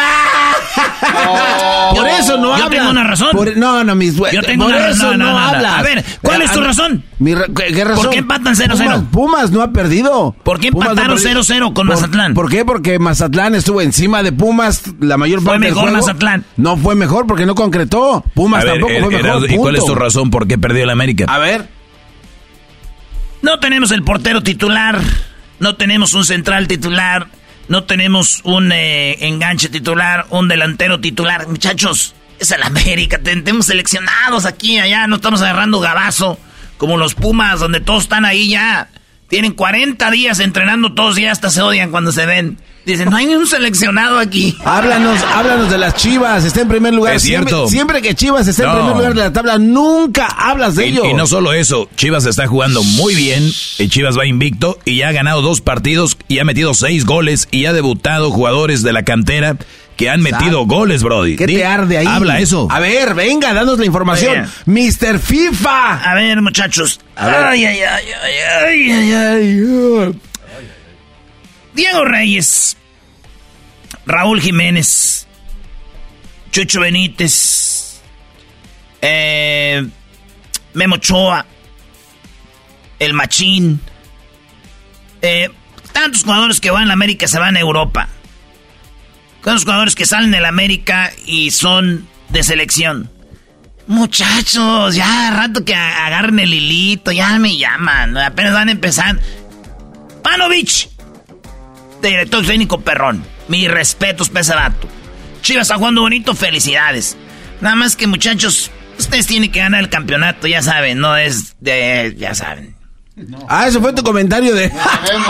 [1.94, 2.70] por eso no Yo habla.
[2.70, 3.28] tengo una razón.
[3.32, 5.18] Por- no, no, mis Yo tengo por una eso razón.
[5.18, 5.72] no, hablas.
[5.78, 7.04] A ver, ¿cuál es tu a- razón?
[7.18, 8.04] Mi ¿qué, qué razón?
[8.04, 8.78] ¿Por qué empatan 0-0?
[8.78, 10.34] Pumas, Pumas no ha perdido.
[10.42, 11.42] ¿Por qué empataron perdido.
[11.42, 12.34] 0-0 con ¿Por- Mazatlán?
[12.34, 12.64] ¿Por qué?
[12.64, 16.06] Porque Mazatlán estuvo encima de Pumas la mayor Fue parte del mejor juego.
[16.06, 16.44] Mazatlán.
[16.56, 18.24] No fue mejor porque no concretó.
[18.34, 19.50] Pumas ver, tampoco fue mejor.
[19.50, 21.26] ¿y cuál es tu razón por qué perdió el América?
[21.28, 21.68] A ver.
[23.42, 25.00] No tenemos el portero titular,
[25.60, 27.26] no tenemos un central titular,
[27.68, 31.46] no tenemos un eh, enganche titular, un delantero titular.
[31.48, 36.38] Muchachos, es el América, ten- tenemos seleccionados aquí allá, no estamos agarrando gabazo
[36.76, 38.88] como los Pumas, donde todos están ahí ya.
[39.28, 42.58] Tienen 40 días entrenando todos y hasta se odian cuando se ven.
[42.86, 44.56] Dicen, no hay ni un seleccionado aquí.
[44.64, 47.14] Háblanos, háblanos de las Chivas, está en primer lugar.
[47.14, 47.68] Es Siempre- cierto.
[47.68, 51.06] Siempre, que Chivas está en primer lugar de la tabla, nunca hablas de Y, ello.
[51.06, 53.42] y no solo eso, Chivas está jugando muy bien,
[53.78, 57.48] y Chivas va invicto y ya ha ganado dos partidos y ha metido seis goles
[57.50, 59.56] y ha debutado jugadores de la cantera
[59.96, 61.36] que han metido goles, Brody.
[61.36, 62.06] ¿Qué Di- te arde ahí?
[62.06, 62.66] Habla eso.
[62.70, 64.46] A ver, venga, danos la información.
[64.66, 65.20] Mr.
[65.20, 66.02] FIFA.
[66.10, 67.00] A ver, muchachos.
[67.16, 67.36] A ver.
[67.44, 69.12] Ay, ay, ay, ay, ay, ay,
[70.02, 70.20] ay.
[71.74, 72.76] Diego Reyes.
[74.06, 75.26] Raúl Jiménez.
[76.50, 78.00] Chucho Benítez.
[79.00, 79.86] Eh,
[80.74, 81.46] Memo Ochoa.
[82.98, 83.80] El Machín.
[85.20, 85.50] Eh,
[85.92, 88.08] tantos jugadores que van a América se van a Europa.
[89.42, 93.10] Tantos jugadores que salen de la América y son de selección.
[93.86, 99.18] Muchachos, ya rato que agarren el hilito, ya me llaman, apenas van a empezar.
[100.22, 100.88] Panovich,
[102.08, 104.88] director técnico perrón, mis respetos para ese vato.
[105.42, 107.16] Chivas está jugando bonito, felicidades.
[107.60, 112.14] Nada más que muchachos, ustedes tienen que ganar el campeonato, ya saben, no es de,
[112.18, 112.74] ya saben.
[113.48, 114.72] Ah, eso fue tu comentario de.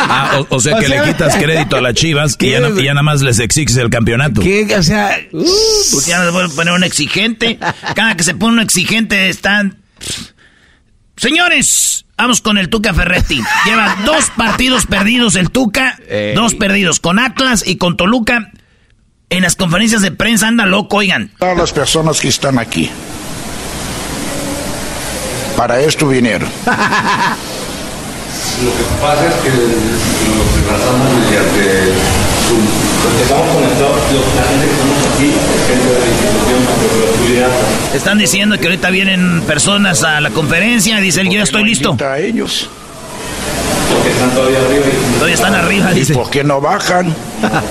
[0.06, 2.84] Ah, o, o sea que le quitas crédito a las Chivas y ya, no- y
[2.84, 4.40] ya nada más les exiges el campeonato.
[4.40, 4.66] ¿Qué?
[4.76, 5.18] O sea.
[5.30, 7.58] Pues ya les voy a poner un exigente.
[7.94, 9.78] Cada que se pone un exigente están.
[11.16, 13.42] Señores, vamos con el Tuca Ferretti.
[13.66, 15.98] Lleva dos partidos perdidos el Tuca,
[16.34, 18.50] dos perdidos con Atlas y con Toluca.
[19.30, 21.30] En las conferencias de prensa anda loco, oigan.
[21.38, 22.90] Todas las personas que están aquí.
[25.56, 26.48] Para esto vinieron.
[28.62, 31.92] Lo que pasa es que lo que tratamos mediante
[33.22, 33.96] Estamos conectados,
[34.36, 35.32] la gente que estamos aquí,
[35.68, 36.60] gente de la institución,
[37.90, 41.64] la Están diciendo que ahorita vienen personas a la conferencia, dice el yo ya estoy
[41.64, 41.96] listo.
[42.00, 42.68] A ellos.
[43.92, 44.86] Porque están todavía arriba.
[44.86, 45.12] Y...
[45.14, 46.14] Todavía están arriba, ¿Y dice.
[46.14, 47.14] por qué no bajan?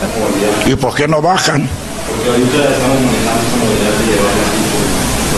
[0.66, 1.68] ¿Y por qué no bajan?
[2.08, 4.06] Porque ahorita estamos manejando esa modalidad de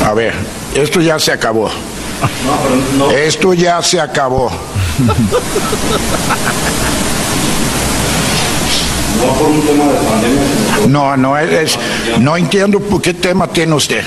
[0.03, 0.33] llevar A ver,
[0.75, 1.69] esto ya se acabó.
[1.69, 1.73] No,
[2.63, 3.11] pero no.
[3.11, 4.51] Esto ya se acabó.
[9.19, 11.77] No por un tema de pandemia, No, no es,
[12.19, 14.03] no entiendo por qué tema tiene usted.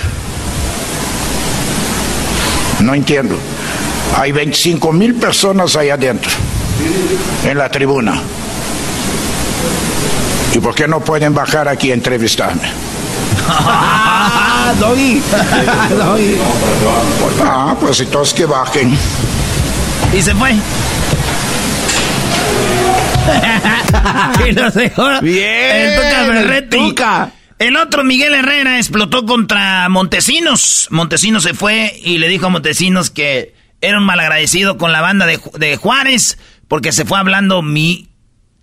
[2.80, 3.36] No entiendo.
[4.16, 6.30] Hay 25 mil personas ahí adentro,
[7.44, 8.20] en la tribuna.
[10.55, 12.62] ¿Y por qué no pueden bajar aquí a entrevistarme?
[13.48, 15.22] Ah, Doggy.
[15.98, 16.36] Doggy.
[17.43, 18.97] Ah, pues entonces que bajen.
[20.16, 20.55] Y se fue.
[24.48, 26.76] y nos dejó Bien, el Tuca el Ferretti.
[26.76, 27.32] Tuca.
[27.59, 30.86] El otro, Miguel Herrera, explotó contra Montesinos.
[30.90, 35.26] Montesinos se fue y le dijo a Montesinos que era un malagradecido con la banda
[35.26, 36.38] de, de Juárez
[36.68, 38.09] porque se fue hablando mi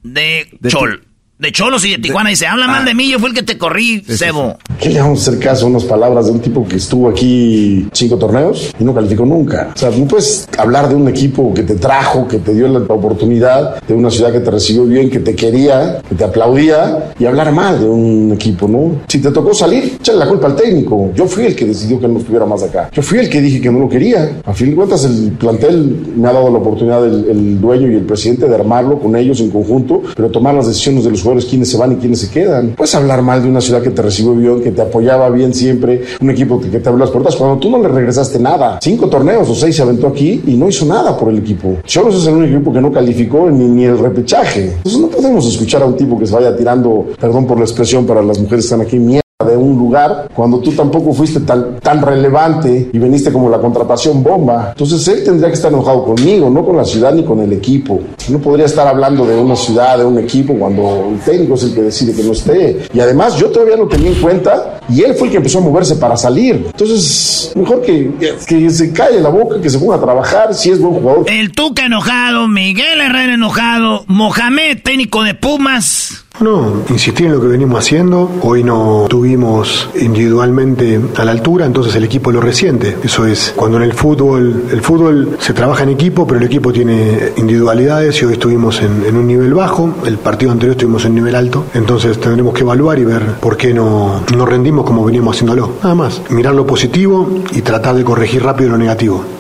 [0.04, 1.06] de, De Chol.
[1.38, 2.30] De Cholos y de Tijuana.
[2.30, 4.56] Dice, habla mal de mí, yo fui el que te corrí, Sebo.
[4.80, 7.88] ¿Qué le vamos a hacer caso a unas palabras de un tipo que estuvo aquí
[7.92, 9.72] cinco torneos y no calificó nunca?
[9.76, 12.80] O sea, no puedes hablar de un equipo que te trajo, que te dio la
[12.80, 17.26] oportunidad, de una ciudad que te recibió bien, que te quería, que te aplaudía y
[17.26, 19.02] hablar mal de un equipo, ¿no?
[19.10, 21.12] Si te tocó salir, échale la culpa al técnico.
[21.16, 22.90] Yo fui el que decidió que no estuviera más acá.
[22.94, 24.40] Yo fui el que dije que no lo quería.
[24.46, 27.96] A fin de cuentas, el plantel me ha dado la oportunidad el, el dueño y
[27.96, 31.50] el presidente de armarlo con ellos en conjunto, pero tomar las decisiones de los jugadores,
[31.50, 32.76] quiénes se van y quiénes se quedan.
[32.76, 36.02] Puedes hablar mal de una ciudad que te recibió bien, que te apoyaba bien siempre,
[36.22, 38.80] un equipo que te abrió las puertas, cuando tú no le regresaste nada.
[38.82, 41.78] Cinco torneos o seis se aventó aquí y no hizo nada por el equipo.
[41.86, 44.74] Cholos es el único equipo que no calificó ni, ni el repechaje.
[44.78, 48.06] Entonces no podemos escuchar a un tipo que se vaya tirando, perdón por la expresión
[48.06, 51.82] para las mujeres que están aquí, mierda de un lugar cuando tú tampoco fuiste tan,
[51.82, 54.70] tan relevante y veniste como la contratación bomba.
[54.70, 58.00] Entonces él tendría que estar enojado conmigo, no con la ciudad ni con el equipo.
[58.30, 61.76] No podría estar hablando de una ciudad, de un equipo, cuando el técnico es el
[61.76, 62.88] que decide que no esté.
[62.94, 65.64] Y además yo todavía lo tenía en cuenta y él fue el que empezó a
[65.64, 66.68] moverse para salir.
[66.68, 68.14] Entonces, mejor que,
[68.48, 71.30] que se calle la boca, que se ponga a trabajar, si es buen jugador.
[71.30, 76.25] El Tuca enojado, Miguel Herrera enojado, Mohamed, técnico de Pumas.
[76.40, 78.30] No, insistir en lo que venimos haciendo.
[78.42, 82.98] Hoy no tuvimos individualmente a la altura, entonces el equipo lo resiente.
[83.04, 86.74] Eso es cuando en el fútbol, el fútbol se trabaja en equipo, pero el equipo
[86.74, 89.96] tiene individualidades y hoy estuvimos en, en un nivel bajo.
[90.06, 91.66] El partido anterior estuvimos en un nivel alto.
[91.74, 95.72] Entonces tendremos que evaluar y ver por qué no, no rendimos como veníamos haciéndolo.
[95.84, 96.22] Nada más.
[96.30, 99.35] Mirar lo positivo y tratar de corregir rápido lo negativo.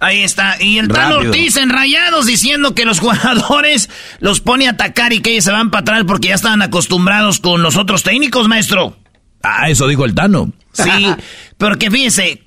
[0.00, 0.56] Ahí está.
[0.62, 1.30] Y el Tano Rápido.
[1.32, 5.52] Ortiz en Rayados diciendo que los jugadores los pone a atacar y que ellos se
[5.52, 8.96] van para atrás porque ya estaban acostumbrados con los otros técnicos, maestro.
[9.42, 10.52] Ah, eso dijo el Tano.
[10.72, 11.14] Sí,
[11.58, 12.42] porque fíjese,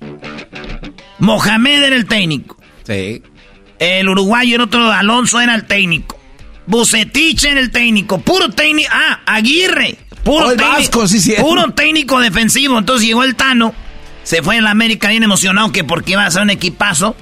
[1.18, 2.56] Mohamed era el técnico.
[2.86, 3.22] Sí.
[3.78, 6.18] El uruguayo era otro, Alonso era el técnico.
[6.66, 8.18] Bucetich era el técnico.
[8.20, 8.88] Puro técnico.
[8.92, 9.98] Ah, Aguirre.
[10.22, 10.70] Puro Oh, técnico.
[10.70, 11.44] Vasco, sí, cierto.
[11.44, 12.78] Puro técnico defensivo.
[12.78, 13.74] Entonces llegó el Tano.
[14.22, 17.16] Se fue en la América bien emocionado que porque iba a ser un equipazo.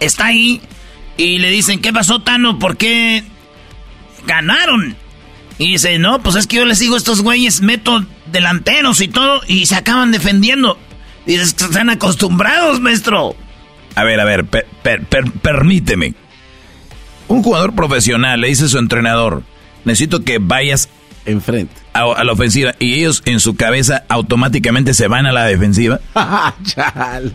[0.00, 0.60] Está ahí.
[1.16, 2.58] Y le dicen, ¿qué pasó, Tano?
[2.58, 3.22] ¿Por qué
[4.26, 4.96] ganaron?
[5.58, 9.08] Y dice, no, pues es que yo les digo a estos güeyes, meto delanteros y
[9.08, 10.78] todo, y se acaban defendiendo.
[11.26, 13.36] Dices, están acostumbrados, maestro.
[13.94, 16.14] A ver, a ver, per- per- per- permíteme.
[17.28, 19.44] Un jugador profesional le dice a su entrenador,
[19.84, 20.88] necesito que vayas
[21.26, 25.44] enfrente a, a la ofensiva y ellos en su cabeza automáticamente se van a la
[25.46, 26.00] defensiva.
[26.64, 27.32] Chal.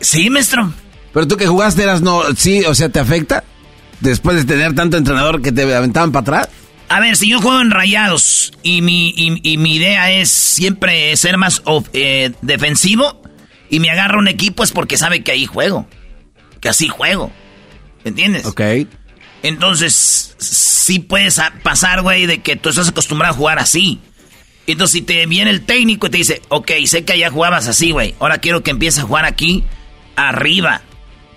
[0.00, 0.72] Sí, maestro.
[1.16, 3.42] Pero tú que jugaste eras no, sí, o sea, ¿te afecta?
[4.00, 6.48] Después de tener tanto entrenador que te aventaban para atrás.
[6.90, 11.16] A ver, si yo juego en rayados y mi, y, y mi idea es siempre
[11.16, 13.22] ser más of- eh, defensivo
[13.70, 15.88] y me agarra un equipo es porque sabe que ahí juego.
[16.60, 17.32] Que así juego.
[18.04, 18.44] ¿Entiendes?
[18.44, 18.60] Ok.
[19.42, 24.00] Entonces, sí puedes pasar, güey, de que tú estás acostumbrado a jugar así.
[24.66, 27.90] Entonces, si te viene el técnico y te dice, ok, sé que allá jugabas así,
[27.92, 29.64] güey, ahora quiero que empieces a jugar aquí,
[30.14, 30.82] arriba.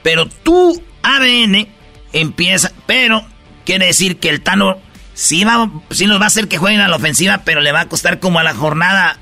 [0.04, 1.68] Pero tu ADN
[2.14, 3.26] empieza, pero
[3.66, 4.78] quiere decir que el Tano
[5.14, 7.82] sí, va, sí nos va a hacer que jueguen a la ofensiva, pero le va
[7.82, 9.18] a costar como a la jornada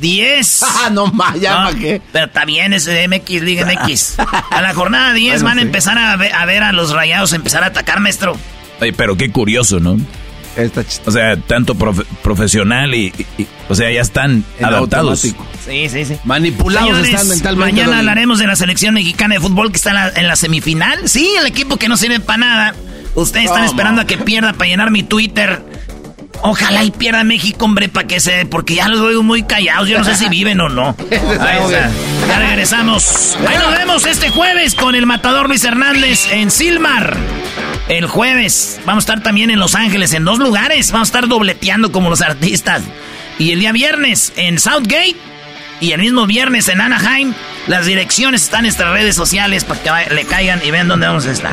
[0.00, 0.64] 10.
[0.84, 2.00] Ah, no más, ya, ¿pa' qué?
[2.12, 4.18] Pero está bien ese de MX, Liga MX.
[4.50, 5.66] A la jornada 10 Bueno, van a sí.
[5.66, 8.36] empezar a ver, a ver a los rayados empezar a atacar, maestro.
[8.80, 9.96] Oye, pero qué curioso, ¿no?
[11.06, 15.24] O sea, tanto profe- profesional y, y- y- O sea, ya están En adaptados.
[15.24, 15.46] automático.
[15.64, 16.16] Sí, sí, sí.
[16.24, 17.72] Manipulados Señores, están mentalmente.
[17.72, 21.08] Mañana hablaremos de la selección mexicana de fútbol que está en la, en la semifinal.
[21.08, 22.74] Sí, el equipo que no sirve para nada.
[23.14, 25.60] Ustedes están esperando a que pierda para llenar mi Twitter.
[26.42, 28.46] Ojalá y pierda México, hombre, para que se...
[28.46, 29.88] Porque ya los veo muy callados.
[29.88, 30.94] Yo no sé si viven o no.
[31.10, 31.90] Ahí está.
[32.28, 33.36] Ya regresamos.
[33.46, 37.16] Ahí nos vemos este jueves con el matador Luis Hernández en Silmar.
[37.88, 40.92] El jueves vamos a estar también en Los Ángeles, en dos lugares.
[40.92, 42.82] Vamos a estar dobleteando como los artistas.
[43.38, 45.16] Y el día viernes en Southgate.
[45.80, 47.34] Y el mismo viernes en Anaheim.
[47.66, 51.26] Las direcciones están en nuestras redes sociales para que le caigan y vean dónde vamos
[51.26, 51.52] a estar.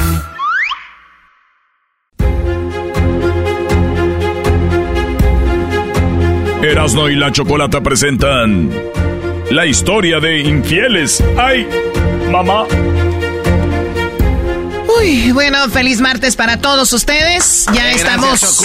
[6.71, 8.71] Erasmo y la Chocolata presentan
[9.49, 11.21] la historia de infieles.
[11.37, 11.67] ¡Ay,
[12.31, 12.65] mamá!
[14.97, 17.65] Uy, bueno, feliz martes para todos ustedes.
[17.73, 18.63] Ya estamos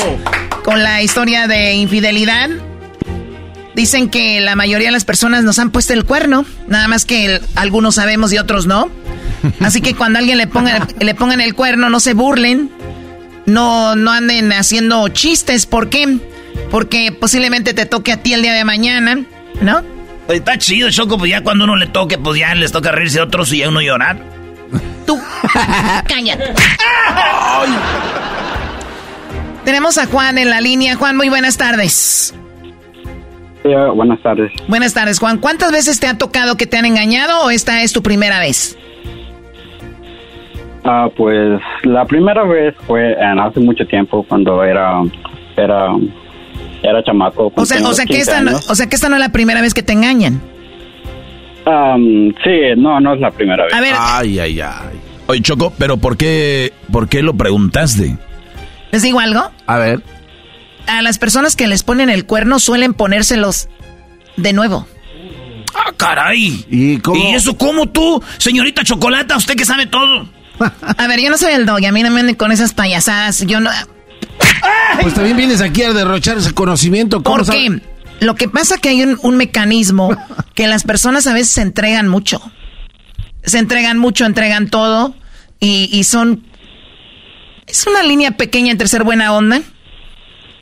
[0.63, 2.49] con la historia de infidelidad.
[3.75, 7.41] Dicen que la mayoría de las personas nos han puesto el cuerno, nada más que
[7.57, 8.89] algunos sabemos y otros no.
[9.59, 12.71] Así que cuando alguien le ponga le pongan el cuerno, no se burlen,
[13.47, 16.21] no no anden haciendo chistes, ¿por qué?
[16.71, 19.21] Porque posiblemente te toque a ti el día de mañana,
[19.61, 19.83] ¿no?
[20.29, 23.25] Está chido, Choco, pues ya cuando uno le toque, pues ya les toca reírse a
[23.25, 24.19] otros y a uno llorar.
[25.07, 25.19] Tú,
[26.09, 26.53] cállate.
[29.65, 30.97] Tenemos a Juan en la línea.
[30.97, 32.35] Juan, muy buenas tardes.
[33.63, 34.53] Sí, ah, buenas tardes.
[34.69, 35.39] Buenas tardes, Juan.
[35.39, 38.77] ¿Cuántas veces te ha tocado que te han engañado o esta es tu primera vez?
[40.85, 45.03] Ah, pues la primera vez fue en hace mucho tiempo cuando era
[45.57, 45.89] era
[46.83, 47.53] era chamaco.
[47.55, 49.61] O sea, o sea, que esta no, o sea, que esta no es la primera
[49.61, 50.41] vez que te engañan.
[51.67, 53.75] Um, sí, no, no es la primera vez.
[53.75, 53.95] A ver.
[53.99, 55.01] Ay, ay, ay.
[55.27, 58.17] Oye, Choco, pero ¿por qué, por qué lo preguntaste?
[58.93, 59.51] ¿Les digo algo?
[59.67, 60.01] A ver.
[60.87, 63.69] A las personas que les ponen el cuerno suelen ponérselos
[64.37, 64.87] de nuevo.
[65.75, 66.65] ¡Ah, caray!
[66.71, 67.17] ¿Y cómo?
[67.17, 70.29] ¿Y eso cómo tú, señorita Chocolata, usted que sabe todo?
[70.97, 73.45] A ver, yo no soy el dog, a mí no me anden con esas payasadas.
[73.47, 73.71] Yo no.
[75.01, 77.23] Pues también vienes aquí a derrochar ese conocimiento.
[77.23, 77.81] ¿Cómo ¿Por qué?
[78.21, 80.17] Lo que pasa que hay un, un mecanismo
[80.55, 82.41] que las personas a veces se entregan mucho.
[83.45, 85.15] Se entregan mucho, entregan todo
[85.61, 86.45] y, y son...
[87.67, 89.61] Es una línea pequeña entre ser buena onda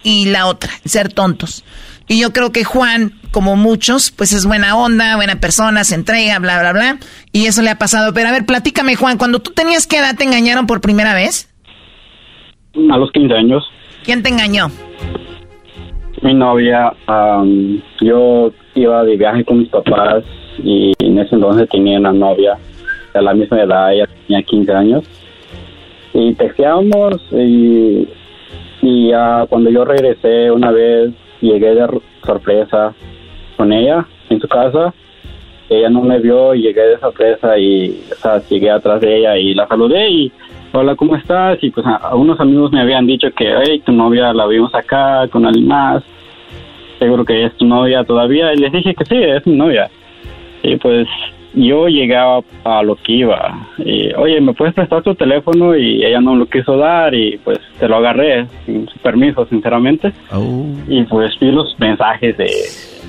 [0.03, 1.65] y la otra, ser tontos.
[2.09, 6.39] Y yo creo que Juan, como muchos, pues es buena onda, buena persona, se entrega,
[6.39, 6.99] bla, bla, bla.
[7.33, 8.13] Y eso le ha pasado.
[8.13, 11.49] Pero a ver, platícame, Juan, cuando tú tenías que edad te engañaron por primera vez.
[12.91, 13.65] A los 15 años.
[14.05, 14.67] ¿Quién te engañó?
[16.23, 20.25] Mi novia, am, yo iba de viaje con mis papás
[20.63, 22.57] y en ese entonces tenía una novia
[23.13, 25.05] de la misma edad, ella tenía 15 años.
[26.13, 28.09] Y texteábamos y,
[28.83, 32.95] y ya cuando yo regresé una vez, llegué de sorpresa
[33.57, 34.95] con ella en su casa.
[35.69, 39.37] Ella no me vio y llegué de sorpresa y o sea, llegué atrás de ella
[39.37, 40.33] y la saludé y
[40.75, 41.59] hola, ¿cómo estás?
[41.63, 44.75] Y pues a, a unos amigos me habían dicho que, hey, tu novia la vimos
[44.75, 46.03] acá con alguien más.
[46.99, 48.53] Seguro que es tu novia todavía.
[48.53, 49.89] Y les dije que sí, es mi novia.
[50.63, 51.07] Y pues
[51.55, 53.69] yo llegaba a lo que iba.
[53.79, 55.77] Y, oye, ¿me puedes prestar tu teléfono?
[55.77, 60.13] Y ella no lo quiso dar y pues te lo agarré sin su permiso, sinceramente.
[60.89, 62.51] Y pues vi los mensajes de,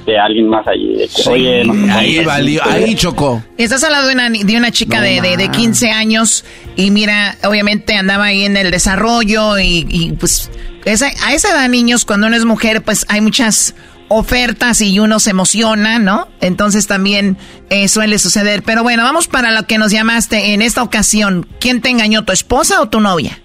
[0.06, 0.95] de alguien más allí.
[0.95, 3.44] De que, oye, no te ahí valió, ahí chocó.
[3.57, 6.45] Estás hablando de una, de una chica de, de, de 15 años
[6.76, 10.52] y mira, obviamente andaba ahí en el desarrollo y, y, pues
[10.86, 13.76] esa- a esa edad, niños, cuando uno es mujer, pues hay muchas
[14.07, 16.27] ofertas y uno se emociona, ¿no?
[16.40, 17.38] Entonces también
[17.72, 18.61] eh, suele suceder.
[18.61, 21.48] Pero bueno, vamos para lo que nos llamaste en esta ocasión.
[21.60, 23.40] ¿Quién te engañó, tu esposa o tu novia?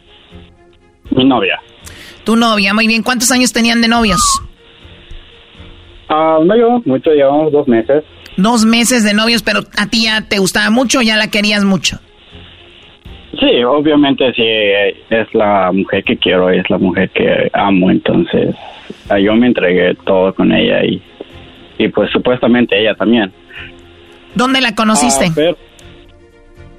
[1.11, 1.59] Mi novia.
[2.25, 3.03] Tu novia, muy bien.
[3.03, 4.21] ¿Cuántos años tenían de novios?
[6.13, 8.03] Ah, no llevamos mucho, llevamos dos meses.
[8.37, 11.99] Dos meses de novios, pero a ti ya te gustaba mucho ya la querías mucho.
[13.39, 18.55] Sí, obviamente sí, eh, es la mujer que quiero, es la mujer que amo, entonces
[19.09, 21.01] ah, yo me entregué todo con ella y,
[21.79, 23.33] y pues supuestamente ella también.
[24.35, 25.27] ¿Dónde la conociste?
[25.29, 25.57] Ah, pero-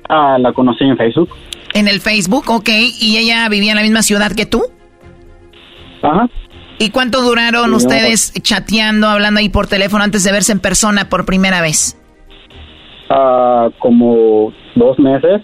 [0.10, 1.30] ah, la conocí en Facebook.
[1.74, 2.70] En el Facebook, ok.
[3.00, 4.62] ¿Y ella vivía en la misma ciudad que tú?
[6.02, 6.28] Ajá.
[6.82, 7.78] ¿Y cuánto duraron No.
[7.78, 11.98] ustedes chateando, hablando ahí por teléfono antes de verse en persona por primera vez?
[13.10, 15.42] Ah, como dos meses.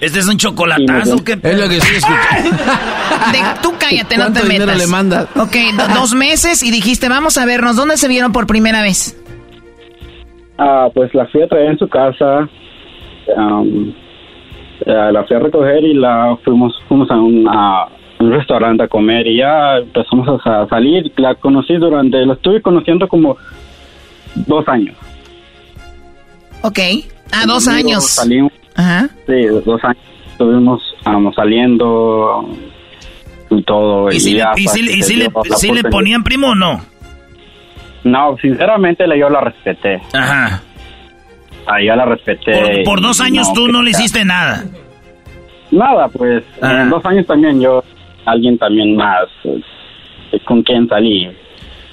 [0.00, 1.24] ¿Este es un chocolatazo?
[1.24, 1.94] ¿qué es lo que sí
[3.32, 4.76] De, tú cállate, no te metas.
[4.78, 5.26] le manda?
[5.36, 5.56] Ok,
[5.94, 7.76] dos meses y dijiste, vamos a vernos.
[7.76, 9.18] ¿Dónde se vieron por primera vez?
[10.58, 12.48] Ah, pues la fui a traer en su casa.
[13.36, 13.92] Um,
[14.84, 17.88] la fui a recoger y la fuimos, fuimos a un, a
[18.18, 21.12] un restaurante a comer y ya empezamos a salir.
[21.16, 23.36] La conocí durante, la estuve conociendo como
[24.34, 24.96] dos años.
[26.62, 26.78] Ok,
[27.32, 28.04] a dos años.
[28.10, 29.08] Salimos, Ajá.
[29.26, 30.02] Sí, dos años
[30.32, 32.48] estuvimos um, saliendo
[33.50, 34.10] y todo.
[34.10, 36.80] ¿Y si, le, ya y si, y si le, si le ponían primo o no?
[38.04, 40.00] No, sinceramente yo la respeté.
[40.12, 40.62] Ajá.
[41.66, 42.52] Ah, yo la respeté.
[42.52, 44.64] Por, por dos años tú que- no le hiciste nada.
[45.70, 46.82] Nada, pues Ah.
[46.82, 47.82] en dos años también yo,
[48.26, 51.28] alguien también más, eh, con quien salí.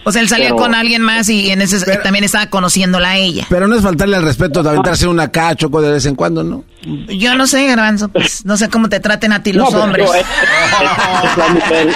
[0.05, 3.17] O sea, él salía Pero- con alguien más y en ese también estaba conociéndola a
[3.17, 3.45] ella.
[3.49, 6.65] Pero no es faltarle al respeto de aventarse una cachoco de vez en cuando, ¿no?
[7.07, 10.05] Yo no sé, Garbanzo, pues no sé cómo te traten a ti los No, hombres.
[10.05, 10.25] yo, es-
[11.29, 11.87] es la mujer.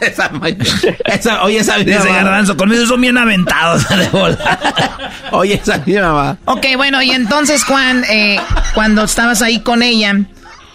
[1.06, 3.88] Esa, oye, esa Dice Garbanzo, conmigo son bien aventados.
[3.96, 4.58] de bola.
[5.32, 6.36] Oye, esa mi mamá.
[6.44, 8.36] Ok, bueno, y entonces, Juan, eh,
[8.74, 10.14] cuando estabas ahí con ella,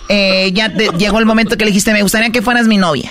[0.10, 3.10] eh, ya te- llegó el momento que le dijiste, me gustaría que fueras mi novia.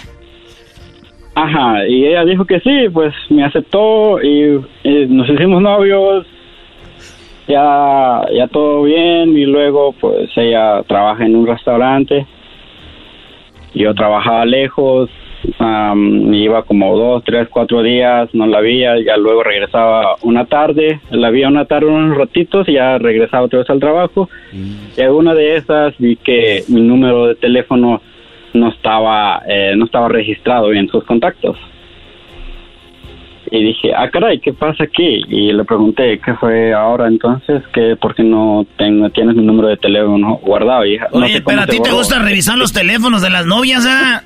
[1.35, 6.27] Ajá, y ella dijo que sí, pues me aceptó y, y nos hicimos novios.
[7.47, 12.27] Ya, ya todo bien y luego pues ella trabaja en un restaurante.
[13.75, 15.09] Yo trabajaba lejos,
[15.59, 21.01] am, iba como dos, tres, cuatro días, no la veía, ya luego regresaba una tarde,
[21.11, 24.29] la veía una tarde unos ratitos y ya regresaba otra vez al trabajo.
[24.53, 28.01] Y en una de esas vi que mi número de teléfono
[28.55, 31.57] no estaba eh, no estaba registrado en sus contactos.
[33.51, 35.23] Y dije, ah, caray, ¿qué pasa aquí?
[35.29, 37.63] Y le pregunté, ¿qué fue ahora entonces?
[37.73, 40.85] que ¿Por qué no tengo, tienes mi número de teléfono guardado?
[40.85, 43.87] Y, no Oye, sé pero a ti te gusta revisar los teléfonos de las novias,
[43.89, 44.23] ¿ah?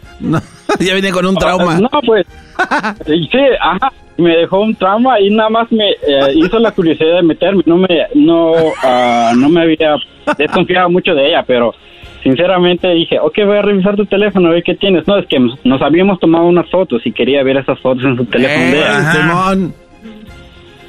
[0.81, 1.79] ya viene con un trauma.
[1.79, 2.27] No, pues,
[3.07, 3.29] sí,
[3.61, 7.63] ajá, me dejó un trauma y nada más me eh, hizo la curiosidad de meterme.
[7.67, 9.97] No me, no, ah, no me había
[10.37, 11.75] desconfiado mucho de ella, pero
[12.23, 15.07] sinceramente dije, ok, voy a revisar tu teléfono, a ver qué tienes.
[15.07, 18.25] No, es que nos habíamos tomado unas fotos y quería ver esas fotos en su
[18.27, 18.65] teléfono.
[18.65, 19.13] de ella.
[19.13, 19.75] Simón.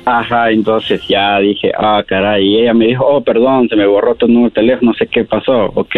[0.06, 4.16] Ajá, entonces ya dije, ah, caray, y ella me dijo, oh, perdón, se me borró
[4.16, 5.96] tu número de teléfono, no sé qué pasó, ok.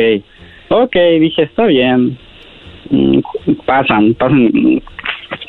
[0.70, 2.18] Ok, dije, está bien.
[2.90, 3.20] Mm,
[3.66, 4.82] Pasan, pasan.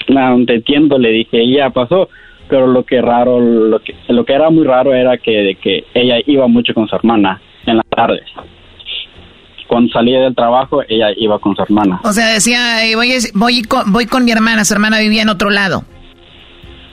[0.09, 2.09] No, te entiendo, le dije, ya pasó.
[2.49, 5.85] Pero lo que raro, lo que, lo que era muy raro era que, de que
[5.95, 8.23] ella iba mucho con su hermana en las tardes.
[9.67, 12.01] Cuando salía del trabajo, ella iba con su hermana.
[12.05, 12.59] O sea, decía,
[12.95, 15.83] voy, voy, con, voy con mi hermana, su hermana vivía en otro lado.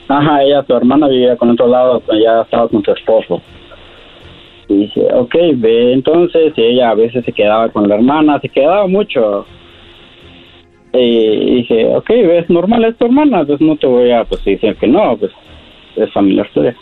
[0.07, 3.41] Ajá, ella, su hermana vivía con otro lado, ella estaba con su esposo.
[4.69, 8.49] Y dije, ok, ve entonces, y ella a veces se quedaba con la hermana, se
[8.49, 9.45] quedaba mucho.
[10.93, 14.75] Y dije, ok, ves, normal, es tu hermana, pues no te voy a pues, decir
[14.75, 15.31] que no, pues
[15.95, 16.75] es familiar tuya.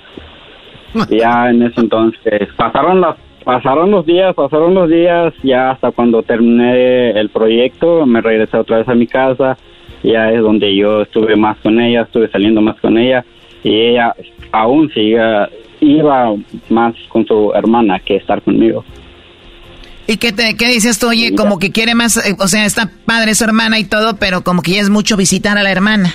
[1.09, 3.15] Ya en ese entonces pasaron las
[3.45, 8.77] pasaron los días, pasaron los días, ya hasta cuando terminé el proyecto, me regresé otra
[8.77, 9.57] vez a mi casa,
[10.03, 13.25] ya es donde yo estuve más con ella, estuve saliendo más con ella
[13.63, 14.13] y ella
[14.51, 15.19] aún sigue
[15.79, 16.35] iba
[16.69, 18.83] más con su hermana que estar conmigo.
[20.11, 21.07] ¿Y qué, te, qué dices tú?
[21.07, 24.43] Oye, como que quiere más, eh, o sea, está padre su hermana y todo, pero
[24.43, 26.13] como que ya es mucho visitar a la hermana.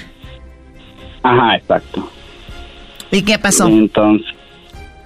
[1.22, 2.06] Ajá, exacto.
[3.10, 3.66] ¿Y qué pasó?
[3.66, 4.26] Entonces,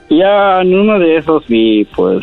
[0.09, 2.21] ya en uno de esos vi, pues,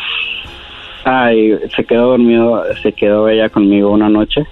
[1.05, 4.45] ay, se quedó dormido, se quedó ella conmigo una noche.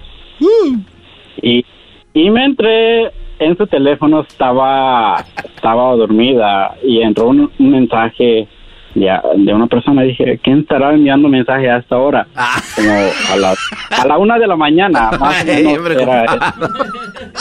[1.42, 1.66] Y,
[2.14, 5.22] y me entré en su teléfono, estaba,
[5.54, 8.48] estaba dormida y entró un, un mensaje
[8.96, 10.02] de, de una persona.
[10.02, 12.26] Dije, ¿quién estará enviando mensaje a esta hora?
[12.74, 13.54] Como a la,
[13.90, 15.90] a la una de la mañana, más o menos.
[15.90, 16.24] era.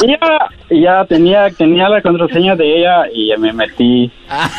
[0.01, 0.19] Y ya,
[0.69, 4.11] ya tenía, tenía la contraseña de ella y ya me metí.
[4.29, 4.49] A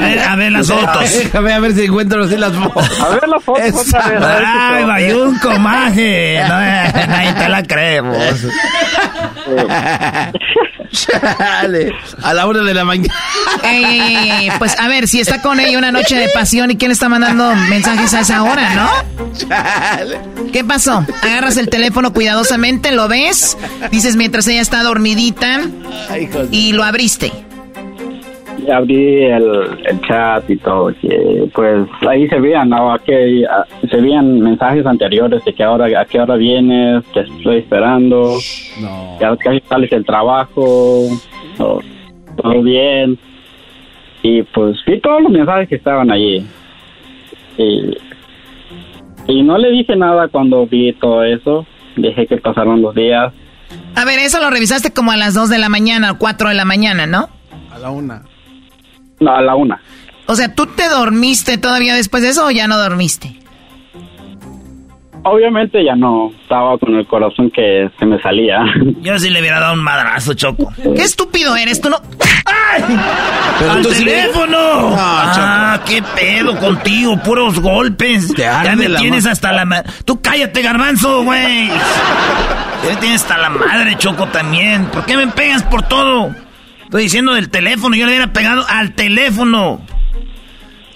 [0.00, 1.18] ver, a ver las fotos.
[1.24, 3.00] Déjame a ver si encuentro así las fotos.
[3.00, 4.22] A ver las fotos otra vez.
[4.22, 4.84] Ay.
[4.84, 6.40] Bayunco, maje.
[6.42, 6.48] No,
[7.08, 8.16] nadie te la creemos.
[10.92, 11.92] Chale,
[12.22, 13.14] a la hora de la mañana.
[13.62, 16.70] Ey, ey, ey, ey, Pues a ver, si está con ella una noche de pasión
[16.70, 18.90] y quién le está mandando mensajes a esa hora, ¿no?
[20.52, 21.04] ¿Qué pasó?
[21.22, 23.56] Agarras el teléfono cuidadosamente, lo ves,
[23.90, 25.60] dices mientras ella está dormidita
[26.50, 27.47] y lo abriste.
[28.70, 32.92] Abrí el, el chat y todo, que pues ahí se veían, ¿no?
[32.92, 37.58] Aquí, ah, se veían mensajes anteriores de que ahora, a qué hora vienes, te estoy
[37.58, 38.34] esperando,
[39.20, 41.08] ya casi sales del trabajo,
[41.56, 41.80] todo,
[42.36, 43.18] todo bien.
[44.22, 46.44] Y pues vi todos los mensajes que estaban allí.
[47.56, 47.96] Y
[49.28, 51.66] Y no le dije nada cuando vi todo eso.
[51.96, 53.32] Dejé que pasaron los días.
[53.94, 56.54] A ver, eso lo revisaste como a las 2 de la mañana o 4 de
[56.54, 57.28] la mañana, ¿no?
[57.70, 58.22] A la una.
[59.20, 59.80] No, a la una.
[60.26, 63.38] O sea, ¿tú te dormiste todavía después de eso o ya no dormiste?
[65.24, 68.58] Obviamente ya no estaba con el corazón que se me salía.
[69.00, 70.72] Yo sí le hubiera dado un madrazo, Choco.
[70.76, 71.80] ¿Qué estúpido eres?
[71.80, 71.96] Tú no...
[72.44, 72.82] ¡Ay!
[73.68, 74.56] ¡Al teléfono!
[74.96, 78.32] ah, qué pedo contigo, puros golpes.
[78.34, 79.90] ya me tienes hasta la madre.
[80.04, 81.68] Tú cállate, garbanzo, güey.
[81.68, 84.86] Ya me tienes hasta la madre, Choco, también.
[84.86, 86.34] ¿Por qué me pegas por todo?
[86.88, 89.78] Estoy diciendo del teléfono, yo le hubiera pegado al teléfono.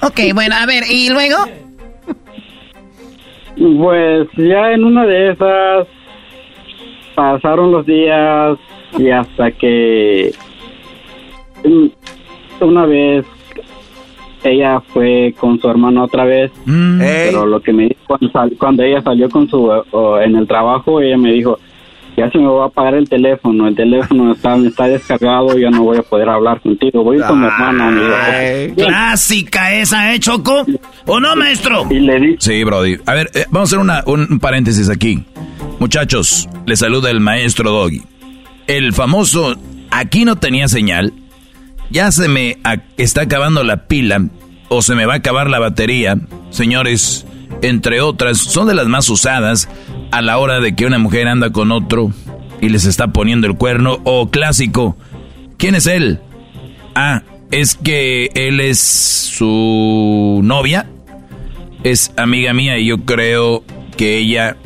[0.00, 1.36] Ok, bueno, a ver, ¿y luego?
[3.58, 5.86] Pues ya en una de esas
[7.14, 8.56] pasaron los días
[8.98, 10.32] y hasta que
[12.60, 13.26] una vez
[14.44, 17.00] ella fue con su hermano otra vez, Mm.
[17.00, 21.02] pero lo que me dijo cuando, cuando ella salió con su o en el trabajo,
[21.02, 21.58] ella me dijo,
[22.16, 25.82] ya se me va a apagar el teléfono, el teléfono está, está descargado, ya no
[25.82, 27.88] voy a poder hablar contigo, voy con mi hermana.
[27.88, 28.76] "Ok".
[28.76, 30.64] Clásica esa, ¿eh, Choco?
[31.06, 31.86] ¿O no, maestro?
[31.90, 32.96] Y le di Sí, Brody.
[33.06, 35.24] A ver, eh, vamos a hacer una- un, paréntesis aquí.
[35.78, 38.02] Muchachos, les saluda el maestro Doggy.
[38.66, 39.56] El famoso,
[39.90, 41.12] aquí no tenía señal,
[41.90, 42.58] ya se me
[42.96, 44.26] está acabando la pila
[44.68, 46.16] o se me va a acabar la batería.
[46.50, 47.26] Señores,
[47.62, 49.68] entre otras, son de las más usadas
[50.12, 52.12] a la hora de que una mujer anda con otro
[52.60, 53.98] y les está poniendo el cuerno.
[54.04, 54.96] O clásico,
[55.56, 56.20] ¿quién es él?
[56.94, 60.88] Ah, es que él es su novia.
[61.82, 63.64] Es amiga mía y yo creo
[63.96, 64.56] que ella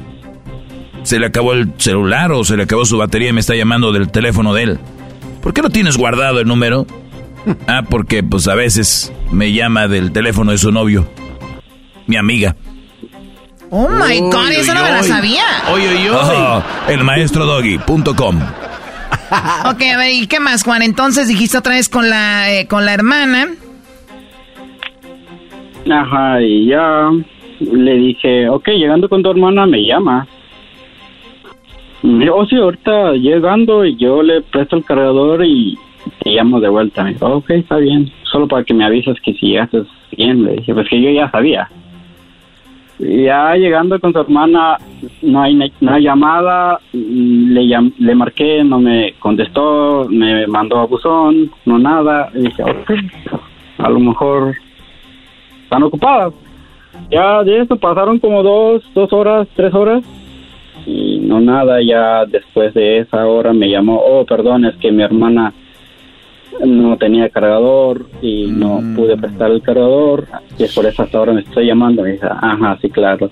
[1.04, 3.92] se le acabó el celular o se le acabó su batería y me está llamando
[3.92, 4.78] del teléfono de él.
[5.40, 6.86] ¿Por qué no tienes guardado el número?
[7.68, 11.08] Ah, porque pues a veces me llama del teléfono de su novio.
[12.08, 12.56] Mi amiga.
[13.78, 15.44] Oh my God, eso no me la sabía.
[15.70, 18.36] Oh, elmaestrodoggy.com.
[19.66, 20.80] Ok, a ver, ¿y qué más, Juan?
[20.80, 23.48] Entonces dijiste otra vez con la, eh, con la hermana.
[25.90, 27.10] Ajá, y ya
[27.60, 30.26] le dije, ok, llegando con tu hermana me llama.
[32.02, 35.76] Yo, oh, sí, ahorita llegando y yo le presto el cargador y
[36.22, 37.04] te llamo de vuelta.
[37.04, 39.86] Me dijo, ok, está bien, solo para que me avises que si haces
[40.16, 40.44] bien.
[40.44, 41.68] Le dije, pues que yo ya sabía.
[42.98, 44.78] Ya llegando con su hermana,
[45.22, 50.86] no hay, no hay llamada, le, llam- le marqué, no me contestó, me mandó a
[50.86, 52.30] buzón, no nada.
[52.34, 52.90] Y dije, ok,
[53.78, 54.54] a lo mejor
[55.62, 56.32] están ocupadas.
[57.10, 60.02] Ya de eso pasaron como dos, dos horas, tres horas
[60.86, 65.02] y no nada, ya después de esa hora me llamó, oh, perdón, es que mi
[65.02, 65.52] hermana
[66.64, 70.26] no tenía cargador y no pude prestar el cargador
[70.58, 72.06] y es por eso hasta ahora me estoy llamando.
[72.06, 73.30] Y dije, ajá, sí, claro.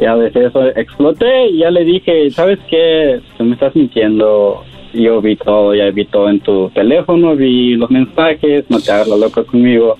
[0.00, 3.20] Ya desde eso exploté y ya le dije, ¿sabes qué?
[3.38, 4.62] Tú me estás mintiendo.
[4.92, 9.08] Yo vi todo, ya vi todo en tu teléfono, vi los mensajes, no te hagas
[9.08, 9.96] la loca conmigo,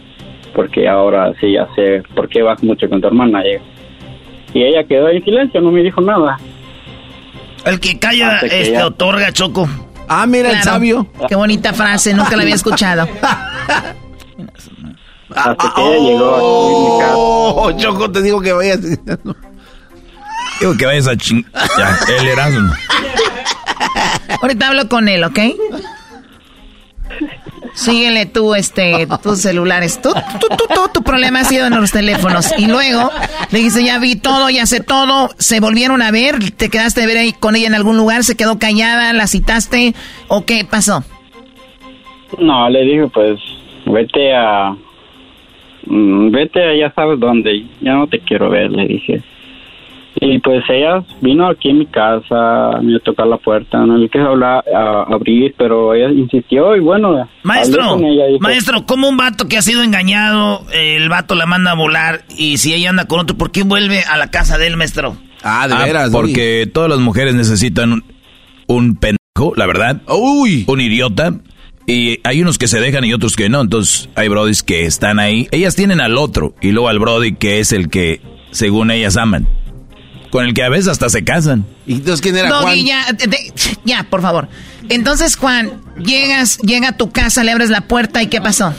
[0.54, 3.42] porque ahora sí ya sé por qué vas mucho con tu hermana.
[3.44, 3.56] Y,
[4.58, 6.38] y ella quedó en silencio, no me dijo nada.
[7.66, 9.66] El que calla, que este, ya- otorga, Choco.
[10.08, 11.06] Ah, mira el sabio.
[11.28, 13.08] Qué bonita frase, nunca la había escuchado.
[15.34, 17.56] Hasta que ella llegó.
[17.56, 18.80] Oh, Choco, te digo que vayas.
[20.60, 21.44] Digo que vayas a ching...
[21.76, 22.72] Ya, el Erasmo.
[24.40, 25.38] Ahorita hablo con él, ¿ok?
[27.74, 30.00] Síguele tú, este, tus celulares.
[30.00, 30.10] Tú,
[30.40, 32.52] tú, tú, tú, tu problema ha sido en los teléfonos.
[32.56, 33.10] Y luego
[33.50, 35.30] le dice, ya vi todo, ya sé todo.
[35.38, 38.36] Se volvieron a ver, te quedaste a ver ahí con ella en algún lugar, se
[38.36, 39.94] quedó callada, la citaste,
[40.28, 41.02] ¿o qué pasó?
[42.38, 43.40] No, le dije, pues,
[43.86, 44.70] vete a...
[45.86, 49.22] mm, Vete a ya sabes dónde, ya no te quiero ver, le dije.
[50.20, 54.24] Y pues ella vino aquí en mi casa, me tocó la puerta, no le quise
[54.24, 59.56] hablar, a, abrir, pero ella insistió y bueno, Maestro, ella, maestro, ¿cómo un vato que
[59.58, 63.36] ha sido engañado, el vato la manda a volar y si ella anda con otro,
[63.36, 65.16] ¿por qué vuelve a la casa de él, maestro?
[65.42, 66.10] Ah, de Ah, veras.
[66.10, 68.04] porque todas las mujeres necesitan un,
[68.66, 70.00] un pendejo, la verdad.
[70.08, 70.64] Uy.
[70.66, 71.34] Un idiota.
[71.86, 73.60] Y hay unos que se dejan y otros que no.
[73.60, 75.48] Entonces hay brodis que están ahí.
[75.50, 78.22] Ellas tienen al otro y luego al brody que es el que,
[78.52, 79.46] según ellas, aman.
[80.34, 81.64] Con el que a veces hasta se casan.
[81.86, 82.76] ¿Y entonces quién era Doggy, Juan?
[82.84, 83.52] ya, de-
[83.84, 84.48] ya, por favor.
[84.88, 88.74] Entonces, Juan, llegas, llega a tu casa, le abres la puerta y ¿qué pasó?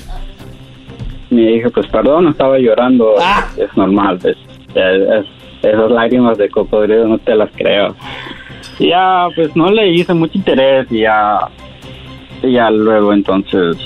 [1.30, 3.15] me dije, pues perdón, estaba llorando,
[3.56, 4.36] es normal, pues,
[4.76, 7.95] es- es- esas lágrimas de cocodrilo no te las creo.
[8.77, 11.40] Y ya, pues no le hice mucho interés y ya,
[12.44, 13.77] y ya luego entonces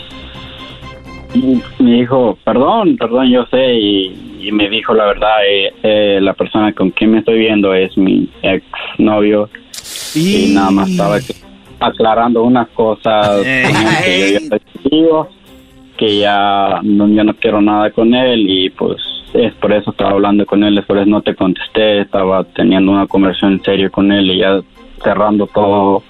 [1.36, 6.20] y me dijo, perdón, perdón, yo sé, y y me dijo la verdad, eh, eh,
[6.22, 8.64] la persona con quien me estoy viendo es mi ex
[8.98, 9.50] novio
[10.16, 11.18] y, nada más estaba
[11.80, 13.42] aclarando unas cosas
[14.04, 15.30] que yo ya decidido,
[15.98, 18.98] que ya no, yo no quiero nada con él y pues
[19.34, 22.92] es por eso estaba hablando con él, es por eso no te contesté, estaba teniendo
[22.92, 24.62] una conversación en serio con él y ya
[25.04, 26.04] cerrando todo.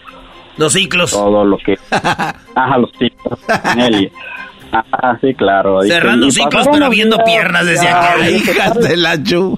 [0.58, 1.12] Los ciclos.
[1.12, 1.78] Todo lo que...
[1.92, 4.12] Ajá, los ciclos con él y,
[4.72, 5.82] Ah, sí, claro.
[5.82, 8.16] Cerrando ciclos, pero viendo piernas desde acá.
[8.30, 9.58] Hijas de la chu.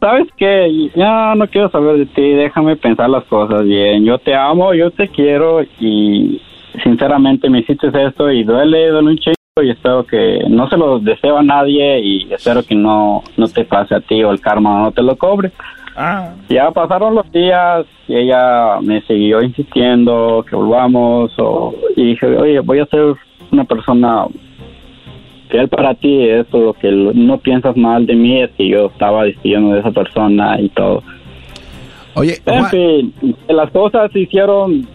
[0.00, 0.90] ¿Sabes qué?
[0.96, 4.04] Ya no quiero saber de ti, déjame pensar las cosas bien.
[4.04, 6.42] Yo te amo, yo te quiero y
[6.82, 10.98] sinceramente me hiciste esto y duele, duele un chingo y espero que no se lo
[10.98, 14.80] deseo a nadie y espero que no, no te pase a ti o el karma
[14.80, 15.52] no te lo cobre.
[15.94, 16.34] Ah.
[16.48, 22.60] Ya pasaron los días y ella me siguió insistiendo que volvamos o, y dije, oye,
[22.60, 23.14] voy a ser
[23.52, 24.26] una persona
[25.50, 29.24] fiel para ti, eso lo que no piensas mal de mí es que yo estaba
[29.24, 31.02] despidiendo de esa persona y todo.
[32.14, 34.86] Oye, en fin, las cosas se hicieron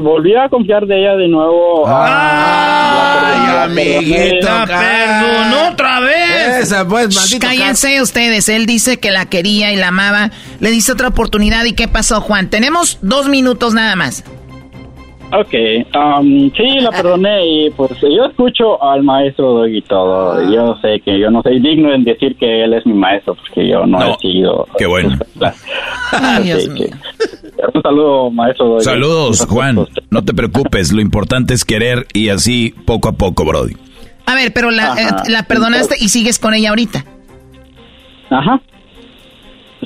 [0.00, 1.84] volví a confiar de ella de nuevo.
[1.86, 4.48] ¡Ay, amiguito!
[4.66, 6.56] ¡Perdón otra vez!
[6.62, 8.48] Esa, pues, Cállense ustedes.
[8.48, 10.30] Él dice que la quería y la amaba.
[10.58, 11.64] Le dice otra oportunidad.
[11.64, 12.50] ¿Y qué pasó, Juan?
[12.50, 14.24] Tenemos dos minutos nada más.
[15.32, 15.54] Ok,
[15.94, 20.50] um, sí, la perdoné y pues yo escucho al maestro Dog y todo.
[20.52, 23.68] Yo sé que yo no soy digno en decir que él es mi maestro porque
[23.68, 24.66] yo no, he sido.
[24.76, 25.16] Qué bueno.
[26.12, 26.88] Ay, Dios mío.
[27.72, 28.84] Un saludo, maestro Doggy.
[28.84, 29.86] Saludos, Juan.
[30.10, 33.76] No te preocupes, lo importante es querer y así poco a poco, Brody.
[34.26, 37.04] A ver, pero la, eh, la perdonaste y sigues con ella ahorita.
[38.30, 38.60] Ajá.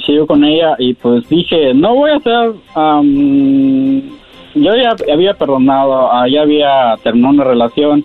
[0.07, 2.53] Sigo con ella y pues dije, no voy a hacer...
[2.75, 4.24] Um,
[4.55, 8.05] yo ya había perdonado, ah, ya había terminado una relación.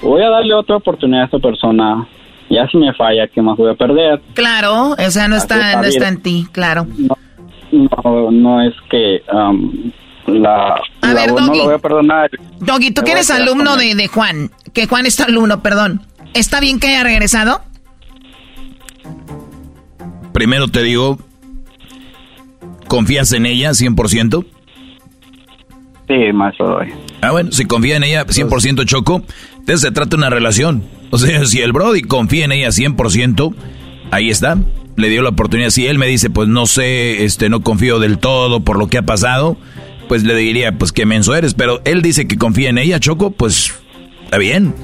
[0.00, 2.08] Voy a darle otra oportunidad a esta persona.
[2.50, 4.20] Ya si me falla, ¿qué más voy a perder?
[4.34, 6.86] Claro, o sea, no está, no está en ti, claro.
[6.98, 9.90] No, no, es que um,
[10.26, 12.30] la, a ver, no lo voy a perdonar.
[12.60, 16.02] Doggy, tú que eres alumno de, de Juan, que Juan es tu alumno, perdón.
[16.34, 17.62] ¿Está bien que haya regresado?
[20.32, 21.18] Primero te digo,
[22.88, 24.44] ¿confías en ella 100%?
[26.08, 26.80] Sí, maestro
[27.20, 29.22] Ah, bueno, si confía en ella 100% Choco,
[29.58, 30.82] entonces se trata de una relación.
[31.10, 33.54] O sea, si el Brody confía en ella 100%,
[34.10, 34.58] ahí está.
[34.96, 35.70] Le dio la oportunidad.
[35.70, 38.98] Si él me dice, pues no sé, este, no confío del todo por lo que
[38.98, 39.56] ha pasado,
[40.08, 41.54] pues le diría, pues qué menso eres.
[41.54, 43.72] Pero él dice que confía en ella, Choco, pues
[44.24, 44.74] está bien.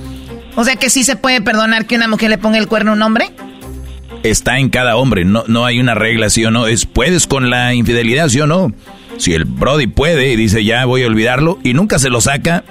[0.54, 2.94] O sea que sí se puede perdonar que una mujer le ponga el cuerno a
[2.94, 3.30] un hombre.
[4.22, 6.66] Está en cada hombre, no, no hay una regla, sí o no.
[6.66, 8.72] Es puedes con la infidelidad, sí o no.
[9.16, 12.64] Si el Brody puede y dice, ya voy a olvidarlo, y nunca se lo saca,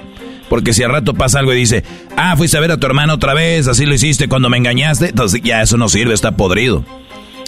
[0.49, 1.84] porque si al rato pasa algo y dice,
[2.15, 5.10] ah, fuiste a ver a tu hermano otra vez, así lo hiciste cuando me engañaste,
[5.10, 6.86] entonces ya eso no sirve, está podrido.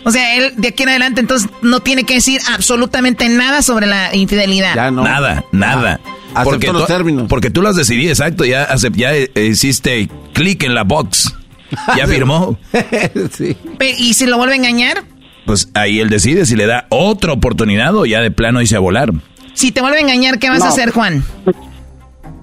[0.04, 3.86] O sea, él de aquí en adelante entonces no tiene que decir absolutamente nada sobre
[3.86, 4.76] la infidelidad.
[4.76, 5.04] Ya no.
[5.04, 6.00] Nada, nada.
[6.34, 7.26] Ah, porque los términos.
[7.28, 11.36] Porque tú lo has decidido, exacto, ya, ya hiciste clic en la box.
[11.98, 12.58] Ya firmó.
[13.32, 13.56] sí.
[13.98, 15.04] ¿Y si lo vuelve a engañar?
[15.50, 18.80] pues ahí él decide si le da otra oportunidad o ya de plano dice a
[18.80, 19.10] volar.
[19.54, 21.24] Si te vuelve a engañar, ¿qué vas a hacer, Juan?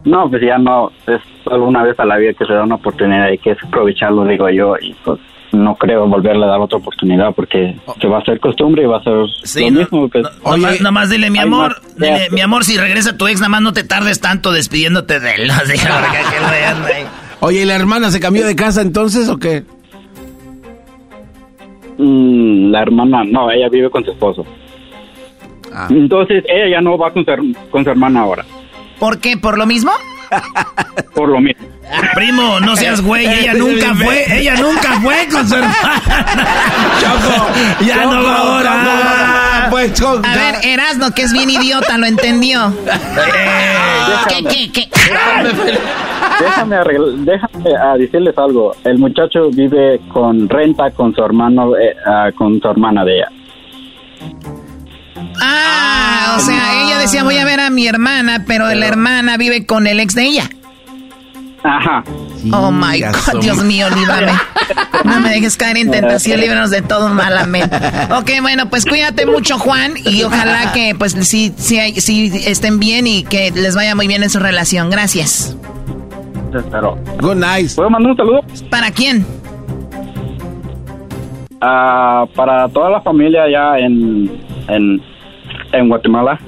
[0.05, 2.75] No, pues ya no, es solo una vez a la vida que se da una
[2.75, 5.21] oportunidad y que es aprovecharlo, digo yo, y pues
[5.53, 8.99] no creo volverle a dar otra oportunidad porque se va a hacer costumbre y va
[8.99, 10.11] a ser lo mismo.
[10.11, 10.23] Que...
[10.81, 13.73] nada más dile, mi amor, dile, mi amor, si regresa tu ex, nada más no
[13.73, 15.51] te tardes tanto despidiéndote de él.
[17.47, 19.63] Oye, ¿y la hermana se cambió de casa entonces o qué?
[21.97, 24.45] Mm, la hermana, no, ella vive con su esposo.
[25.73, 25.87] Ah.
[25.89, 28.45] Entonces ella ya no va con su, con su hermana ahora.
[28.99, 29.37] ¿Por qué?
[29.37, 29.93] ¿Por lo mismo?
[31.15, 31.65] Por lo mismo.
[32.15, 36.03] Primo, no seas güey, ella nunca fue, ella nunca fue con su hermana.
[37.01, 39.69] Choco, ya no va ahora.
[39.71, 42.73] Pues, a ver, Erasno, que es bien idiota, lo entendió.
[44.29, 44.89] ¿Qué, qué, qué?
[46.41, 46.77] Déjame,
[47.19, 48.75] déjame a decirles algo.
[48.85, 53.29] El muchacho vive con renta con su hermano, eh, ah, con su hermana de ella.
[55.41, 59.67] Ah, o sea, ella decía voy a ver a mi hermana, pero la hermana vive
[59.67, 60.51] con el ex de ella.
[61.63, 62.05] Ajá.
[62.53, 64.33] Oh my God, Dios mío, líbrame.
[65.05, 67.77] No me dejes caer en tentación, líbranos de todo malamente.
[68.17, 73.07] Ok, bueno, pues cuídate mucho, Juan, y ojalá que pues sí, sí, sí estén bien
[73.07, 74.91] y que les vaya muy bien en su relación.
[74.91, 75.57] Gracias.
[76.55, 76.99] Espero.
[77.21, 77.71] Good night.
[77.75, 78.41] ¿Puedo mandar un saludo?
[78.71, 79.27] ¿Para quién?
[81.61, 84.31] Ah, para toda la familia allá en,
[84.69, 85.03] en,
[85.73, 86.39] en Guatemala.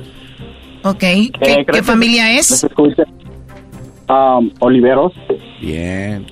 [0.84, 1.00] Ok.
[1.00, 2.66] ¿Qué, familia es?
[4.08, 5.12] Um, Oliveros.
[5.60, 6.26] Bien.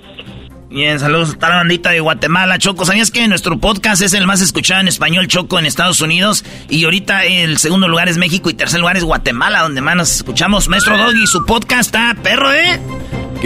[0.68, 2.84] Bien, saludos a la bandita de Guatemala, Choco.
[2.84, 6.44] ¿Sabías que nuestro podcast es el más escuchado en español, Choco, en Estados Unidos?
[6.68, 10.16] Y ahorita el segundo lugar es México y tercer lugar es Guatemala, donde más nos
[10.16, 10.68] escuchamos.
[10.68, 12.80] Maestro Doggy, su podcast está perro, ¿eh?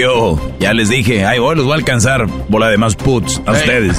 [0.01, 3.53] Yo, ya les dije, ay, hoy los voy a alcanzar, bola de más puts, a
[3.53, 3.99] ustedes.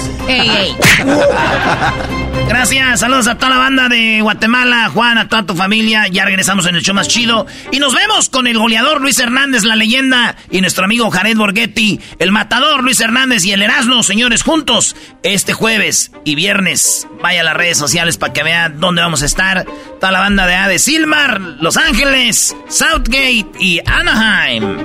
[2.47, 6.07] Gracias, saludos a toda la banda de Guatemala, Juan, a toda tu familia.
[6.07, 7.45] Ya regresamos en el show más chido.
[7.71, 11.99] Y nos vemos con el goleador Luis Hernández, la leyenda, y nuestro amigo Jared Borghetti,
[12.17, 17.07] el matador Luis Hernández y el Erasmo, señores, juntos este jueves y viernes.
[17.21, 19.67] Vaya a las redes sociales para que vean dónde vamos a estar.
[19.99, 24.77] Toda la banda de A de Silmar, Los Ángeles, Southgate y Anaheim.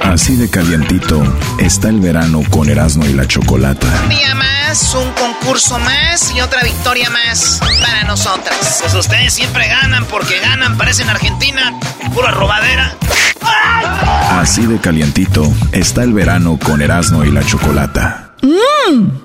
[0.00, 1.22] Así de calientito
[1.58, 3.86] está el verano con Erasmo y la Chocolata.
[4.04, 8.78] Un día más, un concurso más y otra victoria más para nosotras.
[8.80, 11.72] Pues ustedes siempre ganan porque ganan, parecen Argentina,
[12.14, 12.96] pura robadera.
[14.30, 18.34] Así de calientito está el verano con Erasmo y la Chocolata.
[18.42, 19.24] Good